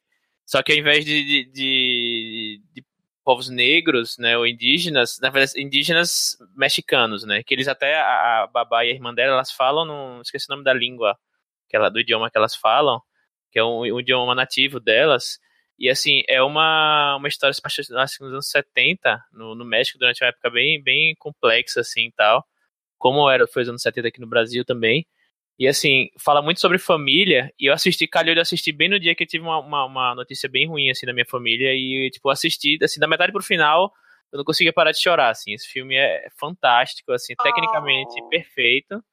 Só 0.46 0.64
que 0.64 0.72
ao 0.72 0.78
invés 0.78 1.06
de, 1.06 1.24
de, 1.24 1.52
de, 1.52 2.62
de 2.74 2.86
povos 3.24 3.50
negros, 3.50 4.18
né, 4.18 4.38
ou 4.38 4.46
indígenas, 4.46 5.18
na 5.22 5.30
verdade, 5.30 5.62
indígenas 5.62 6.38
mexicanos, 6.56 7.24
né, 7.24 7.42
que 7.44 7.54
eles 7.54 7.68
até, 7.68 7.96
a, 7.96 8.44
a 8.44 8.48
babá 8.48 8.86
e 8.86 8.90
a 8.90 8.94
irmã 8.94 9.14
dela, 9.14 9.34
elas 9.34 9.52
falam, 9.52 9.86
não 9.86 10.22
esqueci 10.22 10.46
o 10.50 10.54
nome 10.54 10.64
da 10.64 10.74
língua, 10.74 11.18
que 11.70 11.76
ela, 11.76 11.90
do 11.90 12.00
idioma 12.00 12.30
que 12.30 12.38
elas 12.38 12.56
falam, 12.56 13.02
que 13.52 13.60
é 13.60 13.64
um, 13.64 13.82
um 13.82 14.00
idioma 14.00 14.36
nativo 14.36 14.80
delas, 14.80 15.40
e 15.80 15.90
assim, 15.90 16.24
é 16.28 16.42
uma, 16.42 17.16
uma 17.18 17.28
história, 17.28 17.56
que 17.56 18.24
nos 18.24 18.32
anos 18.32 18.50
70, 18.50 19.20
no, 19.32 19.56
no 19.56 19.66
México, 19.66 19.98
durante 19.98 20.24
uma 20.24 20.30
época 20.30 20.50
bem, 20.50 20.82
bem 20.82 21.16
complexa, 21.18 21.82
assim, 21.82 22.12
tal, 22.16 22.46
como 22.98 23.30
era, 23.30 23.48
foi 23.48 23.64
os 23.64 23.70
anos 23.70 23.82
70 23.82 24.08
aqui 24.08 24.22
no 24.22 24.28
Brasil 24.28 24.64
também, 24.64 25.06
e 25.58 25.68
assim, 25.68 26.10
fala 26.20 26.42
muito 26.42 26.60
sobre 26.60 26.78
família. 26.78 27.54
E 27.60 27.68
eu 27.68 27.74
assisti, 27.74 28.08
calhou 28.08 28.34
de 28.34 28.42
assistir 28.42 28.72
bem 28.72 28.90
no 28.90 29.00
dia 29.00 29.16
que 29.16 29.24
eu 29.24 29.28
tive 29.28 29.44
uma, 29.44 29.60
uma, 29.60 29.86
uma, 29.86 30.16
notícia 30.16 30.50
bem 30.50 30.68
ruim, 30.68 30.90
assim, 30.90 31.06
da 31.06 31.14
minha 31.14 31.26
família. 31.26 31.74
E, 31.74 32.10
tipo, 32.12 32.30
assisti, 32.30 32.78
assim, 32.82 33.00
da 33.00 33.08
metade 33.08 33.32
pro 33.32 33.44
final, 33.44 33.92
eu 34.32 34.38
não 34.38 34.44
conseguia 34.44 34.74
parar 34.74 34.92
de 34.92 35.02
chorar, 35.02 35.30
assim. 35.30 35.54
Esse 35.54 35.68
filme 35.68 35.96
é 35.96 36.28
fantástico, 36.40 37.12
assim, 37.12 37.36
tecnicamente 37.36 38.16
oh. 38.20 38.30
perfeito. 38.30 39.04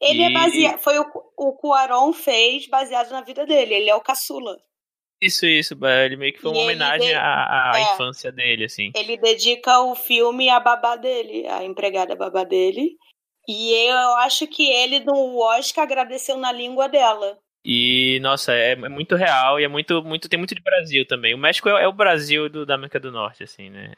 Ele 0.00 0.22
é 0.22 0.28
e... 0.28 0.30
é 0.30 0.32
baseado. 0.32 0.78
Foi 0.78 0.98
o, 0.98 1.04
o 1.36 1.52
Cuaron 1.52 2.12
fez 2.12 2.66
baseado 2.66 3.10
na 3.10 3.20
vida 3.20 3.44
dele. 3.46 3.74
Ele 3.74 3.90
é 3.90 3.94
o 3.94 4.00
caçula. 4.00 4.56
Isso, 5.20 5.44
isso. 5.44 5.76
Ele 5.84 6.16
meio 6.16 6.32
que 6.32 6.40
foi 6.40 6.50
uma 6.50 6.62
homenagem 6.62 7.08
de... 7.08 7.14
à, 7.14 7.72
à 7.72 7.78
é. 7.78 7.92
infância 7.92 8.32
dele, 8.32 8.64
assim. 8.64 8.90
Ele 8.96 9.18
dedica 9.18 9.78
o 9.82 9.94
filme 9.94 10.48
à 10.48 10.58
babá 10.58 10.96
dele, 10.96 11.46
à 11.46 11.62
empregada 11.62 12.16
babá 12.16 12.44
dele. 12.44 12.96
E 13.52 13.72
eu 13.72 14.16
acho 14.18 14.46
que 14.46 14.70
ele 14.70 15.00
no 15.00 15.36
Oscar 15.40 15.82
agradeceu 15.82 16.36
na 16.36 16.52
língua 16.52 16.88
dela. 16.88 17.36
E, 17.64 18.20
nossa, 18.22 18.52
é, 18.52 18.74
é, 18.74 18.88
muito 18.88 19.16
real 19.16 19.58
e 19.58 19.64
é 19.64 19.68
muito, 19.68 20.04
muito. 20.04 20.28
Tem 20.28 20.38
muito 20.38 20.54
de 20.54 20.62
Brasil 20.62 21.04
também. 21.04 21.34
O 21.34 21.38
México 21.38 21.68
é, 21.68 21.82
é 21.82 21.88
o 21.88 21.92
Brasil 21.92 22.48
do, 22.48 22.64
da 22.64 22.76
América 22.76 23.00
do 23.00 23.10
Norte, 23.10 23.42
assim, 23.42 23.68
né? 23.68 23.92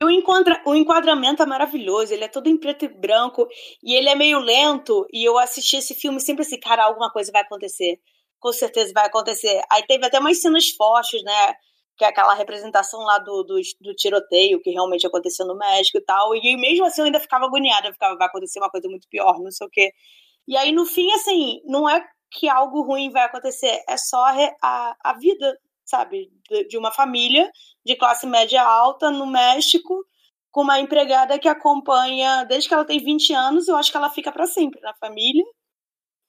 O, 0.00 0.08
enquadra, 0.08 0.62
o 0.64 0.72
enquadramento 0.72 1.42
é 1.42 1.46
maravilhoso, 1.46 2.14
ele 2.14 2.22
é 2.22 2.28
todo 2.28 2.46
em 2.46 2.56
preto 2.56 2.84
e 2.84 2.88
branco 2.88 3.48
e 3.82 3.92
ele 3.92 4.08
é 4.08 4.14
meio 4.14 4.38
lento. 4.38 5.04
E 5.12 5.24
eu 5.24 5.36
assisti 5.36 5.78
esse 5.78 5.92
filme 5.92 6.20
sempre 6.20 6.42
assim, 6.42 6.60
cara, 6.60 6.84
alguma 6.84 7.10
coisa 7.10 7.32
vai 7.32 7.42
acontecer. 7.42 7.98
Com 8.38 8.52
certeza 8.52 8.92
vai 8.94 9.06
acontecer. 9.06 9.62
Aí 9.68 9.84
teve 9.84 10.06
até 10.06 10.20
umas 10.20 10.40
cenas 10.40 10.70
fortes, 10.70 11.20
né? 11.24 11.54
Que 11.96 12.04
é 12.04 12.08
aquela 12.08 12.34
representação 12.34 13.00
lá 13.00 13.18
do, 13.18 13.42
do, 13.42 13.60
do, 13.80 13.94
tiroteio 13.94 14.60
que 14.60 14.70
realmente 14.70 15.06
aconteceu 15.06 15.46
no 15.46 15.56
México 15.56 15.98
e 15.98 16.00
tal. 16.00 16.34
E 16.34 16.56
mesmo 16.56 16.84
assim 16.84 17.00
eu 17.00 17.06
ainda 17.06 17.20
ficava 17.20 17.46
agoniada, 17.46 17.92
ficava, 17.92 18.16
vai 18.16 18.26
acontecer 18.26 18.58
uma 18.58 18.70
coisa 18.70 18.88
muito 18.88 19.08
pior, 19.08 19.38
não 19.40 19.50
sei 19.50 19.66
o 19.66 19.70
quê. 19.70 19.92
E 20.46 20.56
aí, 20.56 20.72
no 20.72 20.84
fim, 20.86 21.10
assim, 21.12 21.60
não 21.64 21.88
é 21.88 22.04
que 22.30 22.48
algo 22.48 22.82
ruim 22.82 23.10
vai 23.10 23.24
acontecer, 23.24 23.82
é 23.88 23.96
só 23.96 24.24
a, 24.62 24.96
a 25.02 25.12
vida, 25.14 25.58
sabe, 25.84 26.30
de 26.68 26.76
uma 26.76 26.92
família 26.92 27.50
de 27.84 27.96
classe 27.96 28.26
média 28.26 28.62
alta 28.62 29.10
no 29.10 29.26
México, 29.26 30.04
com 30.50 30.62
uma 30.62 30.80
empregada 30.80 31.38
que 31.38 31.48
acompanha 31.48 32.44
desde 32.44 32.68
que 32.68 32.74
ela 32.74 32.84
tem 32.84 32.98
20 32.98 33.32
anos, 33.32 33.68
eu 33.68 33.76
acho 33.76 33.90
que 33.90 33.96
ela 33.96 34.10
fica 34.10 34.32
para 34.32 34.46
sempre 34.46 34.80
na 34.80 34.94
família. 34.94 35.44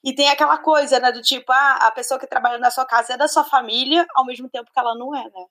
E 0.08 0.16
tem 0.16 0.30
aquela 0.30 0.58
coisa, 0.58 1.02
né, 1.02 1.12
do 1.12 1.22
tipo, 1.22 1.52
ah, 1.52 1.80
a 1.82 1.92
pessoa 1.92 2.18
que 2.18 2.26
trabalha 2.26 2.58
na 2.58 2.72
sua 2.72 2.86
casa 2.86 3.16
é 3.16 3.18
da 3.18 3.28
sua 3.28 3.44
família, 3.44 4.08
ao 4.16 4.26
mesmo 4.26 4.50
tempo 4.50 4.72
que 4.72 4.80
ela 4.80 4.96
não 4.96 5.14
é, 5.14 5.26
né? 5.26 5.46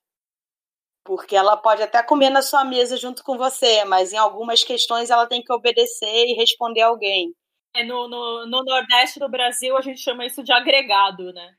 Porque 1.05 1.37
ela 1.37 1.59
pode 1.59 1.83
até 1.83 2.03
comer 2.03 2.31
na 2.31 2.41
sua 2.41 2.65
mesa 2.65 2.97
junto 2.97 3.23
com 3.23 3.37
você, 3.37 3.85
mas 3.85 4.15
em 4.15 4.17
algumas 4.17 4.65
questões 4.65 5.11
ela 5.11 5.27
tem 5.27 5.43
que 5.43 5.53
obedecer 5.53 6.29
e 6.29 6.33
responder 6.33 6.81
a 6.81 6.87
alguém. 6.87 7.35
É, 7.75 7.85
no, 7.85 8.09
no, 8.09 8.47
no 8.47 8.65
Nordeste 8.65 9.21
do 9.21 9.29
Brasil 9.29 9.77
a 9.77 9.83
gente 9.83 10.01
chama 10.01 10.25
isso 10.25 10.43
de 10.43 10.55
agregado, 10.55 11.35
né? 11.35 11.55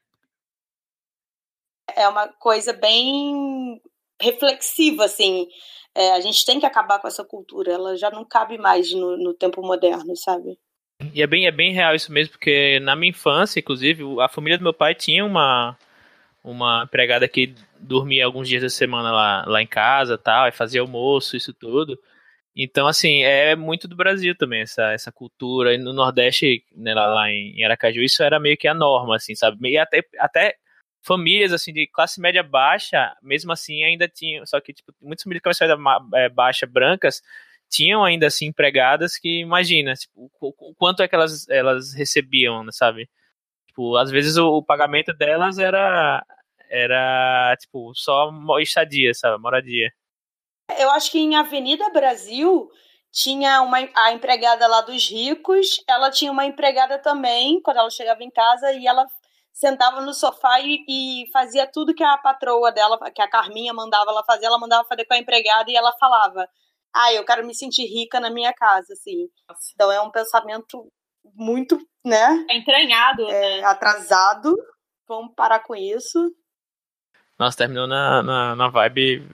É 1.95 2.09
uma 2.09 2.27
coisa 2.27 2.73
bem 2.73 3.79
reflexiva, 4.19 5.05
assim. 5.05 5.47
É, 5.93 6.13
a 6.13 6.19
gente 6.19 6.43
tem 6.43 6.59
que 6.59 6.65
acabar 6.65 6.97
com 6.97 7.07
essa 7.07 7.23
cultura, 7.23 7.71
ela 7.71 7.95
já 7.95 8.09
não 8.09 8.25
cabe 8.25 8.57
mais 8.57 8.91
no, 8.91 9.15
no 9.17 9.35
tempo 9.35 9.61
moderno, 9.61 10.15
sabe? 10.15 10.57
E 10.99 11.21
é 11.21 11.27
bem, 11.27 11.45
é 11.45 11.51
bem 11.51 11.73
real 11.73 11.93
isso 11.93 12.11
mesmo, 12.11 12.31
porque 12.31 12.79
na 12.79 12.95
minha 12.95 13.11
infância, 13.11 13.59
inclusive, 13.59 14.03
a 14.19 14.27
família 14.27 14.57
do 14.57 14.63
meu 14.63 14.73
pai 14.73 14.95
tinha 14.95 15.23
uma, 15.23 15.77
uma 16.43 16.83
empregada 16.85 17.27
que 17.27 17.53
dormia 17.79 18.25
alguns 18.25 18.47
dias 18.49 18.63
da 18.63 18.69
semana 18.69 19.11
lá, 19.11 19.45
lá 19.45 19.61
em 19.61 19.67
casa 19.67 20.17
tal, 20.17 20.47
e 20.47 20.51
fazia 20.51 20.81
almoço, 20.81 21.37
isso 21.37 21.53
tudo. 21.53 21.99
Então, 22.55 22.87
assim, 22.87 23.23
é 23.23 23.55
muito 23.55 23.87
do 23.87 23.95
Brasil 23.95 24.35
também, 24.35 24.61
essa, 24.61 24.91
essa 24.91 25.11
cultura. 25.11 25.73
E 25.75 25.77
no 25.77 25.93
Nordeste, 25.93 26.63
né, 26.75 26.93
lá, 26.95 27.05
lá 27.07 27.29
em 27.29 27.63
Aracaju, 27.63 28.01
isso 28.01 28.23
era 28.23 28.39
meio 28.39 28.57
que 28.57 28.67
a 28.67 28.73
norma, 28.73 29.15
assim, 29.15 29.35
sabe? 29.35 29.57
E 29.69 29.77
até, 29.77 30.03
até 30.19 30.55
famílias, 31.03 31.53
assim, 31.53 31.71
de 31.71 31.87
classe 31.87 32.19
média 32.19 32.41
baixa, 32.41 33.15
mesmo 33.21 33.51
assim, 33.51 33.83
ainda 33.83 34.07
tinham. 34.07 34.45
Só 34.47 34.59
que, 34.59 34.73
tipo, 34.73 34.91
muitas 35.01 35.23
famílias 35.23 35.41
de 35.41 35.43
classe 35.43 35.63
média 35.63 36.29
baixa 36.33 36.65
brancas 36.65 37.21
tinham 37.69 38.03
ainda, 38.03 38.27
assim, 38.27 38.47
empregadas 38.47 39.17
que, 39.17 39.41
imagina, 39.41 39.93
tipo, 39.93 40.31
o, 40.39 40.75
quanto 40.75 41.01
é 41.01 41.07
que 41.07 41.15
elas, 41.15 41.47
elas 41.49 41.93
recebiam, 41.93 42.65
sabe? 42.71 43.09
Tipo, 43.67 43.97
às 43.97 44.09
vezes 44.09 44.37
o, 44.37 44.57
o 44.57 44.63
pagamento 44.63 45.13
delas 45.13 45.57
era 45.59 46.25
era, 46.69 47.55
tipo, 47.59 47.93
só 47.95 48.29
estadia, 48.59 49.13
sabe? 49.13 49.41
Moradia. 49.41 49.89
Eu 50.77 50.91
acho 50.91 51.11
que 51.11 51.19
em 51.19 51.35
Avenida 51.35 51.89
Brasil 51.91 52.69
tinha 53.11 53.61
uma 53.61 53.77
a 53.95 54.11
empregada 54.11 54.67
lá 54.67 54.81
dos 54.81 55.09
ricos, 55.09 55.81
ela 55.87 56.11
tinha 56.11 56.31
uma 56.31 56.45
empregada 56.45 56.99
também, 56.99 57.61
quando 57.61 57.77
ela 57.77 57.89
chegava 57.89 58.23
em 58.23 58.29
casa, 58.29 58.73
e 58.73 58.85
ela 58.85 59.05
sentava 59.53 60.01
no 60.01 60.13
sofá 60.13 60.59
e, 60.59 60.83
e, 60.87 61.31
fazia 61.31 61.65
tudo 61.65 61.95
que 61.95 62.03
a 62.03 62.17
patroa 62.17 62.71
dela, 62.71 62.99
que 63.11 63.21
a 63.21 63.29
Carminha 63.29 63.73
mandava 63.73 64.11
ela 64.11 64.23
fazer, 64.23 64.45
ela 64.45 64.59
mandava 64.59 64.87
fazer 64.87 65.05
com 65.05 65.13
a 65.13 65.17
empregada 65.17 65.71
e 65.71 65.75
ela 65.75 65.93
falava: 65.99 66.47
"Ah, 66.97 67.13
eu 67.13 67.25
quero 67.25 67.45
me 67.45 67.53
sentir 67.55 67.85
rica 67.85 68.19
na 68.19 68.29
minha 68.29 68.53
casa", 68.53 68.93
assim. 68.93 69.29
Então 69.73 69.91
é 69.91 70.01
um 70.01 70.11
pensamento 70.11 70.91
muito, 71.35 71.77
né? 72.05 72.45
É 72.49 72.57
entranhado, 72.57 73.23
é, 73.29 73.61
né? 73.61 73.63
atrasado. 73.63 74.55
Vamos 75.07 75.33
parar 75.35 75.59
com 75.59 75.75
isso. 75.75 76.33
Nossa, 77.39 77.57
terminou 77.57 77.87
na, 77.87 78.23
na, 78.23 78.55
na 78.55 78.67
vibe 78.67 79.29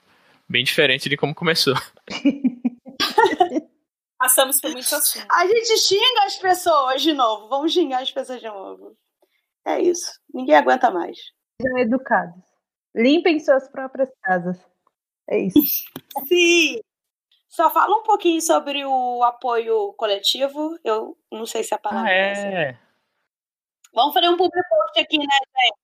bem 0.48 0.64
diferente 0.64 1.10
de 1.10 1.18
como 1.18 1.34
começou. 1.34 1.74
Passamos 4.20 4.62
por 4.62 4.72
muitos 4.72 4.94
assuntos. 4.94 5.28
A 5.30 5.48
gente 5.48 5.78
xinga 5.78 6.26
as 6.26 6.38
pessoas 6.38 7.02
de 7.02 7.14
novo. 7.14 7.50
Vamos 7.50 7.74
xingar 7.74 8.02
as 8.02 8.12
pessoas 8.12 8.40
de 8.40 8.48
novo. 8.48 8.96
É 9.66 9.82
isso. 9.82 10.12
Ninguém 10.34 10.56
aguenta 10.56 10.92
mais. 10.92 11.18
Sejam 11.62 11.78
educados. 11.80 12.44
Limpem 12.96 13.40
suas 13.40 13.68
próprias 13.70 14.10
casas. 14.22 14.58
É 15.30 15.40
isso. 15.40 15.86
Sim. 16.28 16.80
Só 17.56 17.70
fala 17.70 17.96
um 17.96 18.02
pouquinho 18.04 18.42
sobre 18.42 18.84
o 18.84 19.24
apoio 19.24 19.94
coletivo. 19.94 20.76
Eu 20.84 21.16
não 21.32 21.46
sei 21.46 21.64
se 21.64 21.72
a 21.76 21.78
palavra 21.78 22.10
Ah, 22.10 22.12
é 22.14 22.54
é. 22.72 22.78
Vamos 23.94 24.12
fazer 24.12 24.28
um 24.28 24.38
public 24.38 24.68
post 24.68 25.00
aqui, 25.00 25.20
né, 25.20 25.26
gente? 25.26 25.78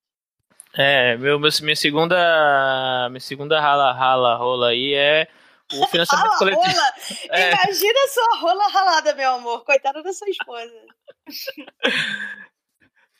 É, 0.81 1.15
meu, 1.17 1.39
meu- 1.39 1.51
minha 1.61 1.75
segunda. 1.75 3.07
Minha 3.09 3.19
segunda 3.19 3.61
rala, 3.61 3.91
rala, 3.93 4.35
rola 4.35 4.69
aí 4.69 4.95
é 4.95 5.27
o 5.71 5.85
financiamento 5.93 6.25
Fala, 6.25 6.37
coletivo. 6.39 6.63
rola! 6.63 6.93
É. 7.29 7.53
Imagina 7.53 7.99
a 8.03 8.07
sua 8.07 8.37
rola 8.39 8.67
ralada, 8.69 9.13
meu 9.13 9.29
amor. 9.35 9.63
Coitada 9.63 10.01
da 10.01 10.11
sua 10.11 10.27
esposa. 10.29 10.73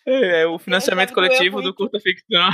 É, 0.07 0.41
é 0.41 0.47
o 0.47 0.57
financiamento 0.57 1.13
coletivo 1.13 1.61
do 1.61 1.71
curta 1.75 1.99
ficção. 1.99 2.49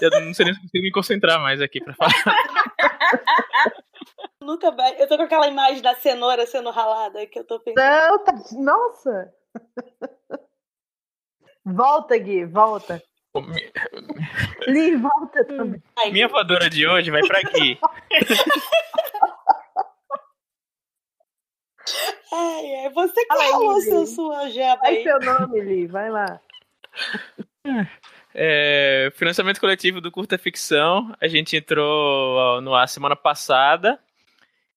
Eu 0.00 0.10
não 0.20 0.32
sei 0.32 0.44
nem 0.44 0.54
se 0.54 0.60
consigo 0.60 0.82
me 0.84 0.92
concentrar 0.92 1.40
mais 1.40 1.60
aqui 1.60 1.80
pra 1.80 1.92
falar. 1.94 2.12
Nunca 4.42 4.70
mais. 4.70 4.98
Eu 4.98 5.08
tô 5.08 5.16
com 5.16 5.22
aquela 5.22 5.48
imagem 5.48 5.82
da 5.82 5.94
cenoura 5.94 6.46
sendo 6.46 6.70
ralada 6.70 7.26
que 7.26 7.38
eu 7.38 7.44
tô 7.44 7.58
pensando. 7.60 7.84
Não, 7.84 8.24
tá... 8.24 8.32
Nossa! 8.52 9.34
Volta, 11.64 12.16
Gui, 12.18 12.44
volta. 12.44 13.02
Li, 14.66 14.96
volta 14.96 15.44
também. 15.44 15.82
Ai, 15.96 16.10
Minha 16.10 16.28
voadora 16.28 16.68
de 16.70 16.86
hoje 16.86 17.10
vai 17.10 17.20
pra 17.26 17.40
aqui. 17.40 17.78
ai, 22.32 22.74
ai, 22.76 22.88
você 22.90 23.24
que 23.26 23.36
falou 23.36 23.80
seu 23.80 24.06
sua 24.06 24.48
jeba 24.50 24.76
Vai 24.80 24.96
aí. 24.96 25.02
seu 25.02 25.18
nome, 25.20 25.60
Li, 25.60 25.86
vai 25.86 26.10
lá. 26.10 26.40
É, 28.34 29.10
financiamento 29.14 29.60
coletivo 29.60 30.00
do 30.00 30.10
curta 30.10 30.38
ficção. 30.38 31.14
A 31.20 31.28
gente 31.28 31.56
entrou 31.56 32.60
no 32.60 32.74
ar 32.74 32.88
semana 32.88 33.14
passada. 33.14 34.00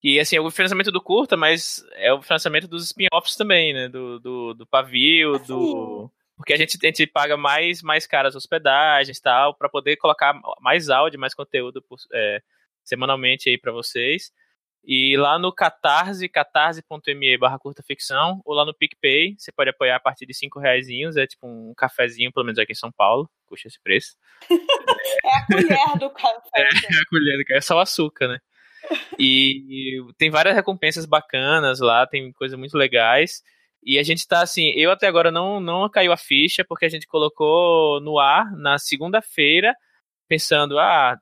E 0.04 0.20
assim, 0.20 0.36
é 0.36 0.42
o 0.42 0.50
financiamento 0.50 0.92
do 0.92 1.02
curta, 1.02 1.38
mas 1.38 1.86
é 1.94 2.12
o 2.12 2.22
financiamento 2.22 2.68
dos 2.68 2.86
spin-offs 2.86 3.36
também, 3.36 3.74
né? 3.74 3.88
Do, 3.88 4.20
do, 4.20 4.54
do 4.56 4.66
pavio, 4.66 5.38
do. 5.40 6.12
Porque 6.36 6.54
a 6.54 6.58
gente, 6.58 6.76
a 6.82 6.88
gente 6.88 7.06
paga 7.06 7.38
mais, 7.38 7.84
mais 7.84 8.08
caras 8.08 8.36
hospedagens 8.36 9.18
e 9.20 9.22
tal, 9.22 9.54
pra 9.54 9.70
poder 9.70 9.98
colocar 9.98 10.34
mais 10.60 10.90
áudio, 10.90 11.20
mais 11.20 11.36
conteúdo 11.36 11.84
por- 11.84 12.00
é, 12.12 12.42
semanalmente 12.84 13.48
aí 13.48 13.60
pra 13.60 13.72
vocês. 13.72 14.32
E 14.84 15.16
lá 15.16 15.38
no 15.38 15.54
Catarse, 15.54 16.28
catarse.me 16.28 17.38
barra 17.38 17.60
curta 17.60 17.84
ficção, 17.84 18.42
ou 18.44 18.56
lá 18.56 18.66
no 18.66 18.74
PicPay, 18.74 19.36
você 19.38 19.52
pode 19.52 19.70
apoiar 19.70 19.98
a 19.98 20.00
partir 20.00 20.26
de 20.26 20.34
5 20.34 20.60
reais, 20.60 20.88
é 21.16 21.28
tipo 21.28 21.46
um 21.46 21.74
cafezinho, 21.78 22.32
pelo 22.34 22.48
menos 22.48 22.58
aqui 22.58 22.72
em 22.72 22.76
São 22.76 22.92
Paulo, 22.92 23.30
custa 23.46 23.68
esse 23.68 23.80
preço. 23.80 24.16
É 25.24 25.38
a 25.38 25.46
colher 25.46 26.00
do 26.00 26.10
café. 26.10 26.40
É 26.56 27.00
a 27.00 27.06
colher, 27.08 27.46
é 27.52 27.62
só 27.62 27.76
o 27.76 27.80
açúcar, 27.80 28.28
né? 28.28 28.40
E 29.18 30.00
tem 30.18 30.30
várias 30.30 30.56
recompensas 30.56 31.06
bacanas 31.06 31.80
lá, 31.80 32.06
tem 32.08 32.32
coisas 32.34 32.58
muito 32.58 32.78
legais. 32.78 33.42
E 33.84 33.98
a 33.98 34.04
gente 34.04 34.28
tá 34.28 34.42
assim, 34.42 34.70
eu 34.76 34.92
até 34.92 35.08
agora 35.08 35.32
não, 35.32 35.60
não 35.60 35.90
caiu 35.90 36.12
a 36.12 36.18
ficha, 36.18 36.64
porque 36.64 36.86
a 36.86 36.90
gente 36.90 37.08
colocou 37.08 38.00
no 38.02 38.20
ar 38.20 38.52
na 38.56 38.78
segunda-feira, 38.78 39.76
pensando, 40.28 40.78
ah, 40.80 41.18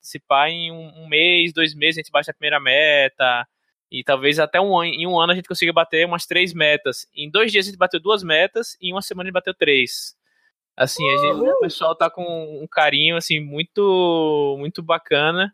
se 0.00 0.20
pá 0.20 0.48
em 0.50 0.70
um, 0.70 1.08
mês, 1.08 1.52
dois 1.52 1.74
meses 1.74 1.98
a 1.98 2.00
gente 2.02 2.12
bate 2.12 2.30
a 2.30 2.34
primeira 2.34 2.60
meta, 2.60 3.46
e 3.90 4.04
talvez 4.04 4.38
até 4.38 4.60
um, 4.60 4.78
an- 4.78 4.86
em 4.86 5.06
um 5.06 5.18
ano 5.18 5.32
a 5.32 5.34
gente 5.34 5.48
consiga 5.48 5.72
bater 5.72 6.04
umas 6.06 6.26
três 6.26 6.52
metas. 6.52 7.06
Em 7.14 7.30
dois 7.30 7.50
dias 7.50 7.66
a 7.66 7.70
gente 7.70 7.78
bateu 7.78 7.98
duas 7.98 8.22
metas, 8.22 8.76
e 8.80 8.90
em 8.90 8.92
uma 8.92 9.02
semana 9.02 9.26
a 9.26 9.28
gente 9.28 9.34
bateu 9.34 9.54
três. 9.54 10.14
Assim, 10.76 11.02
a 11.08 11.16
gente, 11.16 11.48
o 11.48 11.60
pessoal 11.60 11.96
tá 11.96 12.10
com 12.10 12.22
um 12.62 12.66
carinho, 12.70 13.16
assim, 13.16 13.40
muito, 13.40 14.56
muito 14.58 14.82
bacana. 14.82 15.50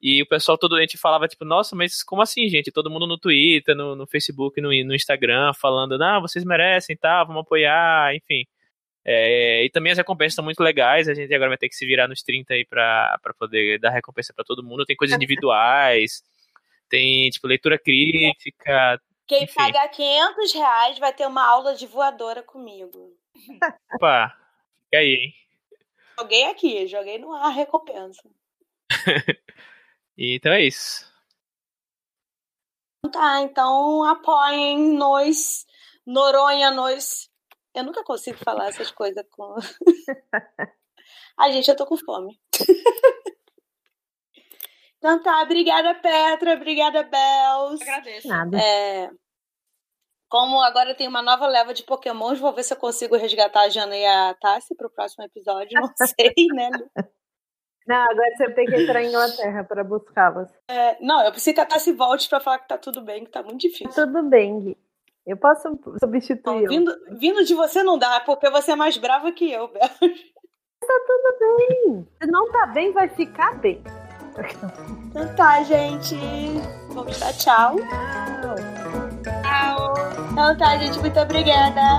E 0.00 0.22
o 0.22 0.28
pessoal 0.28 0.56
todo 0.56 0.76
a 0.76 0.80
gente 0.80 0.96
falava, 0.96 1.26
tipo, 1.26 1.44
nossa, 1.44 1.74
mas 1.74 2.04
como 2.04 2.22
assim, 2.22 2.48
gente? 2.48 2.70
Todo 2.70 2.90
mundo 2.90 3.06
no 3.06 3.18
Twitter, 3.18 3.74
no, 3.74 3.96
no 3.96 4.06
Facebook, 4.06 4.60
no, 4.60 4.68
no 4.68 4.94
Instagram, 4.94 5.52
falando, 5.54 5.98
não, 5.98 6.20
vocês 6.20 6.44
merecem, 6.44 6.96
tá, 6.96 7.24
vamos 7.24 7.42
apoiar, 7.42 8.14
enfim. 8.14 8.46
É, 9.04 9.64
e 9.64 9.70
também 9.70 9.90
as 9.90 9.98
recompensas 9.98 10.34
são 10.34 10.44
muito 10.44 10.62
legais, 10.62 11.08
a 11.08 11.14
gente 11.14 11.32
agora 11.34 11.50
vai 11.50 11.58
ter 11.58 11.68
que 11.68 11.74
se 11.74 11.86
virar 11.86 12.06
nos 12.06 12.22
30 12.22 12.54
aí 12.54 12.64
pra, 12.64 13.18
pra 13.22 13.34
poder 13.34 13.80
dar 13.80 13.90
recompensa 13.90 14.32
pra 14.32 14.44
todo 14.44 14.62
mundo. 14.62 14.84
Tem 14.84 14.94
coisas 14.94 15.16
individuais, 15.18 16.22
tem, 16.88 17.28
tipo, 17.30 17.46
leitura 17.48 17.78
crítica. 17.78 19.00
Quem 19.26 19.44
Enfim. 19.44 19.54
pagar 19.54 19.88
500 19.88 20.52
reais 20.54 20.98
vai 20.98 21.12
ter 21.12 21.26
uma 21.26 21.44
aula 21.44 21.74
de 21.74 21.86
voadora 21.86 22.42
comigo. 22.42 23.16
Opa, 23.94 24.32
fica 24.84 24.98
aí, 24.98 25.14
hein? 25.14 25.34
Joguei 26.18 26.44
aqui, 26.44 26.86
joguei 26.86 27.18
no 27.18 27.32
ar 27.32 27.46
a 27.46 27.48
recompensa. 27.48 28.22
E, 30.18 30.34
então 30.34 30.52
é 30.52 30.62
isso. 30.62 31.06
Tá, 33.12 33.40
então 33.40 34.02
apoiem 34.02 34.96
nós, 34.96 35.64
Noronha, 36.04 36.72
nós. 36.72 37.30
Eu 37.72 37.84
nunca 37.84 38.02
consigo 38.02 38.36
falar 38.38 38.66
essas 38.66 38.90
coisas 38.90 39.24
com. 39.30 39.54
Ai, 41.38 41.52
gente, 41.52 41.68
eu 41.68 41.76
tô 41.76 41.86
com 41.86 41.96
fome. 41.96 42.36
então 44.98 45.22
tá, 45.22 45.40
obrigada, 45.42 45.94
Petra, 45.94 46.54
obrigada, 46.54 47.04
Bels. 47.04 47.80
Agradeço. 47.80 48.26
Nada. 48.26 48.58
É, 48.60 49.08
como 50.28 50.60
agora 50.60 50.94
tem 50.94 51.08
uma 51.08 51.22
nova 51.22 51.46
leva 51.46 51.72
de 51.72 51.84
pokémons, 51.84 52.38
vou 52.38 52.52
ver 52.52 52.64
se 52.64 52.74
eu 52.74 52.78
consigo 52.78 53.16
resgatar 53.16 53.62
a 53.62 53.68
Jana 53.68 53.96
e 53.96 54.04
a 54.04 54.34
Tassi 54.34 54.74
pro 54.74 54.90
próximo 54.90 55.24
episódio. 55.24 55.80
Não 55.80 55.88
sei, 55.96 56.46
né? 56.52 56.70
Não, 57.88 57.96
agora 57.96 58.36
você 58.36 58.50
tem 58.50 58.66
que 58.66 58.76
entrar 58.82 59.02
em 59.02 59.08
Inglaterra 59.08 59.64
para 59.64 59.82
buscá-las. 59.82 60.50
É, 60.68 60.98
não, 61.00 61.24
eu 61.24 61.30
preciso 61.32 61.54
que 61.54 61.60
a 61.60 61.64
Tassi 61.66 61.90
volte 61.92 62.28
pra 62.28 62.38
falar 62.38 62.58
que 62.58 62.68
tá 62.68 62.76
tudo 62.76 63.00
bem, 63.00 63.24
que 63.24 63.30
tá 63.30 63.42
muito 63.42 63.60
difícil. 63.62 63.88
Tudo 64.06 64.22
bem, 64.24 64.60
Gui. 64.60 64.76
Eu 65.26 65.36
posso 65.38 65.68
Não, 65.70 65.98
substituir. 65.98 66.68
vindo, 66.68 66.94
vindo 67.18 67.42
de 67.44 67.54
você 67.54 67.82
não 67.82 67.98
dá, 67.98 68.20
porque 68.20 68.50
você 68.50 68.72
é 68.72 68.76
mais 68.76 68.98
brava 68.98 69.32
que 69.32 69.50
eu, 69.50 69.68
Bel. 69.72 69.88
Se 72.20 72.26
não 72.30 72.50
tá 72.52 72.66
bem, 72.66 72.92
vai 72.92 73.08
ficar 73.08 73.54
bem. 73.58 73.82
Então 75.08 75.34
tá, 75.34 75.62
gente. 75.62 76.14
Vamos 76.90 77.18
dar 77.18 77.32
tchau. 77.32 77.76
Tchau. 79.42 79.94
Então 80.32 80.56
tá, 80.56 80.76
gente. 80.78 80.98
Muito 81.00 81.18
obrigada. 81.18 81.98